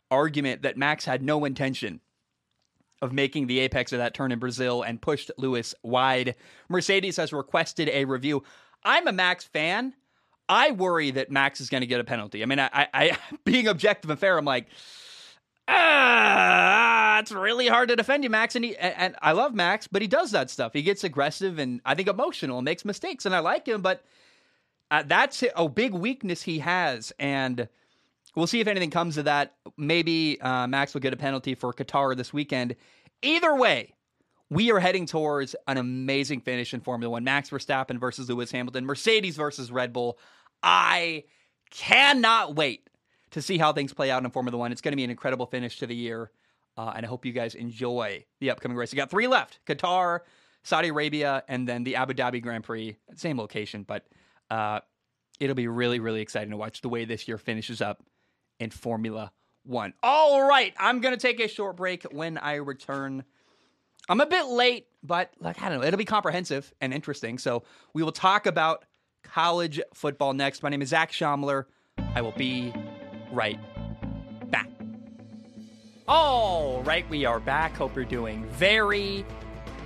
argument 0.09 0.61
that 0.61 0.77
Max 0.77 1.05
had 1.05 1.21
no 1.23 1.45
intention 1.45 1.99
of 3.01 3.11
making 3.11 3.47
the 3.47 3.59
apex 3.59 3.91
of 3.91 3.99
that 3.99 4.13
turn 4.13 4.31
in 4.31 4.39
Brazil 4.39 4.83
and 4.83 5.01
pushed 5.01 5.31
Lewis 5.37 5.73
wide. 5.81 6.35
Mercedes 6.69 7.17
has 7.17 7.33
requested 7.33 7.89
a 7.89 8.05
review. 8.05 8.43
I'm 8.83 9.07
a 9.07 9.11
Max 9.11 9.43
fan. 9.43 9.93
I 10.47 10.71
worry 10.71 11.11
that 11.11 11.31
Max 11.31 11.61
is 11.61 11.69
going 11.69 11.81
to 11.81 11.87
get 11.87 11.99
a 11.99 12.03
penalty. 12.03 12.43
I 12.43 12.45
mean, 12.45 12.59
I, 12.59 12.87
I, 12.93 13.17
being 13.45 13.67
objective 13.67 14.09
and 14.11 14.19
fair, 14.19 14.37
I'm 14.37 14.45
like, 14.45 14.67
ah, 15.71 17.19
it's 17.19 17.31
really 17.31 17.67
hard 17.67 17.89
to 17.89 17.95
defend 17.95 18.23
you, 18.23 18.29
Max. 18.29 18.55
And, 18.55 18.65
he, 18.65 18.75
and 18.77 19.15
I 19.21 19.31
love 19.31 19.53
Max, 19.53 19.87
but 19.87 20.01
he 20.01 20.07
does 20.07 20.31
that 20.31 20.49
stuff. 20.49 20.73
He 20.73 20.81
gets 20.81 21.03
aggressive 21.03 21.59
and 21.59 21.81
I 21.85 21.95
think 21.95 22.07
emotional 22.07 22.57
and 22.57 22.65
makes 22.65 22.85
mistakes, 22.85 23.25
and 23.25 23.35
I 23.35 23.39
like 23.39 23.67
him, 23.67 23.81
but 23.81 24.03
uh, 24.91 25.03
that's 25.05 25.43
a 25.55 25.69
big 25.69 25.93
weakness 25.93 26.41
he 26.41 26.59
has. 26.59 27.13
And 27.17 27.67
we'll 28.35 28.47
see 28.47 28.59
if 28.59 28.67
anything 28.67 28.91
comes 28.91 29.17
of 29.17 29.25
that. 29.25 29.55
Maybe 29.77 30.39
uh, 30.41 30.67
Max 30.67 30.93
will 30.93 31.01
get 31.01 31.13
a 31.13 31.17
penalty 31.17 31.55
for 31.55 31.73
Qatar 31.73 32.15
this 32.15 32.33
weekend. 32.33 32.75
Either 33.21 33.55
way, 33.55 33.93
we 34.49 34.69
are 34.71 34.79
heading 34.79 35.05
towards 35.05 35.55
an 35.67 35.77
amazing 35.77 36.41
finish 36.41 36.73
in 36.73 36.81
Formula 36.81 37.09
One. 37.09 37.23
Max 37.23 37.49
Verstappen 37.49 37.97
versus 37.97 38.29
Lewis 38.29 38.51
Hamilton, 38.51 38.85
Mercedes 38.85 39.37
versus 39.37 39.71
Red 39.71 39.93
Bull. 39.93 40.19
I 40.61 41.23
cannot 41.69 42.55
wait 42.55 42.89
to 43.31 43.41
see 43.41 43.57
how 43.57 43.73
things 43.73 43.93
play 43.93 44.11
out 44.11 44.23
in 44.23 44.29
Formula 44.29 44.57
One. 44.57 44.71
It's 44.71 44.81
going 44.81 44.91
to 44.91 44.97
be 44.97 45.03
an 45.03 45.09
incredible 45.09 45.45
finish 45.45 45.79
to 45.79 45.87
the 45.87 45.95
year. 45.95 46.31
Uh, 46.77 46.93
and 46.95 47.05
I 47.05 47.09
hope 47.09 47.25
you 47.25 47.33
guys 47.33 47.55
enjoy 47.55 48.25
the 48.39 48.51
upcoming 48.51 48.77
race. 48.77 48.93
You 48.93 48.97
got 48.97 49.09
three 49.09 49.27
left 49.27 49.59
Qatar, 49.65 50.19
Saudi 50.63 50.89
Arabia, 50.89 51.43
and 51.47 51.67
then 51.67 51.83
the 51.83 51.95
Abu 51.95 52.13
Dhabi 52.13 52.41
Grand 52.41 52.63
Prix. 52.63 52.97
Same 53.15 53.37
location, 53.37 53.83
but 53.83 54.05
uh, 54.49 54.79
it'll 55.39 55.55
be 55.55 55.67
really, 55.67 55.99
really 55.99 56.21
exciting 56.21 56.51
to 56.51 56.57
watch 56.57 56.81
the 56.81 56.89
way 56.89 57.05
this 57.05 57.27
year 57.27 57.37
finishes 57.37 57.81
up 57.81 58.03
in 58.59 58.69
Formula 58.69 59.31
One. 59.63 59.93
All 60.01 60.47
right, 60.47 60.73
I'm 60.79 61.01
going 61.01 61.13
to 61.13 61.19
take 61.19 61.39
a 61.39 61.47
short 61.47 61.75
break 61.75 62.03
when 62.03 62.37
I 62.37 62.55
return. 62.55 63.23
I'm 64.07 64.21
a 64.21 64.25
bit 64.25 64.45
late, 64.45 64.87
but 65.03 65.31
like 65.39 65.61
I 65.61 65.69
don't 65.69 65.81
know, 65.81 65.87
it'll 65.87 65.97
be 65.97 66.05
comprehensive 66.05 66.73
and 66.79 66.93
interesting. 66.93 67.37
So 67.37 67.63
we 67.93 68.01
will 68.01 68.11
talk 68.11 68.45
about 68.45 68.85
college 69.23 69.81
football 69.93 70.33
next. 70.33 70.63
My 70.63 70.69
name 70.69 70.81
is 70.81 70.89
Zach 70.89 71.11
Shomler. 71.11 71.65
I 72.15 72.21
will 72.21 72.31
be 72.31 72.73
right 73.31 73.59
back. 74.51 74.69
All 76.07 76.83
right, 76.83 77.09
we 77.09 77.25
are 77.25 77.39
back. 77.39 77.75
Hope 77.75 77.95
you're 77.95 78.05
doing 78.05 78.45
very, 78.49 79.25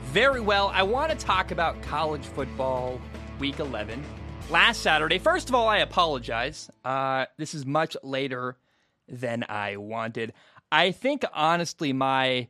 Very 0.05 0.39
well. 0.39 0.71
I 0.73 0.83
want 0.83 1.11
to 1.11 1.17
talk 1.17 1.51
about 1.51 1.81
college 1.81 2.25
football 2.25 2.99
week 3.39 3.59
11. 3.59 4.03
Last 4.49 4.81
Saturday, 4.81 5.17
first 5.19 5.49
of 5.49 5.55
all, 5.55 5.67
I 5.67 5.79
apologize. 5.79 6.69
Uh, 6.83 7.25
this 7.37 7.53
is 7.53 7.65
much 7.65 7.97
later 8.03 8.57
than 9.07 9.43
I 9.49 9.77
wanted. 9.77 10.33
I 10.71 10.91
think, 10.91 11.23
honestly, 11.33 11.91
my 11.93 12.47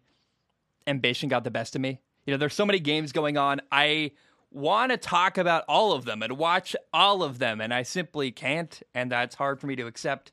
ambition 0.86 1.30
got 1.30 1.44
the 1.44 1.52
best 1.52 1.76
of 1.76 1.82
me. 1.82 2.02
You 2.26 2.34
know, 2.34 2.38
there's 2.38 2.54
so 2.54 2.66
many 2.66 2.80
games 2.80 3.12
going 3.12 3.38
on. 3.38 3.62
I 3.72 4.12
want 4.52 4.92
to 4.92 4.98
talk 4.98 5.38
about 5.38 5.64
all 5.68 5.94
of 5.94 6.06
them 6.06 6.22
and 6.22 6.38
watch 6.38 6.76
all 6.94 7.24
of 7.24 7.40
them, 7.40 7.62
and 7.62 7.74
I 7.74 7.84
simply 7.84 8.32
can't, 8.32 8.82
and 8.94 9.12
that's 9.12 9.36
hard 9.36 9.60
for 9.60 9.68
me 9.68 9.76
to 9.76 9.88
accept. 9.88 10.32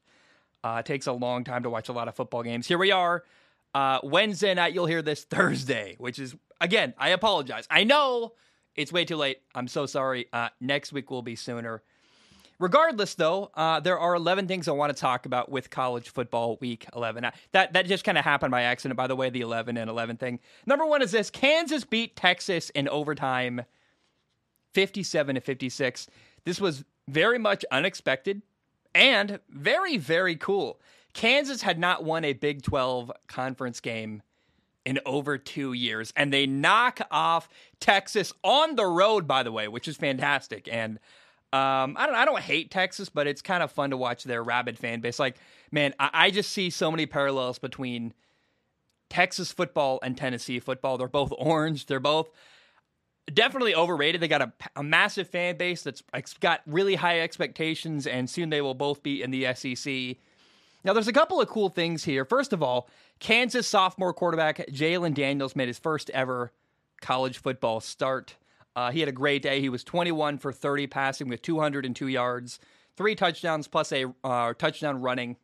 Uh, 0.64 0.76
it 0.80 0.86
takes 0.86 1.06
a 1.06 1.12
long 1.12 1.44
time 1.44 1.62
to 1.64 1.70
watch 1.70 1.88
a 1.88 1.92
lot 1.92 2.08
of 2.08 2.14
football 2.14 2.42
games. 2.42 2.66
Here 2.66 2.78
we 2.78 2.92
are, 2.92 3.24
uh, 3.74 3.98
Wednesday 4.02 4.54
night. 4.54 4.74
You'll 4.74 4.86
hear 4.86 5.02
this 5.02 5.24
Thursday, 5.30 5.96
which 5.98 6.18
is 6.18 6.34
again, 6.60 6.94
I 6.98 7.10
apologize. 7.10 7.66
I 7.70 7.84
know 7.84 8.32
it's 8.74 8.92
way 8.92 9.04
too 9.04 9.16
late. 9.16 9.38
I'm 9.54 9.68
so 9.68 9.86
sorry. 9.86 10.26
Uh, 10.32 10.48
next 10.60 10.92
week 10.92 11.10
will 11.10 11.22
be 11.22 11.36
sooner. 11.36 11.82
Regardless, 12.58 13.14
though, 13.14 13.50
uh, 13.54 13.80
there 13.80 13.98
are 13.98 14.14
11 14.14 14.46
things 14.46 14.68
I 14.68 14.72
want 14.72 14.94
to 14.94 15.00
talk 15.00 15.26
about 15.26 15.50
with 15.50 15.68
college 15.68 16.10
football 16.10 16.58
week 16.60 16.86
11. 16.94 17.24
Uh, 17.24 17.32
that 17.50 17.72
that 17.72 17.86
just 17.86 18.04
kind 18.04 18.16
of 18.16 18.24
happened 18.24 18.52
by 18.52 18.62
accident, 18.62 18.96
by 18.96 19.08
the 19.08 19.16
way, 19.16 19.30
the 19.30 19.40
11 19.40 19.76
and 19.76 19.90
11 19.90 20.16
thing. 20.16 20.38
Number 20.64 20.86
one 20.86 21.02
is 21.02 21.10
this 21.10 21.28
Kansas 21.28 21.84
beat 21.84 22.14
Texas 22.14 22.70
in 22.70 22.88
overtime 22.88 23.62
57 24.74 25.34
to 25.34 25.40
56. 25.40 26.06
This 26.44 26.60
was 26.60 26.84
very 27.08 27.38
much 27.38 27.64
unexpected 27.72 28.42
and 28.95 29.40
very, 29.49 29.97
very 29.97 30.36
cool. 30.36 30.80
Kansas 31.14 31.62
had 31.62 31.78
not 31.78 32.05
won 32.05 32.24
a 32.24 32.32
Big 32.32 32.62
12 32.62 33.12
conference 33.26 33.80
game 33.80 34.22
in 34.84 34.99
over 35.07 35.38
two 35.38 35.72
years. 35.72 36.12
And 36.16 36.32
they 36.32 36.47
knock 36.47 37.01
off 37.11 37.49
Texas 37.80 38.32
on 38.43 38.76
the 38.76 38.86
road, 38.86 39.26
by 39.26 39.43
the 39.43 39.53
way, 39.53 39.68
which 39.68 39.88
is 39.88 39.97
fantastic. 39.97 40.68
And 40.70 40.99
um, 41.53 41.97
I 41.99 42.07
don't 42.07 42.14
I 42.14 42.24
don't 42.24 42.40
hate 42.40 42.70
Texas, 42.70 43.11
but 43.11 43.26
it's 43.26 43.43
kind 43.43 43.62
of 43.62 43.70
fun 43.70 43.90
to 43.90 43.97
watch 43.97 44.24
their 44.24 44.43
rabid 44.43 44.78
fan 44.78 45.01
base. 45.01 45.18
Like, 45.18 45.36
man, 45.70 45.95
I, 45.99 46.11
I 46.12 46.30
just 46.30 46.51
see 46.51 46.70
so 46.70 46.90
many 46.90 47.05
parallels 47.05 47.59
between 47.59 48.14
Texas 49.11 49.53
football 49.53 49.99
and 50.03 50.16
Tennessee 50.16 50.59
football. 50.61 50.97
They're 50.97 51.09
both 51.09 51.32
orange. 51.36 51.86
They're 51.86 52.01
both 52.01 52.30
definitely 53.32 53.74
overrated. 53.74 54.20
They 54.20 54.28
got 54.28 54.42
a, 54.42 54.52
a 54.76 54.82
massive 54.82 55.28
fan 55.28 55.56
base 55.56 55.82
that's 55.82 56.02
got 56.40 56.62
really 56.66 56.94
high 56.94 57.20
expectations, 57.20 58.06
and 58.06 58.28
soon 58.28 58.50
they 58.50 58.60
will 58.60 58.74
both 58.74 59.02
be 59.02 59.22
in 59.22 59.30
the 59.30 59.54
SEC. 59.54 60.16
Now, 60.84 60.92
there's 60.92 61.08
a 61.08 61.12
couple 61.12 61.40
of 61.40 61.48
cool 61.48 61.68
things 61.68 62.04
here. 62.04 62.24
First 62.24 62.52
of 62.52 62.62
all, 62.62 62.88
Kansas 63.20 63.68
sophomore 63.68 64.12
quarterback 64.12 64.58
Jalen 64.68 65.14
Daniels 65.14 65.54
made 65.54 65.68
his 65.68 65.78
first 65.78 66.10
ever 66.10 66.52
college 67.00 67.38
football 67.38 67.80
start. 67.80 68.36
Uh, 68.74 68.90
he 68.90 69.00
had 69.00 69.08
a 69.08 69.12
great 69.12 69.42
day. 69.42 69.60
He 69.60 69.68
was 69.68 69.84
21 69.84 70.38
for 70.38 70.52
30 70.52 70.86
passing 70.88 71.28
with 71.28 71.42
202 71.42 72.08
yards, 72.08 72.58
three 72.96 73.14
touchdowns 73.14 73.68
plus 73.68 73.92
a 73.92 74.06
uh, 74.24 74.54
touchdown 74.54 75.00
running. 75.00 75.36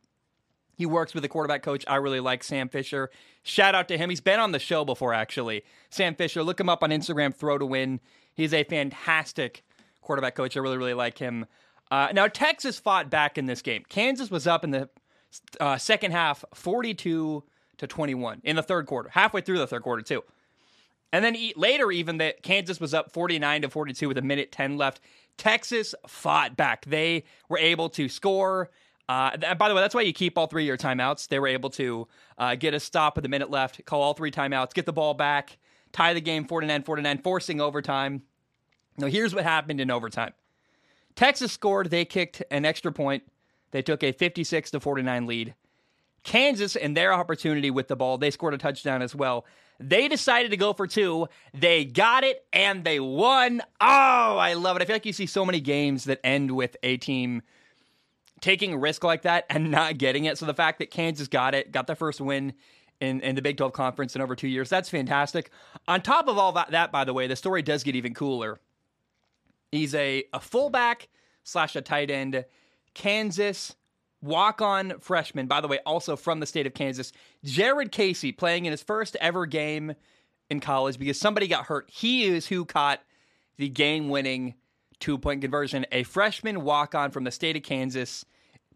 He 0.79 0.85
works 0.85 1.13
with 1.13 1.25
a 1.25 1.27
quarterback 1.27 1.61
coach 1.61 1.83
I 1.89 1.97
really 1.97 2.21
like, 2.21 2.41
Sam 2.41 2.69
Fisher. 2.69 3.11
Shout 3.43 3.75
out 3.75 3.89
to 3.89 3.97
him. 3.97 4.09
He's 4.09 4.21
been 4.21 4.39
on 4.39 4.53
the 4.53 4.59
show 4.59 4.85
before, 4.85 5.13
actually. 5.13 5.65
Sam 5.89 6.15
Fisher, 6.15 6.41
look 6.41 6.57
him 6.57 6.69
up 6.69 6.83
on 6.83 6.89
Instagram, 6.89 7.35
throw 7.35 7.57
to 7.57 7.65
win. 7.65 7.99
He's 8.33 8.53
a 8.53 8.63
fantastic 8.63 9.65
quarterback 10.01 10.35
coach. 10.35 10.55
I 10.55 10.61
really, 10.61 10.77
really 10.77 10.93
like 10.93 11.17
him. 11.17 11.47
Uh, 11.91 12.13
now, 12.13 12.27
Texas 12.27 12.79
fought 12.79 13.09
back 13.09 13.37
in 13.37 13.45
this 13.45 13.61
game. 13.61 13.83
Kansas 13.89 14.31
was 14.31 14.47
up 14.47 14.63
in 14.63 14.71
the 14.71 14.87
uh, 15.59 15.77
second 15.77 16.13
half, 16.13 16.45
42 16.53 17.43
to 17.79 17.87
21 17.87 18.39
in 18.45 18.55
the 18.55 18.63
third 18.63 18.85
quarter, 18.85 19.09
halfway 19.09 19.41
through 19.41 19.57
the 19.57 19.67
third 19.67 19.83
quarter 19.83 20.01
too. 20.01 20.23
And 21.11 21.25
then 21.25 21.35
later, 21.57 21.91
even 21.91 22.19
that 22.19 22.41
Kansas 22.41 22.79
was 22.79 22.93
up 22.93 23.11
49 23.11 23.63
to 23.63 23.69
42 23.69 24.07
with 24.07 24.17
a 24.17 24.21
minute 24.21 24.53
10 24.53 24.77
left. 24.77 25.01
Texas 25.35 25.93
fought 26.07 26.55
back. 26.55 26.85
They 26.85 27.25
were 27.49 27.57
able 27.57 27.89
to 27.89 28.07
score. 28.07 28.69
Uh, 29.09 29.55
by 29.55 29.67
the 29.67 29.73
way, 29.73 29.81
that's 29.81 29.95
why 29.95 30.01
you 30.01 30.13
keep 30.13 30.37
all 30.37 30.45
three 30.45 30.61
of 30.61 30.67
your 30.67 30.77
timeouts. 30.77 31.27
They 31.27 31.39
were 31.39 31.47
able 31.47 31.71
to 31.71 32.07
uh, 32.37 32.53
get 32.53 32.75
a 32.75 32.79
stop 32.79 33.15
with 33.15 33.25
a 33.25 33.27
minute 33.27 33.49
left, 33.49 33.83
call 33.85 34.03
all 34.03 34.13
three 34.13 34.29
timeouts, 34.29 34.71
get 34.71 34.85
the 34.85 34.93
ball 34.93 35.15
back, 35.15 35.57
tie 35.91 36.13
the 36.13 36.21
game 36.21 36.45
49 36.45 36.83
49, 36.83 37.17
forcing 37.23 37.59
overtime. 37.59 38.21
Now, 38.99 39.07
here's 39.07 39.33
what 39.33 39.43
happened 39.43 39.81
in 39.81 39.89
overtime 39.89 40.33
Texas 41.15 41.51
scored. 41.51 41.89
They 41.89 42.05
kicked 42.05 42.43
an 42.51 42.65
extra 42.65 42.91
point. 42.91 43.23
They 43.71 43.81
took 43.81 44.03
a 44.03 44.11
56 44.11 44.71
to 44.71 44.79
49 44.79 45.25
lead. 45.25 45.55
Kansas, 46.23 46.75
in 46.75 46.93
their 46.93 47.11
opportunity 47.11 47.71
with 47.71 47.87
the 47.87 47.95
ball, 47.95 48.19
they 48.19 48.29
scored 48.29 48.53
a 48.53 48.59
touchdown 48.59 49.01
as 49.01 49.15
well. 49.15 49.43
They 49.79 50.07
decided 50.07 50.51
to 50.51 50.57
go 50.57 50.73
for 50.73 50.85
two. 50.85 51.29
They 51.53 51.83
got 51.83 52.23
it 52.23 52.45
and 52.53 52.83
they 52.83 52.99
won. 52.99 53.61
Oh, 53.81 54.37
I 54.37 54.53
love 54.53 54.75
it. 54.75 54.83
I 54.83 54.85
feel 54.85 54.95
like 54.95 55.05
you 55.05 55.13
see 55.13 55.25
so 55.25 55.45
many 55.45 55.61
games 55.61 56.03
that 56.03 56.19
end 56.23 56.51
with 56.51 56.77
a 56.83 56.97
team 56.97 57.41
taking 58.41 58.73
a 58.73 58.77
risk 58.77 59.03
like 59.03 59.23
that 59.23 59.45
and 59.49 59.71
not 59.71 59.97
getting 59.97 60.25
it. 60.25 60.37
So 60.37 60.45
the 60.45 60.53
fact 60.53 60.79
that 60.79 60.91
Kansas 60.91 61.27
got 61.27 61.55
it, 61.55 61.71
got 61.71 61.87
the 61.87 61.95
first 61.95 62.21
win 62.21 62.53
in, 62.99 63.21
in 63.21 63.35
the 63.35 63.41
Big 63.41 63.57
12 63.57 63.73
conference 63.73 64.15
in 64.15 64.21
over 64.21 64.35
two 64.35 64.47
years, 64.47 64.69
that's 64.69 64.89
fantastic. 64.89 65.51
On 65.87 66.01
top 66.01 66.27
of 66.27 66.37
all 66.37 66.51
that, 66.53 66.71
that 66.71 66.91
by 66.91 67.03
the 67.03 67.13
way, 67.13 67.27
the 67.27 67.35
story 67.35 67.61
does 67.61 67.83
get 67.83 67.95
even 67.95 68.13
cooler. 68.13 68.59
He's 69.71 69.93
a, 69.95 70.25
a 70.33 70.39
fullback 70.39 71.09
slash 71.43 71.75
a 71.75 71.81
tight 71.81 72.11
end. 72.11 72.45
Kansas 72.93 73.75
walk 74.21 74.61
on 74.61 74.99
freshman, 74.99 75.47
by 75.47 75.61
the 75.61 75.67
way, 75.67 75.79
also 75.85 76.15
from 76.15 76.39
the 76.39 76.45
state 76.45 76.67
of 76.67 76.73
Kansas, 76.73 77.11
Jared 77.43 77.91
Casey, 77.91 78.31
playing 78.31 78.65
in 78.65 78.71
his 78.71 78.83
first 78.83 79.15
ever 79.21 79.45
game 79.45 79.93
in 80.49 80.59
college 80.59 80.97
because 80.99 81.19
somebody 81.19 81.47
got 81.47 81.65
hurt. 81.65 81.89
He 81.89 82.25
is 82.25 82.47
who 82.47 82.65
caught 82.65 83.01
the 83.57 83.69
game 83.69 84.09
winning 84.09 84.55
two 84.99 85.17
point 85.17 85.41
conversion. 85.41 85.85
A 85.91 86.03
freshman 86.03 86.63
walk 86.63 86.95
on 86.95 87.11
from 87.11 87.23
the 87.23 87.31
state 87.31 87.55
of 87.55 87.63
Kansas, 87.63 88.25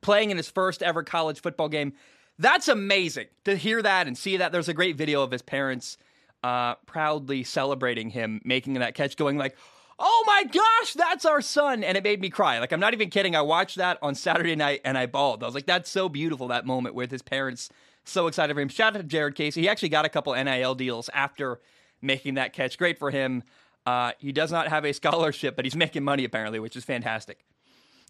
playing 0.02 0.32
in 0.32 0.38
his 0.38 0.50
first 0.50 0.84
ever 0.84 1.04
college 1.04 1.42
football 1.42 1.70
game. 1.70 1.94
That's 2.40 2.68
amazing 2.68 3.28
to 3.46 3.56
hear 3.56 3.82
that 3.82 4.08
and 4.08 4.18
see 4.18 4.38
that. 4.38 4.52
There's 4.52 4.70
a 4.70 4.74
great 4.74 4.96
video 4.96 5.22
of 5.22 5.32
his 5.32 5.42
parents 5.42 5.98
uh, 6.44 6.76
proudly 6.86 7.44
celebrating 7.44 8.10
him 8.10 8.42
making 8.44 8.74
that 8.74 8.96
catch, 8.96 9.16
going 9.16 9.38
like, 9.38 9.56
oh 10.00 10.24
my 10.26 10.44
gosh, 10.46 10.94
that's 10.94 11.26
our 11.26 11.42
son. 11.42 11.84
And 11.84 11.96
it 11.96 12.04
made 12.04 12.20
me 12.20 12.30
cry. 12.30 12.60
Like, 12.60 12.72
I'm 12.72 12.80
not 12.80 12.94
even 12.94 13.10
kidding. 13.10 13.36
I 13.36 13.42
watched 13.42 13.78
that 13.78 14.00
on 14.02 14.16
Saturday 14.16 14.56
night 14.56 14.82
and 14.84 14.98
I 14.98 15.06
bawled. 15.06 15.44
I 15.44 15.46
was 15.46 15.56
like, 15.56 15.68
that's 15.68 15.90
so 15.90 16.10
beautiful, 16.10 16.48
that 16.48 16.66
moment 16.66 16.96
with 16.96 17.12
his 17.12 17.22
parents 17.22 17.70
so 18.06 18.28
excited 18.28 18.54
for 18.54 18.60
him. 18.60 18.70
Shout 18.70 18.96
out 18.96 19.00
to 19.00 19.04
Jared 19.04 19.36
Casey. 19.36 19.62
He 19.62 19.70
actually 19.70 19.90
got 19.90 20.06
a 20.06 20.10
couple 20.10 20.34
NIL 20.34 20.76
deals 20.76 21.10
after 21.14 21.60
making 22.02 22.36
that 22.36 22.54
catch. 22.54 22.78
Great 22.78 23.00
for 23.00 23.12
him. 23.12 23.44
Uh, 23.86 24.14
he 24.20 24.32
does 24.32 24.52
not 24.52 24.68
have 24.70 24.86
a 24.86 24.94
scholarship, 24.94 25.56
but 25.56 25.66
he's 25.66 25.76
making 25.76 26.04
money 26.04 26.24
apparently, 26.24 26.60
which 26.60 26.76
is 26.76 26.86
fantastic. 26.86 27.46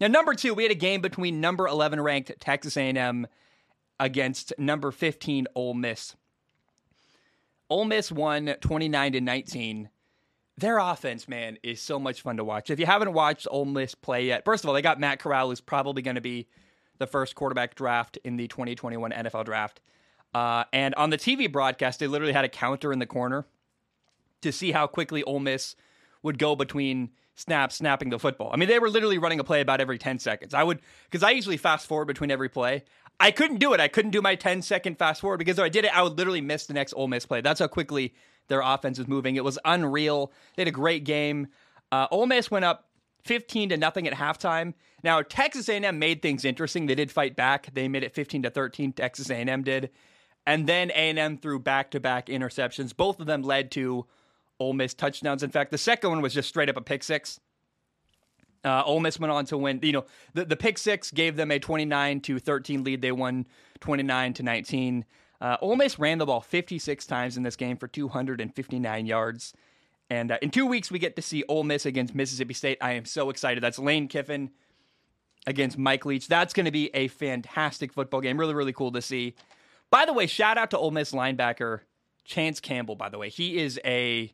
Now, 0.00 0.08
number 0.08 0.34
two, 0.34 0.54
we 0.54 0.64
had 0.64 0.72
a 0.72 0.76
game 0.76 1.00
between 1.00 1.40
number 1.40 1.66
11 1.66 2.00
ranked 2.00 2.32
Texas 2.40 2.76
A&M 2.76 3.26
against 3.98 4.52
number 4.58 4.90
15 4.90 5.46
Ole 5.54 5.74
Miss. 5.74 6.16
Ole 7.70 7.84
Miss 7.84 8.12
won 8.12 8.54
29 8.60 9.12
to 9.12 9.20
19 9.20 9.88
their 10.56 10.78
offense, 10.78 11.28
man, 11.28 11.58
is 11.62 11.80
so 11.80 11.98
much 11.98 12.22
fun 12.22 12.36
to 12.36 12.44
watch. 12.44 12.70
If 12.70 12.78
you 12.78 12.86
haven't 12.86 13.12
watched 13.12 13.48
Ole 13.50 13.64
Miss 13.64 13.94
play 13.94 14.26
yet, 14.26 14.44
first 14.44 14.64
of 14.64 14.68
all, 14.68 14.74
they 14.74 14.82
got 14.82 15.00
Matt 15.00 15.18
Corral, 15.18 15.48
who's 15.48 15.60
probably 15.60 16.02
going 16.02 16.14
to 16.14 16.20
be 16.20 16.46
the 16.98 17.06
first 17.06 17.34
quarterback 17.34 17.74
draft 17.74 18.18
in 18.24 18.36
the 18.36 18.46
2021 18.46 19.10
NFL 19.10 19.44
draft. 19.44 19.80
Uh, 20.32 20.64
and 20.72 20.94
on 20.94 21.10
the 21.10 21.18
TV 21.18 21.50
broadcast, 21.50 21.98
they 21.98 22.06
literally 22.06 22.32
had 22.32 22.44
a 22.44 22.48
counter 22.48 22.92
in 22.92 22.98
the 22.98 23.06
corner 23.06 23.46
to 24.44 24.52
see 24.52 24.72
how 24.72 24.86
quickly 24.86 25.22
Ole 25.24 25.40
Miss 25.40 25.76
would 26.22 26.38
go 26.38 26.56
between 26.56 27.10
snaps, 27.34 27.76
snapping 27.76 28.10
the 28.10 28.18
football. 28.18 28.50
I 28.52 28.56
mean, 28.56 28.68
they 28.68 28.78
were 28.78 28.88
literally 28.88 29.18
running 29.18 29.40
a 29.40 29.44
play 29.44 29.60
about 29.60 29.80
every 29.80 29.98
10 29.98 30.18
seconds. 30.18 30.54
I 30.54 30.62
would, 30.62 30.80
because 31.10 31.22
I 31.22 31.30
usually 31.30 31.56
fast 31.56 31.86
forward 31.86 32.06
between 32.06 32.30
every 32.30 32.48
play. 32.48 32.84
I 33.20 33.30
couldn't 33.30 33.58
do 33.58 33.74
it. 33.74 33.80
I 33.80 33.88
couldn't 33.88 34.10
do 34.10 34.22
my 34.22 34.34
10 34.34 34.62
second 34.62 34.98
fast 34.98 35.20
forward 35.20 35.38
because 35.38 35.58
if 35.58 35.64
I 35.64 35.68
did 35.68 35.84
it, 35.84 35.96
I 35.96 36.02
would 36.02 36.16
literally 36.16 36.40
miss 36.40 36.66
the 36.66 36.74
next 36.74 36.94
Ole 36.94 37.08
Miss 37.08 37.26
play. 37.26 37.40
That's 37.40 37.60
how 37.60 37.68
quickly 37.68 38.14
their 38.48 38.60
offense 38.60 38.98
was 38.98 39.08
moving. 39.08 39.36
It 39.36 39.44
was 39.44 39.58
unreal. 39.64 40.32
They 40.56 40.62
had 40.62 40.68
a 40.68 40.72
great 40.72 41.04
game. 41.04 41.48
Uh, 41.92 42.06
Ole 42.10 42.26
Miss 42.26 42.50
went 42.50 42.64
up 42.64 42.88
15 43.24 43.70
to 43.70 43.76
nothing 43.76 44.06
at 44.06 44.14
halftime. 44.14 44.74
Now 45.02 45.22
Texas 45.22 45.68
A&M 45.68 45.98
made 45.98 46.22
things 46.22 46.44
interesting. 46.44 46.86
They 46.86 46.94
did 46.94 47.10
fight 47.10 47.36
back. 47.36 47.72
They 47.72 47.88
made 47.88 48.02
it 48.02 48.14
15 48.14 48.42
to 48.42 48.50
13. 48.50 48.92
Texas 48.92 49.30
A&M 49.30 49.62
did, 49.62 49.90
and 50.46 50.66
then 50.66 50.90
A&M 50.90 51.38
threw 51.38 51.58
back-to-back 51.58 52.26
interceptions. 52.26 52.94
Both 52.94 53.20
of 53.20 53.26
them 53.26 53.42
led 53.42 53.70
to 53.72 54.06
Ole 54.60 54.72
Miss 54.72 54.94
touchdowns. 54.94 55.42
In 55.42 55.50
fact, 55.50 55.70
the 55.70 55.78
second 55.78 56.10
one 56.10 56.20
was 56.20 56.34
just 56.34 56.48
straight 56.48 56.68
up 56.68 56.76
a 56.76 56.80
pick 56.80 57.02
six. 57.02 57.40
Uh, 58.64 58.82
Ole 58.84 59.00
Miss 59.00 59.20
went 59.20 59.30
on 59.30 59.44
to 59.46 59.58
win. 59.58 59.80
You 59.82 59.92
know, 59.92 60.04
the, 60.32 60.44
the 60.44 60.56
pick 60.56 60.78
six 60.78 61.10
gave 61.10 61.36
them 61.36 61.50
a 61.50 61.58
29 61.58 62.20
to 62.22 62.38
13 62.38 62.82
lead. 62.82 63.02
They 63.02 63.12
won 63.12 63.46
29 63.80 64.34
to 64.34 64.42
19. 64.42 65.04
Uh, 65.40 65.56
Ole 65.60 65.76
Miss 65.76 65.98
ran 65.98 66.18
the 66.18 66.26
ball 66.26 66.40
56 66.40 67.06
times 67.06 67.36
in 67.36 67.42
this 67.42 67.56
game 67.56 67.76
for 67.76 67.86
259 67.86 69.06
yards. 69.06 69.52
And 70.08 70.32
uh, 70.32 70.38
in 70.40 70.50
two 70.50 70.66
weeks, 70.66 70.90
we 70.90 70.98
get 70.98 71.16
to 71.16 71.22
see 71.22 71.44
Ole 71.48 71.64
Miss 71.64 71.84
against 71.84 72.14
Mississippi 72.14 72.54
State. 72.54 72.78
I 72.80 72.92
am 72.92 73.04
so 73.04 73.30
excited. 73.30 73.62
That's 73.62 73.78
Lane 73.78 74.08
Kiffin 74.08 74.50
against 75.46 75.76
Mike 75.76 76.06
Leach. 76.06 76.28
That's 76.28 76.54
going 76.54 76.66
to 76.66 76.72
be 76.72 76.94
a 76.94 77.08
fantastic 77.08 77.92
football 77.92 78.20
game. 78.20 78.38
Really, 78.38 78.54
really 78.54 78.72
cool 78.72 78.92
to 78.92 79.02
see. 79.02 79.34
By 79.90 80.06
the 80.06 80.12
way, 80.12 80.26
shout 80.26 80.56
out 80.56 80.70
to 80.70 80.78
Ole 80.78 80.90
Miss 80.90 81.12
linebacker 81.12 81.80
Chance 82.24 82.60
Campbell. 82.60 82.96
By 82.96 83.10
the 83.10 83.18
way, 83.18 83.28
he 83.28 83.58
is 83.58 83.78
a 83.84 84.32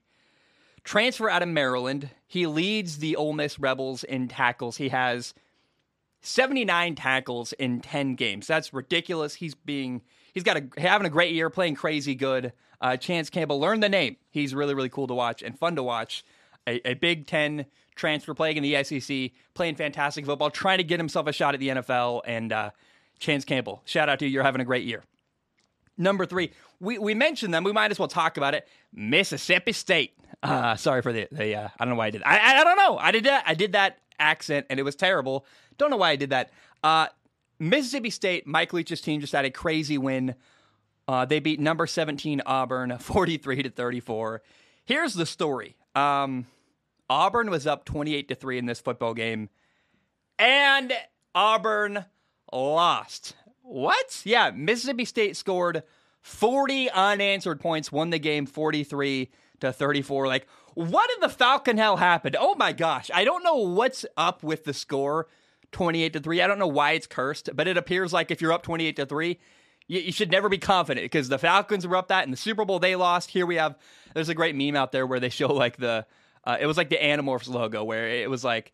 transfer 0.84 1.28
out 1.28 1.42
of 1.42 1.48
Maryland. 1.48 2.10
He 2.26 2.46
leads 2.46 2.98
the 2.98 3.16
Ole 3.16 3.32
Miss 3.32 3.58
Rebels 3.58 4.04
in 4.04 4.28
tackles. 4.28 4.76
He 4.76 4.88
has 4.90 5.34
79 6.22 6.94
tackles 6.94 7.52
in 7.54 7.80
10 7.80 8.14
games. 8.14 8.46
That's 8.46 8.72
ridiculous. 8.72 9.34
He's 9.34 9.54
being 9.54 10.02
he's 10.32 10.42
got 10.42 10.56
a 10.56 10.80
having 10.80 11.06
a 11.06 11.10
great 11.10 11.34
year, 11.34 11.50
playing 11.50 11.74
crazy 11.74 12.14
good. 12.14 12.52
Uh, 12.80 12.96
Chance 12.96 13.30
Campbell, 13.30 13.60
learn 13.60 13.80
the 13.80 13.88
name. 13.88 14.16
He's 14.30 14.54
really 14.54 14.74
really 14.74 14.88
cool 14.88 15.06
to 15.06 15.14
watch 15.14 15.42
and 15.42 15.58
fun 15.58 15.76
to 15.76 15.82
watch. 15.82 16.24
A, 16.66 16.90
a 16.90 16.94
Big 16.94 17.26
Ten 17.26 17.66
transfer 17.94 18.34
playing 18.34 18.56
in 18.58 18.62
the 18.62 18.82
SEC, 18.84 19.30
playing 19.54 19.76
fantastic 19.76 20.26
football, 20.26 20.50
trying 20.50 20.78
to 20.78 20.84
get 20.84 21.00
himself 21.00 21.26
a 21.26 21.32
shot 21.32 21.54
at 21.54 21.60
the 21.60 21.68
NFL. 21.68 22.22
And 22.26 22.52
uh, 22.52 22.70
Chance 23.18 23.44
Campbell, 23.44 23.82
shout 23.84 24.08
out 24.08 24.18
to 24.18 24.26
you. 24.26 24.30
You're 24.30 24.42
having 24.42 24.60
a 24.60 24.64
great 24.64 24.84
year. 24.84 25.02
Number 25.96 26.24
three, 26.24 26.52
we, 26.80 26.98
we 26.98 27.14
mentioned 27.14 27.52
them. 27.52 27.64
We 27.64 27.72
might 27.72 27.90
as 27.90 27.98
well 27.98 28.08
talk 28.08 28.36
about 28.36 28.54
it. 28.54 28.66
Mississippi 28.92 29.72
State. 29.72 30.14
Uh, 30.42 30.74
sorry 30.76 31.02
for 31.02 31.12
the, 31.12 31.28
the 31.30 31.54
uh, 31.54 31.68
I 31.78 31.84
don't 31.84 31.94
know 31.94 31.98
why 31.98 32.06
I 32.06 32.10
did. 32.10 32.22
I, 32.22 32.38
I, 32.38 32.60
I 32.60 32.64
don't 32.64 32.76
know. 32.76 32.98
I 32.98 33.10
did 33.12 33.24
that. 33.24 33.44
I 33.46 33.54
did 33.54 33.72
that 33.72 33.98
accent, 34.18 34.66
and 34.70 34.80
it 34.80 34.82
was 34.82 34.96
terrible. 34.96 35.44
Don't 35.78 35.90
know 35.90 35.96
why 35.98 36.10
I 36.10 36.16
did 36.16 36.30
that. 36.30 36.50
Uh, 36.82 37.08
Mississippi 37.58 38.10
State, 38.10 38.46
Mike 38.46 38.72
Leach's 38.72 39.02
team 39.02 39.20
just 39.20 39.32
had 39.32 39.44
a 39.44 39.50
crazy 39.50 39.98
win. 39.98 40.34
Uh, 41.06 41.24
they 41.24 41.40
beat 41.40 41.60
number 41.60 41.86
17 41.86 42.40
Auburn 42.46 42.96
43 43.00 43.64
to 43.64 43.70
34. 43.70 44.42
Here's 44.84 45.14
the 45.14 45.26
story. 45.26 45.76
Um, 45.94 46.46
Auburn 47.08 47.50
was 47.50 47.66
up 47.66 47.84
28 47.84 48.28
to 48.28 48.34
3 48.34 48.58
in 48.58 48.66
this 48.66 48.80
football 48.80 49.12
game, 49.12 49.50
and 50.38 50.92
Auburn 51.34 52.06
lost. 52.52 53.34
What? 53.62 54.22
Yeah, 54.24 54.50
Mississippi 54.52 55.04
State 55.04 55.36
scored 55.36 55.82
40 56.22 56.90
unanswered 56.90 57.60
points, 57.60 57.90
won 57.90 58.10
the 58.10 58.18
game 58.18 58.46
43 58.46 59.30
to 59.60 59.72
34. 59.72 60.26
Like, 60.26 60.46
what 60.74 61.10
in 61.14 61.20
the 61.20 61.28
Falcon 61.28 61.78
hell 61.78 61.96
happened? 61.96 62.36
Oh 62.38 62.54
my 62.54 62.72
gosh. 62.72 63.10
I 63.12 63.24
don't 63.24 63.42
know 63.42 63.56
what's 63.56 64.04
up 64.16 64.42
with 64.42 64.64
the 64.64 64.74
score 64.74 65.28
28 65.72 66.12
to 66.14 66.20
3. 66.20 66.42
I 66.42 66.46
don't 66.46 66.58
know 66.58 66.66
why 66.66 66.92
it's 66.92 67.06
cursed, 67.06 67.50
but 67.54 67.68
it 67.68 67.76
appears 67.76 68.12
like 68.12 68.30
if 68.30 68.40
you're 68.40 68.52
up 68.52 68.62
28 68.62 68.96
to 68.96 69.06
3, 69.06 69.38
you, 69.86 70.12
should 70.12 70.30
never 70.30 70.48
be 70.48 70.58
confident 70.58 71.04
because 71.04 71.28
the 71.28 71.38
Falcons 71.38 71.86
were 71.86 71.96
up 71.96 72.08
that 72.08 72.24
in 72.24 72.30
the 72.30 72.36
Super 72.36 72.64
Bowl 72.64 72.78
they 72.78 72.94
lost. 72.94 73.30
Here 73.30 73.44
we 73.44 73.56
have 73.56 73.76
there's 74.14 74.28
a 74.28 74.34
great 74.34 74.54
meme 74.54 74.76
out 74.76 74.92
there 74.92 75.06
where 75.06 75.18
they 75.18 75.30
show 75.30 75.52
like 75.52 75.78
the 75.78 76.06
uh, 76.44 76.56
it 76.60 76.66
was 76.66 76.76
like 76.76 76.90
the 76.90 76.96
Animorphs 76.96 77.48
logo 77.48 77.82
where 77.82 78.08
it 78.08 78.30
was 78.30 78.44
like 78.44 78.72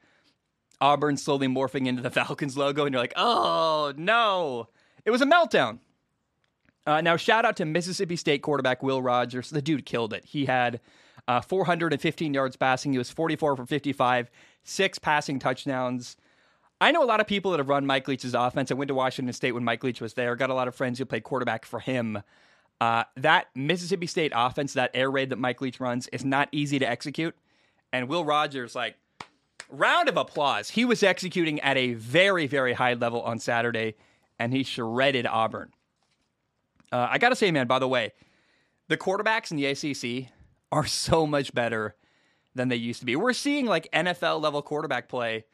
Auburn 0.81 1.17
slowly 1.17 1.49
morphing 1.49 1.87
into 1.87 2.03
the 2.03 2.11
Falcons 2.11 2.57
logo 2.57 2.85
and 2.85 2.93
you're 2.93 3.03
like, 3.03 3.15
"Oh, 3.17 3.95
no." 3.97 4.69
It 5.07 5.11
was 5.11 5.23
a 5.23 5.27
meltdown. 5.27 5.79
Uh, 6.87 7.01
now, 7.01 7.17
shout 7.17 7.45
out 7.45 7.57
to 7.57 7.65
Mississippi 7.65 8.17
State 8.17 8.43
quarterback 8.43 8.83
Will 8.83 9.03
Rogers. 9.03 9.51
The 9.51 9.63
dude 9.63 9.85
killed 9.85 10.13
it. 10.13 10.25
He 10.25 10.47
had 10.47 10.81
uh, 11.27 11.41
415 11.41 12.33
yards 12.33 12.57
passing. 12.57 12.93
He 12.93 12.99
was 12.99 13.11
44 13.11 13.57
for 13.57 13.67
55, 13.67 14.31
six 14.63 14.99
passing 14.99 15.39
touchdowns. 15.39 16.17
I 16.81 16.93
know 16.93 17.03
a 17.03 17.07
lot 17.07 17.21
of 17.21 17.27
people 17.27 17.51
that 17.53 17.59
have 17.59 17.69
run 17.69 17.87
Mike 17.87 18.07
Leach's 18.07 18.35
offense. 18.35 18.71
I 18.71 18.75
went 18.75 18.89
to 18.89 18.95
Washington 18.95 19.33
State 19.33 19.53
when 19.53 19.65
Mike 19.65 19.83
Leach 19.83 20.01
was 20.01 20.15
there. 20.15 20.37
Got 20.37 20.51
a 20.51 20.55
lot 20.55 20.69
of 20.69 20.75
friends 20.75 20.99
who 20.99 21.07
played 21.07 21.25
quarterback 21.25 21.65
for 21.65 21.81
him. 21.81 22.23
Uh, 22.81 23.05
that 23.17 23.47
Mississippi 23.55 24.07
State 24.07 24.33
offense, 24.35 24.75
that 24.75 24.91
air 24.93 25.11
raid 25.11 25.31
that 25.31 25.39
Mike 25.39 25.61
Leach 25.61 25.81
runs, 25.81 26.07
is 26.09 26.25
not 26.25 26.49
easy 26.53 26.79
to 26.79 26.89
execute. 26.89 27.35
And 27.93 28.09
Will 28.09 28.25
Rogers, 28.25 28.75
like, 28.75 28.97
round 29.71 30.09
of 30.09 30.17
applause. 30.17 30.71
He 30.71 30.85
was 30.85 31.03
executing 31.03 31.59
at 31.61 31.77
a 31.77 31.95
very, 31.95 32.47
very 32.47 32.75
high 32.75 32.95
level 32.95 33.23
on 33.23 33.39
Saturday 33.39 33.95
and 34.39 34.53
he 34.53 34.63
shredded 34.63 35.27
Auburn. 35.27 35.73
Uh, 36.93 37.09
I 37.11 37.19
got 37.19 37.31
to 37.31 37.37
say, 37.37 37.51
man, 37.51 37.67
by 37.67 37.79
the 37.79 37.89
way, 37.89 38.13
the 38.89 38.97
quarterbacks 38.97 39.51
in 39.51 39.57
the 39.57 39.67
ACC 39.67 40.33
are 40.73 40.87
so 40.87 41.27
much 41.27 41.55
better 41.55 41.97
than 42.55 42.69
they 42.69 42.77
used 42.77 43.01
to 43.01 43.07
be. 43.07 43.17
We're 43.17 43.33
seeing 43.33 43.67
like 43.67 43.89
NFL 43.93 44.41
level 44.41 44.63
quarterback 44.63 45.09
play 45.09 45.45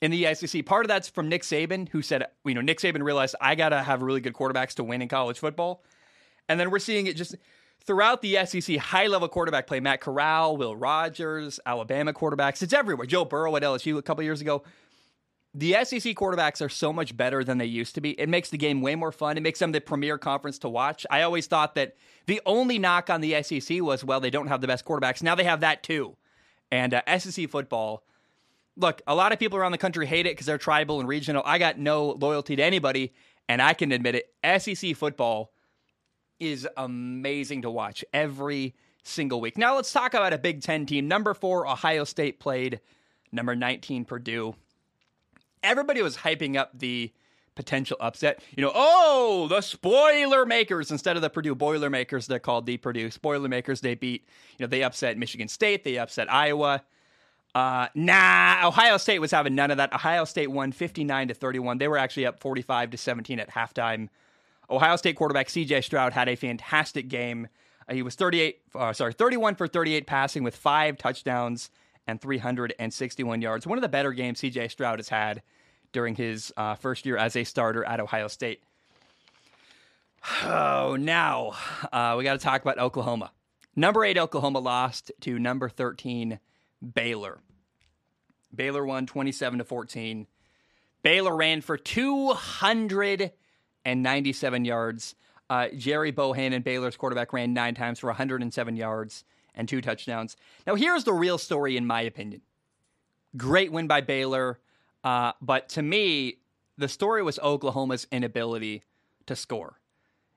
in 0.00 0.10
the 0.10 0.32
SEC. 0.34 0.64
Part 0.64 0.84
of 0.84 0.88
that's 0.88 1.08
from 1.08 1.28
Nick 1.28 1.42
Saban, 1.42 1.88
who 1.88 2.02
said, 2.02 2.24
you 2.44 2.54
know, 2.54 2.60
Nick 2.60 2.78
Saban 2.78 3.02
realized 3.02 3.34
I 3.40 3.54
got 3.54 3.70
to 3.70 3.82
have 3.82 4.02
really 4.02 4.20
good 4.20 4.34
quarterbacks 4.34 4.74
to 4.74 4.84
win 4.84 5.02
in 5.02 5.08
college 5.08 5.38
football. 5.38 5.82
And 6.48 6.58
then 6.58 6.70
we're 6.70 6.78
seeing 6.78 7.06
it 7.08 7.16
just 7.16 7.34
throughout 7.84 8.22
the 8.22 8.46
SEC, 8.46 8.76
high 8.76 9.06
level 9.06 9.28
quarterback 9.28 9.66
play. 9.66 9.80
Matt 9.80 10.00
Corral, 10.00 10.56
Will 10.56 10.76
Rogers, 10.76 11.58
Alabama 11.66 12.12
quarterbacks. 12.12 12.62
It's 12.62 12.72
everywhere. 12.72 13.06
Joe 13.06 13.24
Burrow 13.24 13.56
at 13.56 13.62
LSU 13.62 13.98
a 13.98 14.02
couple 14.02 14.22
years 14.22 14.40
ago 14.40 14.62
the 15.54 15.72
SEC 15.84 16.14
quarterbacks 16.14 16.64
are 16.64 16.68
so 16.68 16.92
much 16.92 17.16
better 17.16 17.42
than 17.42 17.58
they 17.58 17.66
used 17.66 17.94
to 17.94 18.00
be. 18.00 18.10
It 18.20 18.28
makes 18.28 18.50
the 18.50 18.58
game 18.58 18.82
way 18.82 18.94
more 18.94 19.12
fun. 19.12 19.36
It 19.36 19.42
makes 19.42 19.58
them 19.58 19.72
the 19.72 19.80
premier 19.80 20.18
conference 20.18 20.58
to 20.60 20.68
watch. 20.68 21.06
I 21.10 21.22
always 21.22 21.46
thought 21.46 21.74
that 21.74 21.94
the 22.26 22.40
only 22.44 22.78
knock 22.78 23.08
on 23.08 23.20
the 23.20 23.42
SEC 23.42 23.80
was, 23.80 24.04
well, 24.04 24.20
they 24.20 24.30
don't 24.30 24.48
have 24.48 24.60
the 24.60 24.66
best 24.66 24.84
quarterbacks. 24.84 25.22
Now 25.22 25.34
they 25.34 25.44
have 25.44 25.60
that 25.60 25.82
too. 25.82 26.16
And 26.70 26.92
uh, 26.92 27.18
SEC 27.18 27.48
football, 27.48 28.04
look, 28.76 29.00
a 29.06 29.14
lot 29.14 29.32
of 29.32 29.38
people 29.38 29.58
around 29.58 29.72
the 29.72 29.78
country 29.78 30.06
hate 30.06 30.26
it 30.26 30.32
because 30.32 30.46
they're 30.46 30.58
tribal 30.58 31.00
and 31.00 31.08
regional. 31.08 31.42
I 31.46 31.58
got 31.58 31.78
no 31.78 32.10
loyalty 32.10 32.54
to 32.56 32.62
anybody, 32.62 33.14
and 33.48 33.62
I 33.62 33.72
can 33.72 33.90
admit 33.90 34.16
it. 34.16 34.62
SEC 34.62 34.94
football 34.96 35.50
is 36.38 36.68
amazing 36.76 37.62
to 37.62 37.70
watch 37.70 38.04
every 38.12 38.74
single 39.02 39.40
week. 39.40 39.56
Now 39.56 39.76
let's 39.76 39.92
talk 39.92 40.12
about 40.12 40.34
a 40.34 40.38
Big 40.38 40.60
Ten 40.60 40.84
team. 40.84 41.08
Number 41.08 41.32
four, 41.32 41.66
Ohio 41.66 42.04
State 42.04 42.38
played. 42.38 42.80
Number 43.32 43.56
19, 43.56 44.04
Purdue 44.04 44.54
everybody 45.62 46.02
was 46.02 46.16
hyping 46.18 46.56
up 46.56 46.70
the 46.78 47.12
potential 47.58 47.96
upset. 48.00 48.40
You 48.56 48.62
know, 48.62 48.72
oh, 48.74 49.48
the 49.48 49.60
spoiler 49.60 50.46
makers 50.46 50.90
instead 50.90 51.16
of 51.16 51.22
the 51.22 51.28
Purdue 51.28 51.56
Boilermakers, 51.56 52.28
they're 52.28 52.38
called 52.38 52.66
the 52.66 52.76
Purdue 52.76 53.10
Spoilermakers. 53.10 53.80
They 53.80 53.96
beat, 53.96 54.24
you 54.58 54.64
know, 54.64 54.68
they 54.68 54.84
upset 54.84 55.18
Michigan 55.18 55.48
State, 55.48 55.82
they 55.84 55.98
upset 55.98 56.32
Iowa. 56.32 56.84
Uh, 57.54 57.88
nah, 57.96 58.68
Ohio 58.68 58.96
State 58.96 59.18
was 59.18 59.32
having 59.32 59.56
none 59.56 59.72
of 59.72 59.78
that. 59.78 59.92
Ohio 59.92 60.24
State 60.24 60.52
won 60.52 60.70
59 60.70 61.28
to 61.28 61.34
31. 61.34 61.78
They 61.78 61.88
were 61.88 61.98
actually 61.98 62.26
up 62.26 62.38
45 62.38 62.90
to 62.90 62.96
17 62.96 63.40
at 63.40 63.50
halftime. 63.50 64.08
Ohio 64.70 64.94
State 64.94 65.16
quarterback 65.16 65.48
CJ 65.48 65.82
Stroud 65.82 66.12
had 66.12 66.28
a 66.28 66.36
fantastic 66.36 67.08
game. 67.08 67.48
Uh, 67.88 67.94
he 67.94 68.02
was 68.02 68.14
38, 68.14 68.60
uh, 68.76 68.92
sorry, 68.92 69.12
31 69.12 69.56
for 69.56 69.66
38 69.66 70.06
passing 70.06 70.44
with 70.44 70.54
five 70.54 70.96
touchdowns 70.96 71.70
and 72.08 72.20
361 72.20 73.40
yards. 73.42 73.64
One 73.66 73.78
of 73.78 73.82
the 73.82 73.88
better 73.88 74.12
games 74.12 74.40
CJ 74.40 74.72
Stroud 74.72 74.98
has 74.98 75.10
had 75.10 75.42
during 75.92 76.16
his 76.16 76.52
uh, 76.56 76.74
first 76.74 77.06
year 77.06 77.18
as 77.18 77.36
a 77.36 77.44
starter 77.44 77.84
at 77.84 78.00
Ohio 78.00 78.26
State. 78.28 78.62
Oh, 80.42 80.96
now 80.98 81.52
uh, 81.92 82.16
we 82.18 82.24
got 82.24 82.32
to 82.32 82.44
talk 82.44 82.62
about 82.62 82.78
Oklahoma. 82.78 83.30
Number 83.76 84.04
eight, 84.04 84.18
Oklahoma 84.18 84.58
lost 84.58 85.12
to 85.20 85.38
number 85.38 85.68
13, 85.68 86.40
Baylor. 86.94 87.38
Baylor 88.52 88.84
won 88.84 89.06
27 89.06 89.60
to 89.60 89.64
14. 89.64 90.26
Baylor 91.02 91.36
ran 91.36 91.60
for 91.60 91.76
297 91.76 94.64
yards. 94.64 95.14
Uh, 95.50 95.68
Bohanon 95.68 96.62
Baylor's 96.62 96.96
quarterback, 96.96 97.32
ran 97.32 97.54
nine 97.54 97.74
times 97.74 97.98
for 98.00 98.08
107 98.08 98.76
yards 98.76 99.24
and 99.58 99.68
two 99.68 99.82
touchdowns. 99.82 100.36
Now, 100.66 100.76
here's 100.76 101.04
the 101.04 101.12
real 101.12 101.36
story, 101.36 101.76
in 101.76 101.86
my 101.86 102.00
opinion. 102.00 102.40
Great 103.36 103.70
win 103.70 103.86
by 103.86 104.00
Baylor, 104.00 104.58
uh, 105.04 105.32
but 105.42 105.68
to 105.70 105.82
me, 105.82 106.38
the 106.78 106.88
story 106.88 107.22
was 107.22 107.38
Oklahoma's 107.40 108.06
inability 108.10 108.84
to 109.26 109.36
score. 109.36 109.78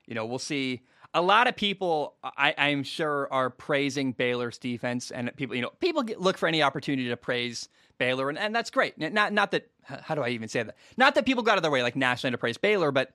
You 0.06 0.14
know, 0.14 0.26
we'll 0.26 0.38
see. 0.38 0.82
A 1.14 1.22
lot 1.22 1.46
of 1.46 1.56
people, 1.56 2.16
I, 2.22 2.54
I'm 2.58 2.82
sure, 2.82 3.32
are 3.32 3.48
praising 3.48 4.12
Baylor's 4.12 4.58
defense, 4.58 5.10
and 5.10 5.34
people, 5.36 5.56
you 5.56 5.62
know, 5.62 5.70
people 5.80 6.02
get, 6.02 6.20
look 6.20 6.36
for 6.36 6.46
any 6.46 6.62
opportunity 6.62 7.08
to 7.08 7.16
praise 7.16 7.68
Baylor, 7.98 8.28
and, 8.28 8.38
and 8.38 8.54
that's 8.54 8.70
great. 8.70 8.98
Not, 8.98 9.32
not 9.32 9.52
that. 9.52 9.68
How 9.84 10.14
do 10.14 10.22
I 10.22 10.28
even 10.30 10.48
say 10.48 10.62
that? 10.62 10.76
Not 10.96 11.14
that 11.14 11.26
people 11.26 11.42
got 11.42 11.52
out 11.52 11.58
of 11.58 11.62
their 11.62 11.70
way, 11.70 11.82
like 11.82 11.96
nationally, 11.96 12.32
to 12.32 12.38
praise 12.38 12.56
Baylor, 12.56 12.92
but 12.92 13.12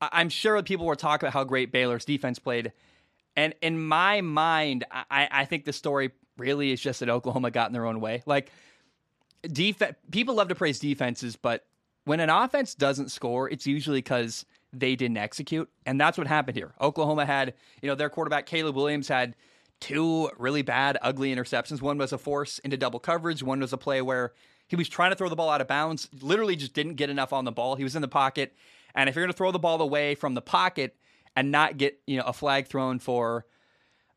I'm 0.00 0.28
sure 0.28 0.62
people 0.62 0.86
were 0.86 0.96
talking 0.96 1.26
about 1.26 1.34
how 1.34 1.44
great 1.44 1.72
Baylor's 1.72 2.04
defense 2.04 2.38
played 2.38 2.72
and 3.36 3.54
in 3.62 3.80
my 3.80 4.20
mind, 4.20 4.84
I, 4.90 5.28
I 5.30 5.44
think 5.44 5.64
the 5.64 5.72
story 5.72 6.10
really 6.36 6.72
is 6.72 6.80
just 6.80 7.00
that 7.00 7.08
Oklahoma 7.08 7.50
got 7.50 7.68
in 7.68 7.72
their 7.72 7.86
own 7.86 8.00
way. 8.00 8.22
Like, 8.26 8.50
defense, 9.42 9.96
people 10.10 10.34
love 10.34 10.48
to 10.48 10.54
praise 10.54 10.78
defenses, 10.78 11.36
but 11.36 11.66
when 12.04 12.20
an 12.20 12.30
offense 12.30 12.74
doesn't 12.74 13.10
score, 13.10 13.48
it's 13.48 13.66
usually 13.66 13.98
because 13.98 14.44
they 14.72 14.96
didn't 14.96 15.18
execute. 15.18 15.68
And 15.86 16.00
that's 16.00 16.18
what 16.18 16.26
happened 16.26 16.56
here. 16.56 16.72
Oklahoma 16.80 17.26
had, 17.26 17.54
you 17.82 17.88
know, 17.88 17.94
their 17.94 18.10
quarterback, 18.10 18.46
Caleb 18.46 18.76
Williams, 18.76 19.08
had 19.08 19.36
two 19.80 20.30
really 20.38 20.62
bad, 20.62 20.98
ugly 21.02 21.34
interceptions. 21.34 21.80
One 21.80 21.98
was 21.98 22.12
a 22.12 22.18
force 22.18 22.58
into 22.60 22.76
double 22.76 23.00
coverage, 23.00 23.42
one 23.42 23.60
was 23.60 23.72
a 23.72 23.78
play 23.78 24.02
where 24.02 24.32
he 24.68 24.76
was 24.76 24.88
trying 24.88 25.10
to 25.10 25.16
throw 25.16 25.28
the 25.28 25.36
ball 25.36 25.50
out 25.50 25.60
of 25.60 25.66
bounds, 25.66 26.08
literally 26.20 26.54
just 26.54 26.74
didn't 26.74 26.94
get 26.94 27.10
enough 27.10 27.32
on 27.32 27.44
the 27.44 27.52
ball. 27.52 27.74
He 27.74 27.84
was 27.84 27.96
in 27.96 28.02
the 28.02 28.08
pocket. 28.08 28.54
And 28.94 29.08
if 29.08 29.14
you're 29.14 29.24
going 29.24 29.32
to 29.32 29.36
throw 29.36 29.50
the 29.52 29.58
ball 29.58 29.80
away 29.80 30.14
from 30.14 30.34
the 30.34 30.42
pocket, 30.42 30.96
and 31.36 31.50
not 31.50 31.76
get 31.76 32.00
you 32.06 32.16
know 32.18 32.24
a 32.24 32.32
flag 32.32 32.66
thrown 32.66 32.98
for 32.98 33.46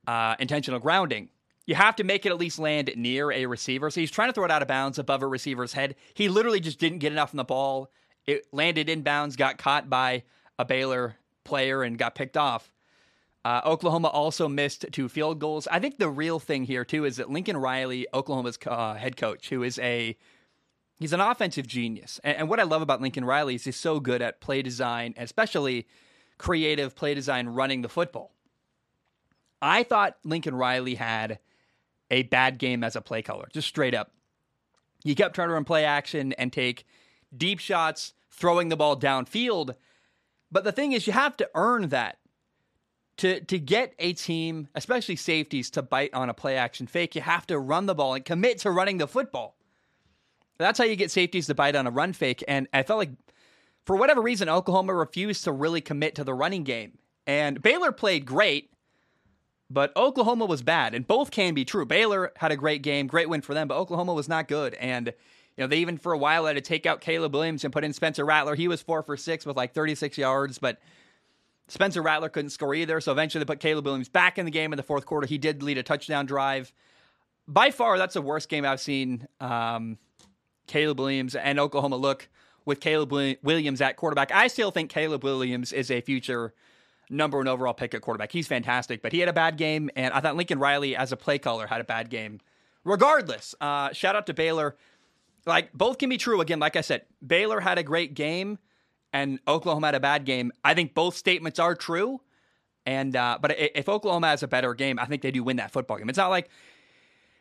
uh, 0.07 0.36
intentional 0.39 0.80
grounding. 0.80 1.30
You 1.66 1.76
have 1.76 1.95
to 1.97 2.03
make 2.03 2.26
it 2.26 2.30
at 2.30 2.38
least 2.38 2.59
land 2.59 2.91
near 2.97 3.32
a 3.32 3.45
receiver. 3.45 3.89
So 3.89 4.01
he's 4.01 4.11
trying 4.11 4.30
to 4.30 4.34
throw 4.34 4.43
it 4.43 4.51
out 4.51 4.61
of 4.61 4.68
bounds 4.68 4.99
above 4.99 5.24
a 5.24 5.28
receiver's 5.28 5.72
head. 5.72 5.95
He 6.14 6.28
literally 6.28 6.59
just 6.59 6.78
didn't 6.78 6.99
get 6.99 7.14
enough 7.14 7.34
on 7.34 7.38
the 7.38 7.45
ball. 7.45 7.89
It 8.26 8.47
landed 8.51 8.88
inbounds, 8.88 9.38
got 9.38 9.57
caught 9.57 9.89
by 9.89 10.24
a 10.59 10.66
Baylor 10.66 11.16
player, 11.45 11.84
and 11.84 11.97
got 11.97 12.16
picked 12.16 12.36
off. 12.36 12.74
Uh, 13.45 13.61
Oklahoma 13.66 14.07
also 14.07 14.47
missed 14.47 14.86
two 14.91 15.09
field 15.09 15.39
goals. 15.39 15.68
I 15.68 15.80
think 15.80 15.97
the 15.97 16.09
real 16.09 16.39
thing 16.39 16.64
here 16.64 16.86
too 16.86 17.05
is 17.05 17.18
that 17.18 17.30
Lincoln 17.30 17.57
Riley, 17.57 18.07
Oklahoma's 18.14 18.57
uh, 18.66 18.95
head 18.95 19.18
coach, 19.18 19.49
who 19.49 19.64
is 19.64 19.80
a 19.80 20.18
he's 20.97 21.11
an 21.11 21.20
offensive 21.20 21.68
genius. 21.68 22.22
And, 22.24 22.38
and, 22.38 22.49
what 22.49 22.61
I 22.61 22.64
love 22.64 22.82
about 22.82 23.01
Lincoln 23.01 23.26
Riley 23.26 23.55
is 23.55 23.66
he's 23.66 23.76
so 23.76 23.99
good 23.99 24.22
at 24.22 24.39
play 24.39 24.61
design, 24.61 25.14
especially 25.18 25.88
creative 26.44 26.94
play 26.94 27.14
design 27.14 27.48
running 27.48 27.82
the 27.82 27.88
football. 27.88 28.34
I 29.62 29.84
thought 29.84 30.18
Lincoln 30.26 30.56
Riley 30.56 30.96
had 30.96 31.39
a 32.12 32.24
bad 32.24 32.58
game 32.58 32.84
as 32.84 32.98
a 32.98 33.02
play 33.02 33.22
caller, 33.22 33.48
just 33.54 33.70
straight 33.70 33.96
up. 33.96 34.12
He 35.06 35.16
kept 35.16 35.36
trying 35.36 35.48
to 35.48 35.54
run 35.54 35.64
play 35.64 35.86
action 35.86 36.34
and 36.34 36.52
take 36.52 36.86
deep 37.36 37.60
shots, 37.60 38.14
throwing 38.30 38.68
the 38.68 38.76
ball 38.76 39.00
downfield. 39.00 39.76
But 40.52 40.66
the 40.66 40.74
thing 40.74 40.91
is, 40.91 41.08
you 41.08 41.14
have 41.14 41.38
to 41.38 41.50
earn 41.56 41.88
that 41.89 42.18
to 43.18 43.39
to 43.39 43.58
get 43.58 43.94
a 43.98 44.12
team, 44.12 44.68
especially 44.76 45.16
safeties, 45.16 45.70
to 45.72 45.82
bite 45.82 46.14
on 46.14 46.30
a 46.30 46.34
play 46.34 46.58
action 46.58 46.88
fake, 46.88 47.16
you 47.16 47.22
have 47.22 47.48
to 47.48 47.58
run 47.58 47.86
the 47.86 47.96
ball 47.96 48.16
and 48.16 48.26
commit 48.26 48.58
to 48.60 48.72
running 48.72 48.98
the 48.98 49.08
football. 49.08 49.56
That's 50.58 50.78
how 50.78 50.84
you 50.84 50.98
get 50.98 51.10
safeties 51.10 51.48
to 51.48 51.56
bite 51.56 51.78
on 51.78 51.88
a 51.88 51.91
run 51.91 52.12
fake. 52.12 52.44
And 52.50 52.68
I 52.74 52.84
felt 52.84 53.00
like, 53.00 53.12
for 53.86 53.96
whatever 53.96 54.22
reason, 54.22 54.50
Oklahoma 54.50 54.94
refused 54.94 55.44
to 55.44 55.52
really 55.52 55.82
commit 55.82 56.16
to 56.16 56.24
the 56.24 56.34
running 56.34 56.64
game. 56.64 56.98
And 57.26 57.62
Baylor 57.62 57.92
played 57.92 58.26
great, 58.26 58.72
but 59.70 59.96
Oklahoma 59.96 60.46
was 60.46 60.62
bad. 60.62 60.94
And 60.94 61.08
both 61.08 61.32
can 61.32 61.54
be 61.54 61.66
true. 61.66 61.86
Baylor 61.86 62.32
had 62.38 62.52
a 62.52 62.58
great 62.58 62.82
game, 62.82 63.08
great 63.08 63.30
win 63.30 63.42
for 63.42 63.54
them, 63.54 63.68
but 63.68 63.78
Oklahoma 63.78 64.14
was 64.14 64.30
not 64.30 64.48
good. 64.48 64.74
And 64.76 65.14
you 65.58 65.64
know, 65.64 65.68
they 65.68 65.78
even 65.78 65.98
for 65.98 66.14
a 66.14 66.18
while 66.18 66.46
had 66.46 66.56
to 66.56 66.62
take 66.62 66.86
out 66.86 67.02
Caleb 67.02 67.34
Williams 67.34 67.64
and 67.64 67.72
put 67.72 67.84
in 67.84 67.94
Spencer 67.94 68.26
Rattler. 68.26 68.56
He 68.56 68.68
was 68.68 68.82
four 68.82 69.04
for 69.04 69.16
six 69.16 69.46
with 69.46 69.56
like 69.56 69.74
36 69.74 70.18
yards, 70.18 70.58
but 70.58 70.80
Spencer 71.68 72.02
Rattler 72.02 72.30
couldn't 72.30 72.50
score 72.50 72.74
either, 72.74 73.00
so 73.00 73.12
eventually 73.12 73.44
they 73.44 73.46
put 73.46 73.60
Caleb 73.60 73.86
Williams 73.86 74.10
back 74.10 74.38
in 74.38 74.46
the 74.46 74.52
game 74.52 74.74
in 74.74 74.78
the 74.78 74.84
fourth 74.84 75.06
quarter. 75.06 75.28
He 75.28 75.38
did 75.38 75.64
lead 75.64 75.78
a 75.78 75.84
touchdown 75.84 76.26
drive. 76.26 76.74
By 77.48 77.72
far, 77.72 77.98
that's 77.98 78.16
the 78.16 78.22
worst 78.22 78.50
game 78.50 78.66
I've 78.66 78.82
seen 78.82 79.28
um, 79.40 79.98
Caleb 80.68 81.00
Williams 81.00 81.36
and 81.36 81.60
Oklahoma 81.60 81.98
look 81.98 82.28
with 82.66 82.80
Caleb 82.80 83.11
Williams 83.43 83.82
at 83.82 83.97
quarterback. 83.97 84.32
I 84.32 84.47
still 84.47 84.72
think 84.72 84.89
Caleb 84.89 85.24
Williams 85.24 85.74
is 85.74 85.91
a 85.91 86.01
future 86.01 86.53
number 87.09 87.38
one 87.38 87.47
overall 87.47 87.74
pick 87.74 87.93
at 87.93 88.01
quarterback. 88.01 88.32
He's 88.32 88.47
fantastic, 88.47 89.01
but 89.01 89.11
he 89.11 89.20
had 89.20 89.30
a 89.30 89.34
bad 89.34 89.57
game, 89.57 89.89
and 89.95 90.14
I 90.14 90.20
thought 90.20 90.36
Lincoln 90.36 90.59
Riley, 90.59 90.95
as 90.95 91.11
a 91.11 91.18
play 91.18 91.38
caller, 91.38 91.68
had 91.68 91.82
a 91.82 91.84
bad 91.86 92.09
game. 92.09 92.39
Regardless, 92.84 93.55
uh, 93.61 93.91
shout 93.93 94.16
out 94.16 94.26
to 94.28 94.34
Baylor. 94.34 94.76
Like, 95.45 95.74
both 95.74 95.97
can 95.97 96.09
be 96.09 96.18
true. 96.18 96.41
Again, 96.41 96.59
like 96.59 96.76
I 96.76 96.82
said, 96.82 97.03
Baylor 97.26 97.59
had 97.59 97.78
a 97.78 97.84
great 97.84 98.14
game 98.14 98.59
and 99.14 99.39
Oklahoma 99.47 99.88
had 99.88 99.95
a 99.95 99.99
bad 99.99 100.26
game. 100.26 100.51
I 100.64 100.74
think 100.74 100.93
both 100.93 101.16
statements 101.16 101.59
are 101.59 101.76
true. 101.76 102.20
And 102.86 103.16
uh, 103.16 103.38
but 103.41 103.55
if 103.57 103.88
Oklahoma 103.88 104.28
has 104.28 104.43
a 104.43 104.47
better 104.47 104.74
game, 104.74 104.99
I 104.99 105.05
think 105.05 105.22
they 105.22 105.32
do 105.32 105.43
win 105.43 105.57
that 105.57 105.72
football 105.72 105.97
game. 105.97 106.09
It's 106.09 106.18
not 106.18 106.30
like 106.30 106.49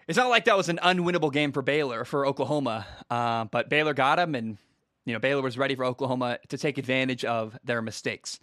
it's 0.06 0.16
not 0.16 0.30
like 0.30 0.44
that 0.44 0.56
was 0.56 0.68
an 0.68 0.78
unwinnable 0.82 1.32
game 1.32 1.50
for 1.50 1.62
Baylor 1.62 2.04
for 2.04 2.24
Oklahoma. 2.24 2.86
Uh, 3.10 3.46
but 3.46 3.68
Baylor 3.68 3.94
got 3.94 4.16
them, 4.16 4.36
and 4.36 4.58
you 5.04 5.12
know 5.12 5.18
Baylor 5.18 5.42
was 5.42 5.58
ready 5.58 5.74
for 5.74 5.84
Oklahoma 5.84 6.38
to 6.48 6.58
take 6.58 6.78
advantage 6.78 7.24
of 7.24 7.58
their 7.64 7.82
mistakes. 7.82 8.40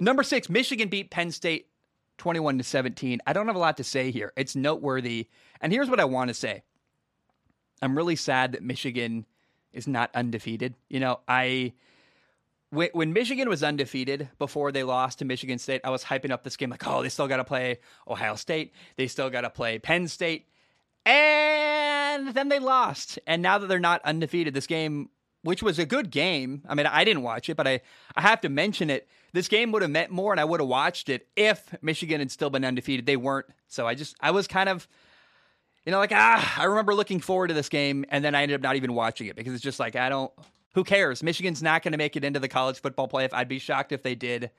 Number 0.00 0.22
six, 0.22 0.48
Michigan 0.48 0.88
beat 0.88 1.10
Penn 1.10 1.30
State 1.30 1.68
21 2.18 2.58
to 2.58 2.64
17. 2.64 3.20
I 3.26 3.32
don't 3.32 3.46
have 3.46 3.56
a 3.56 3.60
lot 3.60 3.76
to 3.78 3.84
say 3.84 4.10
here. 4.10 4.32
It's 4.36 4.54
noteworthy. 4.54 5.28
And 5.60 5.72
here's 5.72 5.90
what 5.90 6.00
I 6.00 6.04
want 6.04 6.28
to 6.28 6.34
say. 6.34 6.62
I'm 7.80 7.96
really 7.96 8.16
sad 8.16 8.52
that 8.52 8.62
Michigan 8.62 9.26
is 9.72 9.86
not 9.86 10.10
undefeated. 10.14 10.74
You 10.88 11.00
know, 11.00 11.20
I 11.28 11.72
when, 12.70 12.90
when 12.92 13.12
Michigan 13.12 13.48
was 13.48 13.62
undefeated 13.62 14.28
before 14.38 14.72
they 14.72 14.82
lost 14.82 15.20
to 15.20 15.24
Michigan 15.24 15.58
State, 15.58 15.80
I 15.84 15.90
was 15.90 16.04
hyping 16.04 16.30
up 16.30 16.44
this 16.44 16.56
game 16.56 16.70
like, 16.70 16.86
oh, 16.86 17.02
they 17.02 17.08
still 17.08 17.28
got 17.28 17.38
to 17.38 17.44
play 17.44 17.78
Ohio 18.06 18.34
State. 18.34 18.72
They 18.96 19.06
still 19.06 19.30
got 19.30 19.42
to 19.42 19.50
play 19.50 19.78
Penn 19.78 20.08
State. 20.08 20.46
And 21.06 22.34
then 22.34 22.48
they 22.48 22.58
lost. 22.58 23.18
And 23.26 23.40
now 23.40 23.58
that 23.58 23.68
they're 23.68 23.78
not 23.78 24.04
undefeated, 24.04 24.52
this 24.52 24.66
game, 24.66 25.08
which 25.42 25.62
was 25.62 25.78
a 25.78 25.86
good 25.86 26.10
game, 26.10 26.62
I 26.68 26.74
mean, 26.74 26.86
I 26.86 27.04
didn't 27.04 27.22
watch 27.22 27.48
it, 27.48 27.56
but 27.56 27.66
I, 27.66 27.80
I 28.16 28.22
have 28.22 28.40
to 28.42 28.48
mention 28.48 28.90
it. 28.90 29.08
This 29.32 29.48
game 29.48 29.72
would 29.72 29.82
have 29.82 29.90
meant 29.90 30.10
more 30.10 30.32
and 30.32 30.40
I 30.40 30.44
would 30.44 30.60
have 30.60 30.68
watched 30.68 31.08
it 31.08 31.28
if 31.36 31.74
Michigan 31.82 32.20
had 32.20 32.30
still 32.30 32.50
been 32.50 32.64
undefeated. 32.64 33.06
They 33.06 33.16
weren't. 33.16 33.46
So 33.68 33.86
I 33.86 33.94
just, 33.94 34.16
I 34.20 34.30
was 34.30 34.46
kind 34.46 34.68
of, 34.68 34.88
you 35.84 35.92
know, 35.92 35.98
like, 35.98 36.12
ah, 36.12 36.60
I 36.60 36.64
remember 36.64 36.94
looking 36.94 37.20
forward 37.20 37.48
to 37.48 37.54
this 37.54 37.68
game 37.68 38.04
and 38.08 38.24
then 38.24 38.34
I 38.34 38.42
ended 38.42 38.56
up 38.56 38.62
not 38.62 38.76
even 38.76 38.94
watching 38.94 39.26
it 39.26 39.36
because 39.36 39.54
it's 39.54 39.62
just 39.62 39.78
like, 39.78 39.96
I 39.96 40.08
don't, 40.08 40.32
who 40.74 40.84
cares? 40.84 41.22
Michigan's 41.22 41.62
not 41.62 41.82
going 41.82 41.92
to 41.92 41.98
make 41.98 42.16
it 42.16 42.24
into 42.24 42.40
the 42.40 42.48
college 42.48 42.80
football 42.80 43.08
playoff. 43.08 43.32
I'd 43.32 43.48
be 43.48 43.58
shocked 43.58 43.92
if 43.92 44.02
they 44.02 44.14
did. 44.14 44.50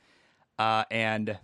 Uh, 0.57 0.83
and 0.91 1.37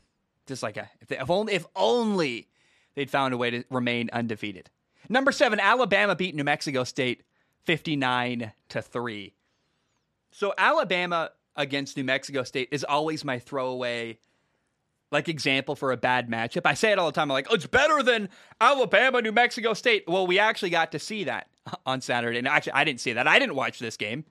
just 0.45 0.63
like 0.63 0.77
a, 0.77 0.89
if, 1.01 1.07
they, 1.07 1.17
if 1.17 1.29
only 1.29 1.53
if 1.53 1.65
only 1.75 2.47
they'd 2.95 3.09
found 3.09 3.33
a 3.33 3.37
way 3.37 3.49
to 3.49 3.63
remain 3.69 4.09
undefeated. 4.11 4.69
Number 5.07 5.31
seven, 5.31 5.59
Alabama 5.59 6.15
beat 6.15 6.35
New 6.35 6.43
Mexico 6.43 6.83
State 6.83 7.23
fifty 7.65 7.95
nine 7.95 8.53
to 8.69 8.81
three. 8.81 9.33
So 10.31 10.53
Alabama 10.57 11.31
against 11.55 11.97
New 11.97 12.03
Mexico 12.03 12.43
State 12.43 12.69
is 12.71 12.83
always 12.83 13.23
my 13.23 13.39
throwaway 13.39 14.19
like 15.11 15.29
example 15.29 15.75
for 15.75 15.91
a 15.91 15.97
bad 15.97 16.29
matchup. 16.29 16.61
I 16.65 16.73
say 16.73 16.91
it 16.91 16.99
all 16.99 17.07
the 17.07 17.11
time. 17.11 17.31
I'm 17.31 17.35
like, 17.35 17.47
oh, 17.49 17.55
it's 17.55 17.67
better 17.67 18.03
than 18.03 18.29
Alabama, 18.59 19.21
New 19.21 19.31
Mexico 19.31 19.73
State. 19.73 20.03
Well, 20.07 20.27
we 20.27 20.39
actually 20.39 20.71
got 20.71 20.91
to 20.91 20.99
see 20.99 21.23
that 21.25 21.47
on 21.85 22.01
Saturday. 22.01 22.37
And 22.37 22.47
actually, 22.47 22.73
I 22.73 22.83
didn't 22.83 22.99
see 22.99 23.13
that. 23.13 23.27
I 23.27 23.39
didn't 23.39 23.55
watch 23.55 23.79
this 23.79 23.97
game. 23.97 24.25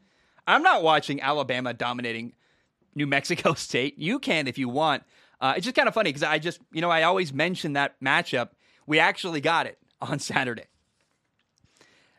I'm 0.46 0.62
not 0.62 0.82
watching 0.82 1.20
Alabama 1.22 1.72
dominating 1.72 2.34
New 2.94 3.06
Mexico 3.06 3.54
State. 3.54 3.98
You 3.98 4.18
can 4.18 4.46
if 4.46 4.58
you 4.58 4.68
want. 4.68 5.02
Uh, 5.40 5.54
it's 5.56 5.64
just 5.64 5.76
kind 5.76 5.88
of 5.88 5.94
funny 5.94 6.10
because 6.10 6.22
I 6.22 6.38
just, 6.38 6.60
you 6.72 6.80
know, 6.80 6.90
I 6.90 7.02
always 7.02 7.32
mention 7.32 7.74
that 7.74 8.00
matchup. 8.00 8.50
We 8.86 8.98
actually 8.98 9.40
got 9.40 9.66
it 9.66 9.78
on 10.00 10.18
Saturday. 10.18 10.66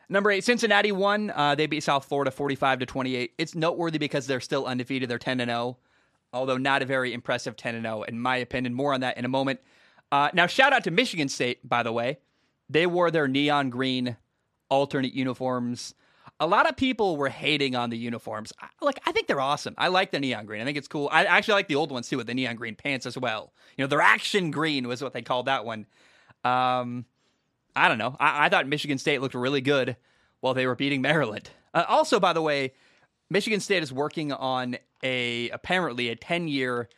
Number 0.08 0.30
eight, 0.30 0.44
Cincinnati 0.44 0.92
won. 0.92 1.32
Uh, 1.34 1.54
they 1.54 1.66
beat 1.66 1.82
South 1.82 2.04
Florida 2.04 2.30
45 2.30 2.80
to 2.80 2.86
28. 2.86 3.32
It's 3.38 3.54
noteworthy 3.54 3.98
because 3.98 4.26
they're 4.26 4.40
still 4.40 4.66
undefeated. 4.66 5.08
They're 5.08 5.18
10 5.18 5.40
and 5.40 5.50
0, 5.50 5.78
although 6.32 6.56
not 6.56 6.82
a 6.82 6.86
very 6.86 7.12
impressive 7.12 7.56
10 7.56 7.74
and 7.74 7.84
0, 7.84 8.02
in 8.04 8.20
my 8.20 8.36
opinion. 8.36 8.74
More 8.74 8.94
on 8.94 9.00
that 9.00 9.18
in 9.18 9.24
a 9.24 9.28
moment. 9.28 9.60
Uh, 10.12 10.30
now, 10.32 10.46
shout 10.46 10.72
out 10.72 10.84
to 10.84 10.90
Michigan 10.90 11.28
State, 11.28 11.68
by 11.68 11.82
the 11.82 11.92
way. 11.92 12.18
They 12.70 12.86
wore 12.86 13.10
their 13.10 13.26
neon 13.26 13.70
green 13.70 14.16
alternate 14.68 15.14
uniforms 15.14 15.94
a 16.38 16.46
lot 16.46 16.68
of 16.68 16.76
people 16.76 17.16
were 17.16 17.28
hating 17.28 17.74
on 17.74 17.90
the 17.90 17.96
uniforms. 17.96 18.52
Like, 18.80 19.00
I 19.06 19.12
think 19.12 19.26
they're 19.26 19.40
awesome. 19.40 19.74
I 19.78 19.88
like 19.88 20.10
the 20.10 20.20
neon 20.20 20.46
green. 20.46 20.60
I 20.60 20.64
think 20.64 20.76
it's 20.76 20.88
cool. 20.88 21.08
I 21.10 21.24
actually 21.24 21.54
like 21.54 21.68
the 21.68 21.76
old 21.76 21.90
ones 21.90 22.08
too 22.08 22.18
with 22.18 22.26
the 22.26 22.34
neon 22.34 22.56
green 22.56 22.74
pants 22.74 23.06
as 23.06 23.16
well. 23.16 23.52
You 23.76 23.84
know, 23.84 23.88
their 23.88 24.00
action 24.00 24.50
green 24.50 24.86
was 24.86 25.02
what 25.02 25.12
they 25.12 25.22
called 25.22 25.46
that 25.46 25.64
one. 25.64 25.86
Um, 26.44 27.06
I 27.76 27.88
don't 27.88 27.98
know. 27.98 28.16
I, 28.18 28.46
I 28.46 28.48
thought 28.48 28.66
Michigan 28.66 28.98
State 28.98 29.20
looked 29.20 29.34
really 29.34 29.60
good 29.60 29.96
while 30.40 30.54
they 30.54 30.66
were 30.66 30.74
beating 30.74 31.02
Maryland. 31.02 31.50
Uh, 31.74 31.84
also, 31.86 32.18
by 32.18 32.32
the 32.32 32.42
way, 32.42 32.72
Michigan 33.28 33.60
State 33.60 33.82
is 33.82 33.92
working 33.92 34.32
on 34.32 34.78
a 35.02 35.50
apparently 35.50 36.08
a 36.08 36.16
10 36.16 36.48
year, 36.48 36.88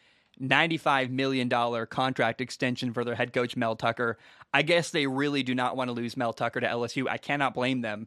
$95 0.41 1.11
million 1.11 1.49
contract 1.87 2.41
extension 2.41 2.93
for 2.93 3.05
their 3.05 3.17
head 3.17 3.33
coach, 3.33 3.57
Mel 3.57 3.75
Tucker. 3.75 4.19
I 4.55 4.63
guess 4.63 4.91
they 4.91 5.07
really 5.07 5.43
do 5.43 5.55
not 5.55 5.77
want 5.77 5.89
to 5.89 5.93
lose 5.93 6.17
Mel 6.17 6.33
Tucker 6.33 6.61
to 6.61 6.67
LSU. 6.67 7.09
I 7.09 7.19
cannot 7.19 7.55
blame 7.55 7.81
them. 7.81 8.07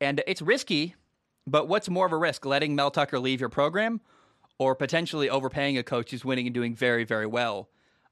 And 0.00 0.22
it's 0.26 0.42
risky, 0.42 0.94
but 1.46 1.66
what's 1.66 1.88
more 1.88 2.06
of 2.06 2.12
a 2.12 2.16
risk, 2.16 2.46
letting 2.46 2.76
Mel 2.76 2.90
Tucker 2.90 3.18
leave 3.18 3.40
your 3.40 3.48
program 3.48 4.00
or 4.58 4.74
potentially 4.74 5.28
overpaying 5.28 5.76
a 5.76 5.82
coach 5.82 6.12
who's 6.12 6.24
winning 6.24 6.46
and 6.46 6.54
doing 6.54 6.74
very, 6.74 7.04
very 7.04 7.26
well? 7.26 7.68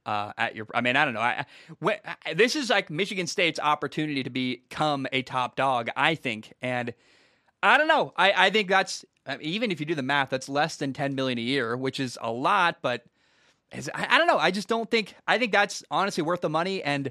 Uh, 0.06 0.32
at 0.36 0.54
your, 0.54 0.66
I 0.74 0.82
mean, 0.82 0.96
I 0.96 1.04
don't 1.06 1.14
know. 1.14 1.20
I, 1.20 1.46
when, 1.78 1.96
I, 2.26 2.34
this 2.34 2.56
is 2.56 2.68
like 2.68 2.90
Michigan 2.90 3.26
State's 3.26 3.58
opportunity 3.58 4.22
to 4.22 4.30
become 4.30 5.06
a 5.12 5.22
top 5.22 5.56
dog, 5.56 5.88
I 5.96 6.14
think, 6.14 6.52
and 6.60 6.92
I 7.62 7.78
don't 7.78 7.88
know. 7.88 8.12
I, 8.16 8.46
I 8.46 8.50
think 8.50 8.68
that's 8.68 9.06
even 9.40 9.70
if 9.70 9.80
you 9.80 9.86
do 9.86 9.94
the 9.94 10.02
math, 10.02 10.28
that's 10.28 10.48
less 10.48 10.76
than 10.76 10.92
ten 10.92 11.14
million 11.14 11.38
a 11.38 11.42
year, 11.42 11.76
which 11.76 11.98
is 11.98 12.18
a 12.20 12.30
lot, 12.30 12.78
but 12.82 13.04
I, 13.72 14.06
I 14.10 14.18
don't 14.18 14.26
know. 14.26 14.38
I 14.38 14.50
just 14.50 14.68
don't 14.68 14.90
think. 14.90 15.14
I 15.26 15.38
think 15.38 15.52
that's 15.52 15.82
honestly 15.90 16.22
worth 16.22 16.42
the 16.42 16.50
money. 16.50 16.82
And 16.82 17.10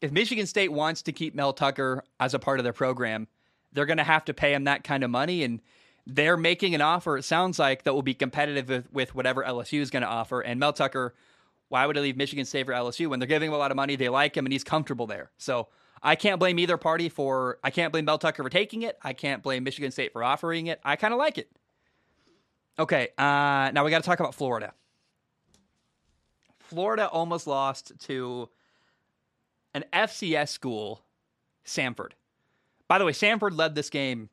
if 0.00 0.12
Michigan 0.12 0.46
State 0.46 0.72
wants 0.72 1.02
to 1.02 1.12
keep 1.12 1.34
Mel 1.34 1.52
Tucker 1.52 2.04
as 2.18 2.34
a 2.34 2.38
part 2.38 2.58
of 2.58 2.64
their 2.64 2.72
program, 2.72 3.28
they're 3.72 3.86
going 3.86 3.98
to 3.98 4.04
have 4.04 4.24
to 4.26 4.34
pay 4.34 4.52
him 4.52 4.64
that 4.64 4.84
kind 4.84 5.04
of 5.04 5.10
money. 5.10 5.44
And 5.44 5.60
they're 6.06 6.36
making 6.36 6.74
an 6.74 6.80
offer, 6.80 7.18
it 7.18 7.22
sounds 7.22 7.58
like, 7.58 7.84
that 7.84 7.94
will 7.94 8.02
be 8.02 8.14
competitive 8.14 8.68
with, 8.68 8.92
with 8.92 9.14
whatever 9.14 9.44
LSU 9.44 9.80
is 9.80 9.90
going 9.90 10.02
to 10.02 10.08
offer. 10.08 10.40
And 10.40 10.58
Mel 10.58 10.72
Tucker, 10.72 11.14
why 11.70 11.86
would 11.86 11.96
he 11.96 12.02
leave 12.02 12.16
Michigan 12.16 12.44
State 12.44 12.66
for 12.66 12.72
LSU 12.72 13.06
when 13.06 13.20
they're 13.20 13.28
giving 13.28 13.48
him 13.48 13.54
a 13.54 13.58
lot 13.58 13.70
of 13.70 13.76
money? 13.76 13.94
They 13.94 14.08
like 14.08 14.36
him 14.36 14.44
and 14.44 14.52
he's 14.52 14.64
comfortable 14.64 15.06
there. 15.06 15.30
So 15.38 15.68
I 16.02 16.16
can't 16.16 16.40
blame 16.40 16.58
either 16.58 16.76
party 16.76 17.08
for, 17.08 17.58
I 17.62 17.70
can't 17.70 17.92
blame 17.92 18.04
Mel 18.04 18.18
Tucker 18.18 18.42
for 18.42 18.50
taking 18.50 18.82
it. 18.82 18.98
I 19.02 19.12
can't 19.12 19.40
blame 19.40 19.62
Michigan 19.62 19.92
State 19.92 20.12
for 20.12 20.24
offering 20.24 20.66
it. 20.66 20.80
I 20.84 20.96
kind 20.96 21.14
of 21.14 21.18
like 21.18 21.38
it. 21.38 21.48
Okay, 22.76 23.10
uh, 23.16 23.70
now 23.72 23.84
we 23.84 23.90
got 23.90 24.02
to 24.02 24.06
talk 24.06 24.18
about 24.18 24.34
Florida. 24.34 24.74
Florida 26.58 27.08
almost 27.08 27.46
lost 27.46 27.92
to 28.00 28.48
an 29.72 29.84
FCS 29.92 30.48
school, 30.48 31.02
Samford. 31.64 32.12
By 32.88 32.98
the 32.98 33.04
way, 33.04 33.12
Samford 33.12 33.56
led 33.56 33.76
this 33.76 33.90
game 33.90 34.28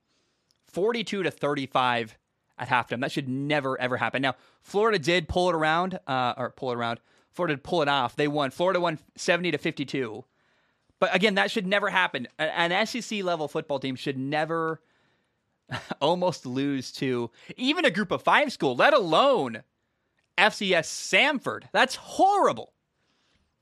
42 0.65 1.21
to 1.21 1.29
35 1.29 2.17
at 2.57 2.67
halftime. 2.67 3.01
That 3.01 3.11
should 3.11 3.29
never 3.29 3.79
ever 3.79 3.97
happen. 3.97 4.23
Now, 4.23 4.35
Florida 4.61 4.97
did 4.97 5.27
pull 5.27 5.49
it 5.49 5.55
around, 5.55 5.99
uh, 6.07 6.33
or 6.37 6.49
pull 6.49 6.71
it 6.71 6.75
around. 6.75 6.99
Florida 7.37 7.55
to 7.55 7.61
pull 7.61 7.81
it 7.81 7.87
off. 7.87 8.15
They 8.15 8.27
won. 8.27 8.51
Florida 8.51 8.81
won 8.81 8.99
70 9.15 9.51
to 9.51 9.57
52. 9.57 10.25
But 10.99 11.15
again, 11.15 11.35
that 11.35 11.51
should 11.51 11.67
never 11.67 11.89
happen. 11.89 12.27
An 12.39 12.85
SEC 12.87 13.23
level 13.23 13.47
football 13.47 13.79
team 13.79 13.95
should 13.95 14.17
never 14.17 14.81
almost 16.01 16.45
lose 16.45 16.91
to 16.93 17.29
even 17.55 17.85
a 17.85 17.91
group 17.91 18.11
of 18.11 18.23
five 18.23 18.51
school, 18.51 18.75
let 18.75 18.93
alone 18.93 19.61
FCS 20.37 20.87
Samford. 20.87 21.63
That's 21.71 21.95
horrible. 21.95 22.73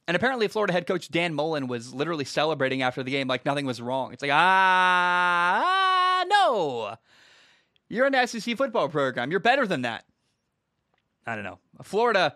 And 0.07 0.15
apparently, 0.15 0.47
Florida 0.47 0.71
head 0.71 0.87
coach 0.87 1.09
Dan 1.09 1.33
Mullen 1.33 1.67
was 1.67 1.93
literally 1.93 2.25
celebrating 2.25 2.81
after 2.81 3.03
the 3.03 3.11
game 3.11 3.27
like 3.27 3.45
nothing 3.45 3.65
was 3.65 3.81
wrong. 3.81 4.13
It's 4.13 4.21
like, 4.21 4.31
ah, 4.31 5.63
ah 5.65 6.25
no. 6.27 6.95
You're 7.89 8.05
an 8.05 8.27
SEC 8.27 8.55
football 8.55 8.87
program. 8.87 9.31
You're 9.31 9.39
better 9.39 9.67
than 9.67 9.81
that. 9.81 10.05
I 11.25 11.35
don't 11.35 11.43
know. 11.43 11.59
Florida, 11.83 12.35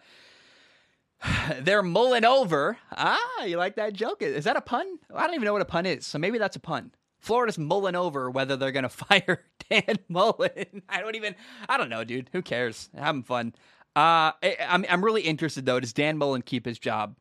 they're 1.61 1.83
mulling 1.83 2.25
over. 2.25 2.77
Ah, 2.91 3.43
you 3.43 3.57
like 3.57 3.75
that 3.75 3.93
joke? 3.93 4.21
Is 4.21 4.45
that 4.45 4.57
a 4.57 4.61
pun? 4.61 4.99
I 5.13 5.25
don't 5.25 5.35
even 5.35 5.45
know 5.45 5.53
what 5.53 5.61
a 5.61 5.65
pun 5.65 5.85
is. 5.85 6.05
So 6.05 6.17
maybe 6.17 6.37
that's 6.37 6.55
a 6.55 6.59
pun. 6.59 6.91
Florida's 7.19 7.57
mulling 7.57 7.95
over 7.95 8.29
whether 8.29 8.55
they're 8.55 8.71
going 8.71 8.83
to 8.83 8.89
fire 8.89 9.45
Dan 9.69 9.97
Mullen. 10.07 10.83
I 10.89 11.01
don't 11.01 11.15
even, 11.15 11.35
I 11.67 11.77
don't 11.77 11.89
know, 11.89 12.03
dude. 12.03 12.29
Who 12.33 12.41
cares? 12.41 12.89
Having 12.97 13.23
fun. 13.23 13.55
Uh, 13.95 14.31
I, 14.43 14.57
I'm, 14.67 14.85
I'm 14.89 15.03
really 15.03 15.23
interested, 15.23 15.65
though. 15.65 15.79
Does 15.79 15.93
Dan 15.93 16.17
Mullen 16.17 16.41
keep 16.41 16.65
his 16.65 16.79
job? 16.79 17.15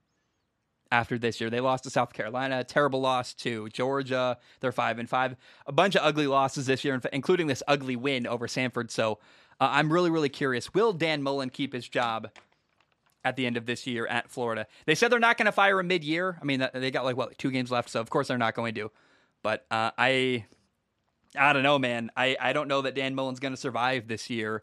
after 0.91 1.19
this 1.19 1.41
year. 1.41 1.51
They 1.51 1.61
lost 1.61 1.85
to 1.85 1.91
South 1.91 2.13
Carolina, 2.13 2.65
terrible 2.65 3.01
loss 3.01 3.35
to 3.35 3.69
Georgia. 3.69 4.39
They're 4.61 4.73
five 4.73 4.99
and 4.99 5.09
five. 5.09 5.37
A 5.67 5.73
bunch 5.73 5.97
of 5.97 6.03
ugly 6.03 6.27
losses 6.27 6.67
this 6.67 6.85
year, 6.85 6.99
including 7.13 7.47
this 7.47 7.63
ugly 7.69 7.97
win 7.97 8.27
over 8.27 8.47
Samford. 8.47 8.91
So 8.91 9.19
uh, 9.61 9.69
I'm 9.71 9.93
really, 9.93 10.11
really 10.11 10.29
curious. 10.29 10.73
Will 10.73 10.93
Dan 10.93 11.23
Mullen 11.23 11.51
keep 11.51 11.73
his 11.73 11.89
job 11.89 12.31
at 13.25 13.37
the 13.37 13.47
end 13.47 13.57
of 13.57 13.67
this 13.67 13.87
year 13.87 14.07
at 14.07 14.31
Florida? 14.31 14.67
They 14.87 14.95
said 14.95 15.11
they're 15.11 15.19
not 15.19 15.37
going 15.37 15.47
to 15.47 15.53
fire 15.53 15.79
him 15.81 15.89
mid-year. 15.89 16.39
I 16.41 16.45
mean, 16.45 16.67
they 16.75 16.91
got 16.91 17.05
like 17.05 17.17
what 17.17 17.37
two 17.39 17.51
games 17.51 17.71
left, 17.71 17.91
so 17.91 18.01
of 18.01 18.11
course 18.11 18.29
they're 18.29 18.39
not 18.39 18.55
going 18.55 18.75
to. 18.75 18.91
But 19.43 19.67
uh, 19.71 19.93
I, 19.97 20.47
I 21.37 21.53
don't 21.53 21.63
know, 21.63 21.79
man. 21.79 22.11
I 22.17 22.37
I 22.41 22.53
don't 22.53 22.69
know 22.69 22.83
that 22.83 22.95
Dan 22.95 23.15
Mullen's 23.15 23.41
going 23.41 23.55
to 23.55 23.61
survive 23.61 24.09
this 24.09 24.31
year. 24.31 24.63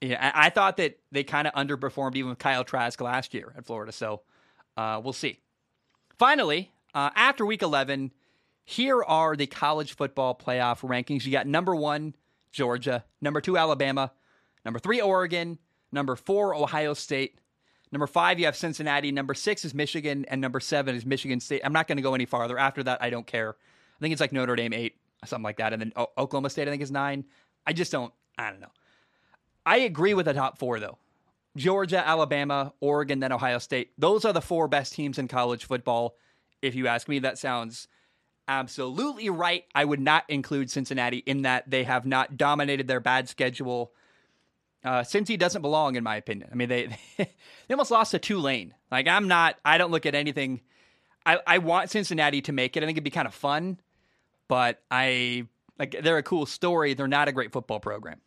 Yeah, 0.00 0.32
I, 0.34 0.46
I 0.46 0.50
thought 0.50 0.78
that 0.78 0.98
they 1.12 1.22
kind 1.24 1.46
of 1.46 1.54
underperformed 1.54 2.16
even 2.16 2.30
with 2.30 2.38
Kyle 2.38 2.64
Trask 2.64 3.00
last 3.00 3.34
year 3.34 3.52
at 3.56 3.64
Florida. 3.64 3.92
So 3.92 4.22
uh, 4.76 5.00
we'll 5.02 5.12
see. 5.12 5.38
Finally, 6.18 6.72
uh, 6.94 7.10
after 7.14 7.46
week 7.46 7.62
11, 7.62 8.12
here 8.64 9.02
are 9.02 9.36
the 9.36 9.46
college 9.46 9.94
football 9.94 10.34
playoff 10.34 10.80
rankings. 10.80 11.24
You 11.24 11.32
got 11.32 11.46
number 11.46 11.74
one, 11.74 12.14
Georgia, 12.52 13.04
number 13.20 13.40
two, 13.40 13.56
Alabama, 13.56 14.12
number 14.64 14.78
three, 14.78 15.00
Oregon, 15.00 15.58
number 15.90 16.16
four, 16.16 16.54
Ohio 16.54 16.94
State. 16.94 17.38
Number 17.92 18.06
five, 18.06 18.38
you 18.38 18.46
have 18.46 18.56
Cincinnati. 18.56 19.12
Number 19.12 19.34
six 19.34 19.64
is 19.64 19.74
Michigan, 19.74 20.24
and 20.28 20.40
number 20.40 20.60
seven 20.60 20.96
is 20.96 21.04
Michigan 21.04 21.40
State. 21.40 21.60
I'm 21.62 21.74
not 21.74 21.86
going 21.86 21.96
to 21.96 22.02
go 22.02 22.14
any 22.14 22.24
farther. 22.24 22.58
After 22.58 22.82
that, 22.84 23.02
I 23.02 23.10
don't 23.10 23.26
care. 23.26 23.50
I 23.50 24.00
think 24.00 24.12
it's 24.12 24.20
like 24.20 24.32
Notre 24.32 24.56
Dame 24.56 24.72
eight, 24.72 24.96
something 25.26 25.44
like 25.44 25.58
that, 25.58 25.74
and 25.74 25.80
then 25.82 25.92
o- 25.94 26.10
Oklahoma 26.16 26.48
State, 26.50 26.66
I 26.66 26.70
think, 26.70 26.82
is 26.82 26.90
nine. 26.90 27.24
I 27.66 27.74
just 27.74 27.92
don't. 27.92 28.12
I 28.38 28.50
don't 28.50 28.60
know. 28.60 28.72
I 29.66 29.78
agree 29.78 30.14
with 30.14 30.26
the 30.26 30.32
top 30.32 30.58
four 30.58 30.80
though. 30.80 30.98
Georgia, 31.56 32.06
Alabama, 32.06 32.72
Oregon, 32.80 33.20
then 33.20 33.30
Ohio 33.30 33.58
State. 33.58 33.92
Those 33.98 34.24
are 34.24 34.32
the 34.32 34.40
four 34.40 34.68
best 34.68 34.94
teams 34.94 35.18
in 35.18 35.28
college 35.28 35.66
football. 35.66 36.16
If 36.62 36.74
you 36.74 36.86
ask 36.86 37.08
me, 37.08 37.18
that 37.20 37.38
sounds 37.38 37.88
absolutely 38.48 39.28
right. 39.28 39.64
I 39.74 39.84
would 39.84 40.00
not 40.00 40.24
include 40.28 40.70
Cincinnati 40.70 41.18
in 41.18 41.42
that 41.42 41.70
they 41.70 41.84
have 41.84 42.06
not 42.06 42.38
dominated 42.38 42.88
their 42.88 43.00
bad 43.00 43.28
schedule. 43.28 43.92
Uh, 44.84 45.00
Cincy 45.00 45.38
doesn't 45.38 45.62
belong, 45.62 45.96
in 45.96 46.02
my 46.02 46.16
opinion. 46.16 46.48
I 46.50 46.54
mean, 46.54 46.68
they 46.68 46.96
they 47.16 47.28
almost 47.70 47.90
lost 47.90 48.12
to 48.12 48.18
Tulane. 48.18 48.74
Like, 48.90 49.06
I'm 49.06 49.28
not. 49.28 49.56
I 49.64 49.78
don't 49.78 49.90
look 49.90 50.06
at 50.06 50.14
anything. 50.14 50.60
I 51.24 51.38
I 51.46 51.58
want 51.58 51.90
Cincinnati 51.90 52.42
to 52.42 52.52
make 52.52 52.76
it. 52.76 52.82
I 52.82 52.86
think 52.86 52.96
it'd 52.96 53.04
be 53.04 53.10
kind 53.10 53.28
of 53.28 53.34
fun, 53.34 53.78
but 54.48 54.82
I 54.90 55.46
like 55.78 55.96
they're 56.02 56.18
a 56.18 56.22
cool 56.22 56.46
story. 56.46 56.94
They're 56.94 57.08
not 57.08 57.28
a 57.28 57.32
great 57.32 57.52
football 57.52 57.80
program. 57.80 58.20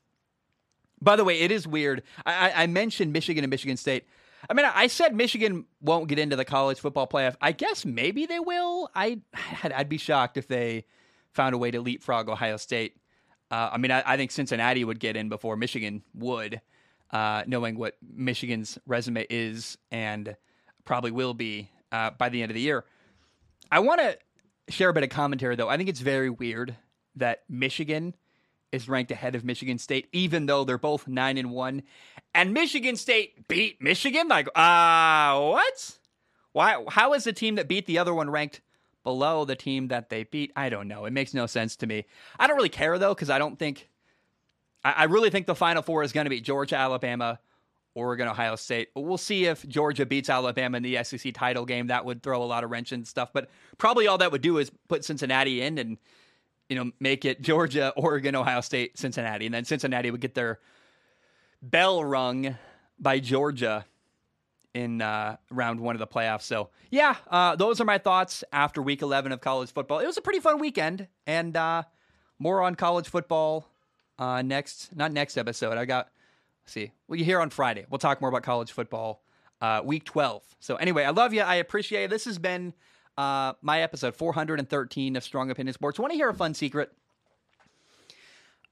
By 1.01 1.17
the 1.17 1.25
way, 1.25 1.41
it 1.41 1.51
is 1.51 1.67
weird. 1.67 2.03
I, 2.25 2.63
I 2.63 2.67
mentioned 2.67 3.11
Michigan 3.11 3.43
and 3.43 3.51
Michigan 3.51 3.77
State. 3.77 4.05
I 4.49 4.53
mean, 4.53 4.65
I 4.65 4.87
said 4.87 5.15
Michigan 5.15 5.65
won't 5.81 6.07
get 6.07 6.19
into 6.19 6.35
the 6.35 6.45
college 6.45 6.79
football 6.79 7.07
playoff. 7.07 7.35
I 7.41 7.51
guess 7.51 7.85
maybe 7.85 8.25
they 8.25 8.39
will. 8.39 8.89
I 8.95 9.19
I'd 9.63 9.89
be 9.89 9.97
shocked 9.97 10.37
if 10.37 10.47
they 10.47 10.85
found 11.33 11.53
a 11.53 11.57
way 11.57 11.71
to 11.71 11.81
leapfrog 11.81 12.29
Ohio 12.29 12.57
State. 12.57 12.95
Uh, 13.51 13.69
I 13.73 13.77
mean, 13.77 13.91
I, 13.91 14.03
I, 14.05 14.17
think 14.17 14.31
Cincinnati 14.31 14.83
would 14.83 14.99
get 14.99 15.15
in 15.15 15.29
before 15.29 15.55
Michigan 15.55 16.03
would, 16.15 16.61
uh, 17.11 17.43
knowing 17.45 17.77
what 17.77 17.95
Michigan's 18.01 18.79
resume 18.87 19.25
is 19.29 19.77
and 19.91 20.35
probably 20.83 21.11
will 21.11 21.33
be 21.33 21.69
uh, 21.91 22.11
by 22.11 22.29
the 22.29 22.41
end 22.41 22.51
of 22.51 22.55
the 22.55 22.61
year. 22.61 22.85
I 23.71 23.79
want 23.79 24.01
to 24.01 24.17
share 24.69 24.89
a 24.89 24.93
bit 24.93 25.03
of 25.03 25.09
commentary, 25.09 25.55
though. 25.55 25.69
I 25.69 25.77
think 25.77 25.89
it's 25.89 25.99
very 25.99 26.29
weird 26.29 26.75
that 27.15 27.43
Michigan 27.47 28.15
is 28.71 28.89
ranked 28.89 29.11
ahead 29.11 29.35
of 29.35 29.45
Michigan 29.45 29.77
State, 29.77 30.07
even 30.11 30.45
though 30.47 30.63
they're 30.63 30.77
both 30.77 31.07
nine 31.07 31.37
and 31.37 31.51
one. 31.51 31.83
And 32.33 32.53
Michigan 32.53 32.95
State 32.95 33.47
beat 33.47 33.81
Michigan. 33.81 34.27
Like, 34.27 34.47
uh, 34.55 35.39
what? 35.39 35.97
Why? 36.51 36.83
How 36.89 37.13
is 37.13 37.23
the 37.23 37.33
team 37.33 37.55
that 37.55 37.67
beat 37.67 37.85
the 37.85 37.97
other 37.97 38.13
one 38.13 38.29
ranked 38.29 38.61
below 39.05 39.45
the 39.45 39.55
team 39.55 39.87
that 39.87 40.09
they 40.09 40.25
beat? 40.25 40.51
I 40.57 40.67
don't 40.67 40.89
know. 40.89 41.05
It 41.05 41.13
makes 41.13 41.33
no 41.33 41.45
sense 41.45 41.77
to 41.77 41.87
me. 41.87 42.03
I 42.37 42.47
don't 42.47 42.57
really 42.57 42.67
care 42.67 42.99
though, 42.99 43.13
because 43.13 43.29
I 43.29 43.39
don't 43.39 43.57
think. 43.57 43.87
I, 44.83 44.91
I 44.91 45.03
really 45.05 45.29
think 45.29 45.47
the 45.47 45.55
Final 45.55 45.81
Four 45.81 46.03
is 46.03 46.11
going 46.11 46.25
to 46.25 46.29
be 46.29 46.41
Georgia, 46.41 46.75
Alabama, 46.75 47.39
Oregon, 47.93 48.27
Ohio 48.27 48.57
State. 48.57 48.89
We'll 48.93 49.17
see 49.17 49.45
if 49.45 49.65
Georgia 49.69 50.05
beats 50.05 50.29
Alabama 50.29 50.75
in 50.75 50.83
the 50.83 51.01
SEC 51.01 51.33
title 51.33 51.65
game. 51.65 51.87
That 51.87 52.03
would 52.03 52.21
throw 52.21 52.43
a 52.43 52.45
lot 52.45 52.65
of 52.65 52.69
wrench 52.69 52.91
and 52.91 53.07
stuff. 53.07 53.29
But 53.31 53.49
probably 53.77 54.07
all 54.07 54.17
that 54.17 54.33
would 54.33 54.41
do 54.41 54.57
is 54.57 54.69
put 54.89 55.05
Cincinnati 55.05 55.61
in 55.61 55.77
and 55.77 55.97
you 56.69 56.75
know, 56.75 56.91
make 56.99 57.25
it 57.25 57.41
Georgia, 57.41 57.93
Oregon, 57.97 58.35
Ohio 58.35 58.61
State, 58.61 58.97
Cincinnati. 58.97 59.45
And 59.45 59.53
then 59.53 59.65
Cincinnati 59.65 60.11
would 60.11 60.21
get 60.21 60.33
their 60.33 60.59
bell 61.61 62.03
rung 62.03 62.57
by 62.99 63.19
Georgia 63.19 63.85
in 64.76 65.01
uh, 65.01 65.38
round 65.49 65.80
one 65.80 65.95
of 65.95 65.99
the 65.99 66.05
playoffs. 66.07 66.41
So, 66.41 66.69
yeah, 66.91 67.15
uh, 67.32 67.55
those 67.55 67.80
are 67.80 67.86
my 67.86 67.97
thoughts 67.97 68.43
after 68.51 68.82
week 68.82 69.01
11 69.01 69.32
of 69.32 69.39
college 69.39 69.71
football. 69.71 69.99
It 69.99 70.05
was 70.05 70.17
a 70.17 70.21
pretty 70.21 70.41
fun 70.41 70.59
weekend, 70.59 71.07
and 71.26 71.55
uh, 71.55 71.84
more 72.39 72.61
on 72.61 72.76
college 72.76 73.07
football 73.07 73.69
uh, 74.19 74.41
next, 74.41 74.93
not 74.93 75.13
next 75.13 75.38
episode. 75.38 75.78
I 75.78 75.86
got, 75.86 76.09
see, 76.65 76.91
well, 77.07 77.17
you 77.17 77.23
hear 77.23 77.39
on 77.39 77.49
Friday. 77.49 77.86
We'll 77.89 77.99
talk 77.99 78.19
more 78.19 78.30
about 78.30 78.43
college 78.43 78.73
football 78.73 79.23
uh, 79.61 79.82
week 79.84 80.03
12. 80.03 80.43
So, 80.59 80.76
anyway, 80.76 81.05
I 81.05 81.11
love 81.11 81.34
you. 81.34 81.41
I 81.41 81.55
appreciate 81.55 82.03
it. 82.03 82.09
This 82.09 82.26
has 82.26 82.38
been 82.38 82.73
uh, 83.17 83.53
my 83.61 83.82
episode 83.82 84.13
413 84.13 85.15
of 85.15 85.23
Strong 85.23 85.51
Opinion 85.51 85.73
Sports. 85.73 85.97
Want 85.97 86.11
to 86.11 86.17
hear 86.17 86.30
a 86.30 86.34
fun 86.34 86.53
secret? 86.53 86.91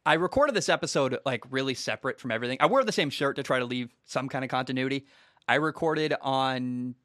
I 0.06 0.16
recorded 0.16 0.54
this 0.54 0.68
episode 0.68 1.18
like 1.26 1.45
really 1.49 1.76
separate 1.76 2.20
from 2.20 2.32
everything. 2.32 2.58
I 2.60 2.66
wore 2.66 2.84
the 2.84 2.91
same 2.91 3.10
shirt 3.10 3.38
to 3.38 3.43
try 3.43 3.60
to 3.60 3.66
leave 3.66 3.95
some 4.04 4.28
kind 4.28 4.43
of 4.43 4.51
continuity. 4.51 5.06
I 5.48 5.56
recorded 5.56 6.14
on 6.22 6.96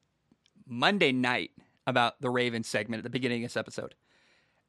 Monday 0.67 1.11
night 1.11 1.51
about 1.85 2.21
the 2.21 2.29
Ravens 2.29 2.67
segment 2.67 2.99
at 2.99 3.03
the 3.03 3.09
beginning 3.09 3.43
of 3.43 3.51
this 3.51 3.57
episode. 3.57 3.95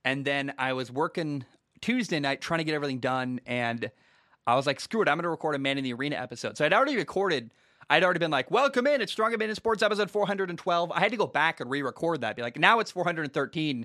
And 0.04 0.24
then 0.24 0.54
I 0.58 0.72
was 0.72 0.90
working 0.90 1.44
Tuesday 1.80 2.20
night 2.20 2.40
trying 2.40 2.58
to 2.58 2.64
get 2.64 2.74
everything 2.74 3.00
done. 3.00 3.40
And 3.46 3.90
I 4.46 4.56
was 4.56 4.66
like, 4.66 4.80
screw 4.80 5.02
it, 5.02 5.08
I'm 5.08 5.16
going 5.16 5.24
to 5.24 5.30
record 5.30 5.54
a 5.54 5.58
Man 5.58 5.78
in 5.78 5.84
the 5.84 5.92
Arena 5.92 6.16
episode. 6.16 6.56
So 6.56 6.64
I'd 6.64 6.72
already 6.72 6.96
recorded 6.96 7.50
I'd 7.90 8.04
already 8.04 8.20
been 8.20 8.30
like, 8.30 8.52
welcome 8.52 8.86
in. 8.86 9.00
It's 9.00 9.10
Strong 9.10 9.34
in 9.34 9.54
Sports 9.56 9.82
episode 9.82 10.12
412. 10.12 10.92
I 10.92 11.00
had 11.00 11.10
to 11.10 11.16
go 11.16 11.26
back 11.26 11.58
and 11.58 11.68
re 11.68 11.82
record 11.82 12.20
that. 12.20 12.36
Be 12.36 12.42
like, 12.42 12.56
now 12.56 12.78
it's 12.78 12.92
413 12.92 13.84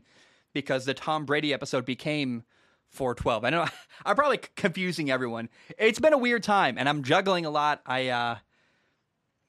because 0.53 0.85
the 0.85 0.93
Tom 0.93 1.25
Brady 1.25 1.55
episode 1.55 1.85
became 1.85 2.43
412. 2.91 3.43
I 3.43 3.49
know 3.49 3.65
I'm 4.05 4.15
probably 4.15 4.37
confusing 4.55 5.09
everyone. 5.09 5.49
It's 5.79 5.97
been 5.97 6.13
a 6.13 6.19
weird 6.19 6.43
time 6.43 6.77
and 6.77 6.87
I'm 6.87 7.01
juggling 7.01 7.47
a 7.47 7.49
lot. 7.49 7.81
I, 7.87 8.09
uh, 8.09 8.35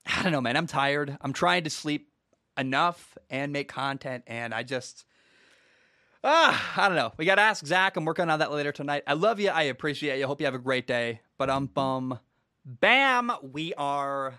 I 0.07 0.22
don't 0.22 0.32
know, 0.32 0.40
man. 0.40 0.57
I'm 0.57 0.66
tired. 0.66 1.16
I'm 1.20 1.32
trying 1.32 1.64
to 1.64 1.70
sleep 1.70 2.11
enough 2.57 3.18
and 3.28 3.52
make 3.52 3.68
content. 3.68 4.24
And 4.26 4.54
I 4.54 4.62
just, 4.62 5.04
ah, 6.22 6.72
I 6.76 6.88
don't 6.88 6.96
know. 6.96 7.12
We 7.16 7.24
got 7.24 7.36
to 7.36 7.42
ask 7.42 7.66
Zach. 7.66 7.96
I'm 7.96 8.04
working 8.04 8.30
on 8.30 8.38
that 8.38 8.52
later 8.52 8.72
tonight. 8.72 9.02
I 9.07 9.14
love 9.14 9.40
you. 9.40 9.50
I 9.50 9.62
appreciate 9.62 10.18
you. 10.18 10.26
Hope 10.26 10.40
you 10.40 10.46
have 10.46 10.54
a 10.54 10.59
great 10.59 10.86
day. 10.86 11.20
But 11.38 11.50
um, 11.50 11.66
bum, 11.66 12.18
bam, 12.64 13.32
we 13.42 13.74
are 13.74 14.38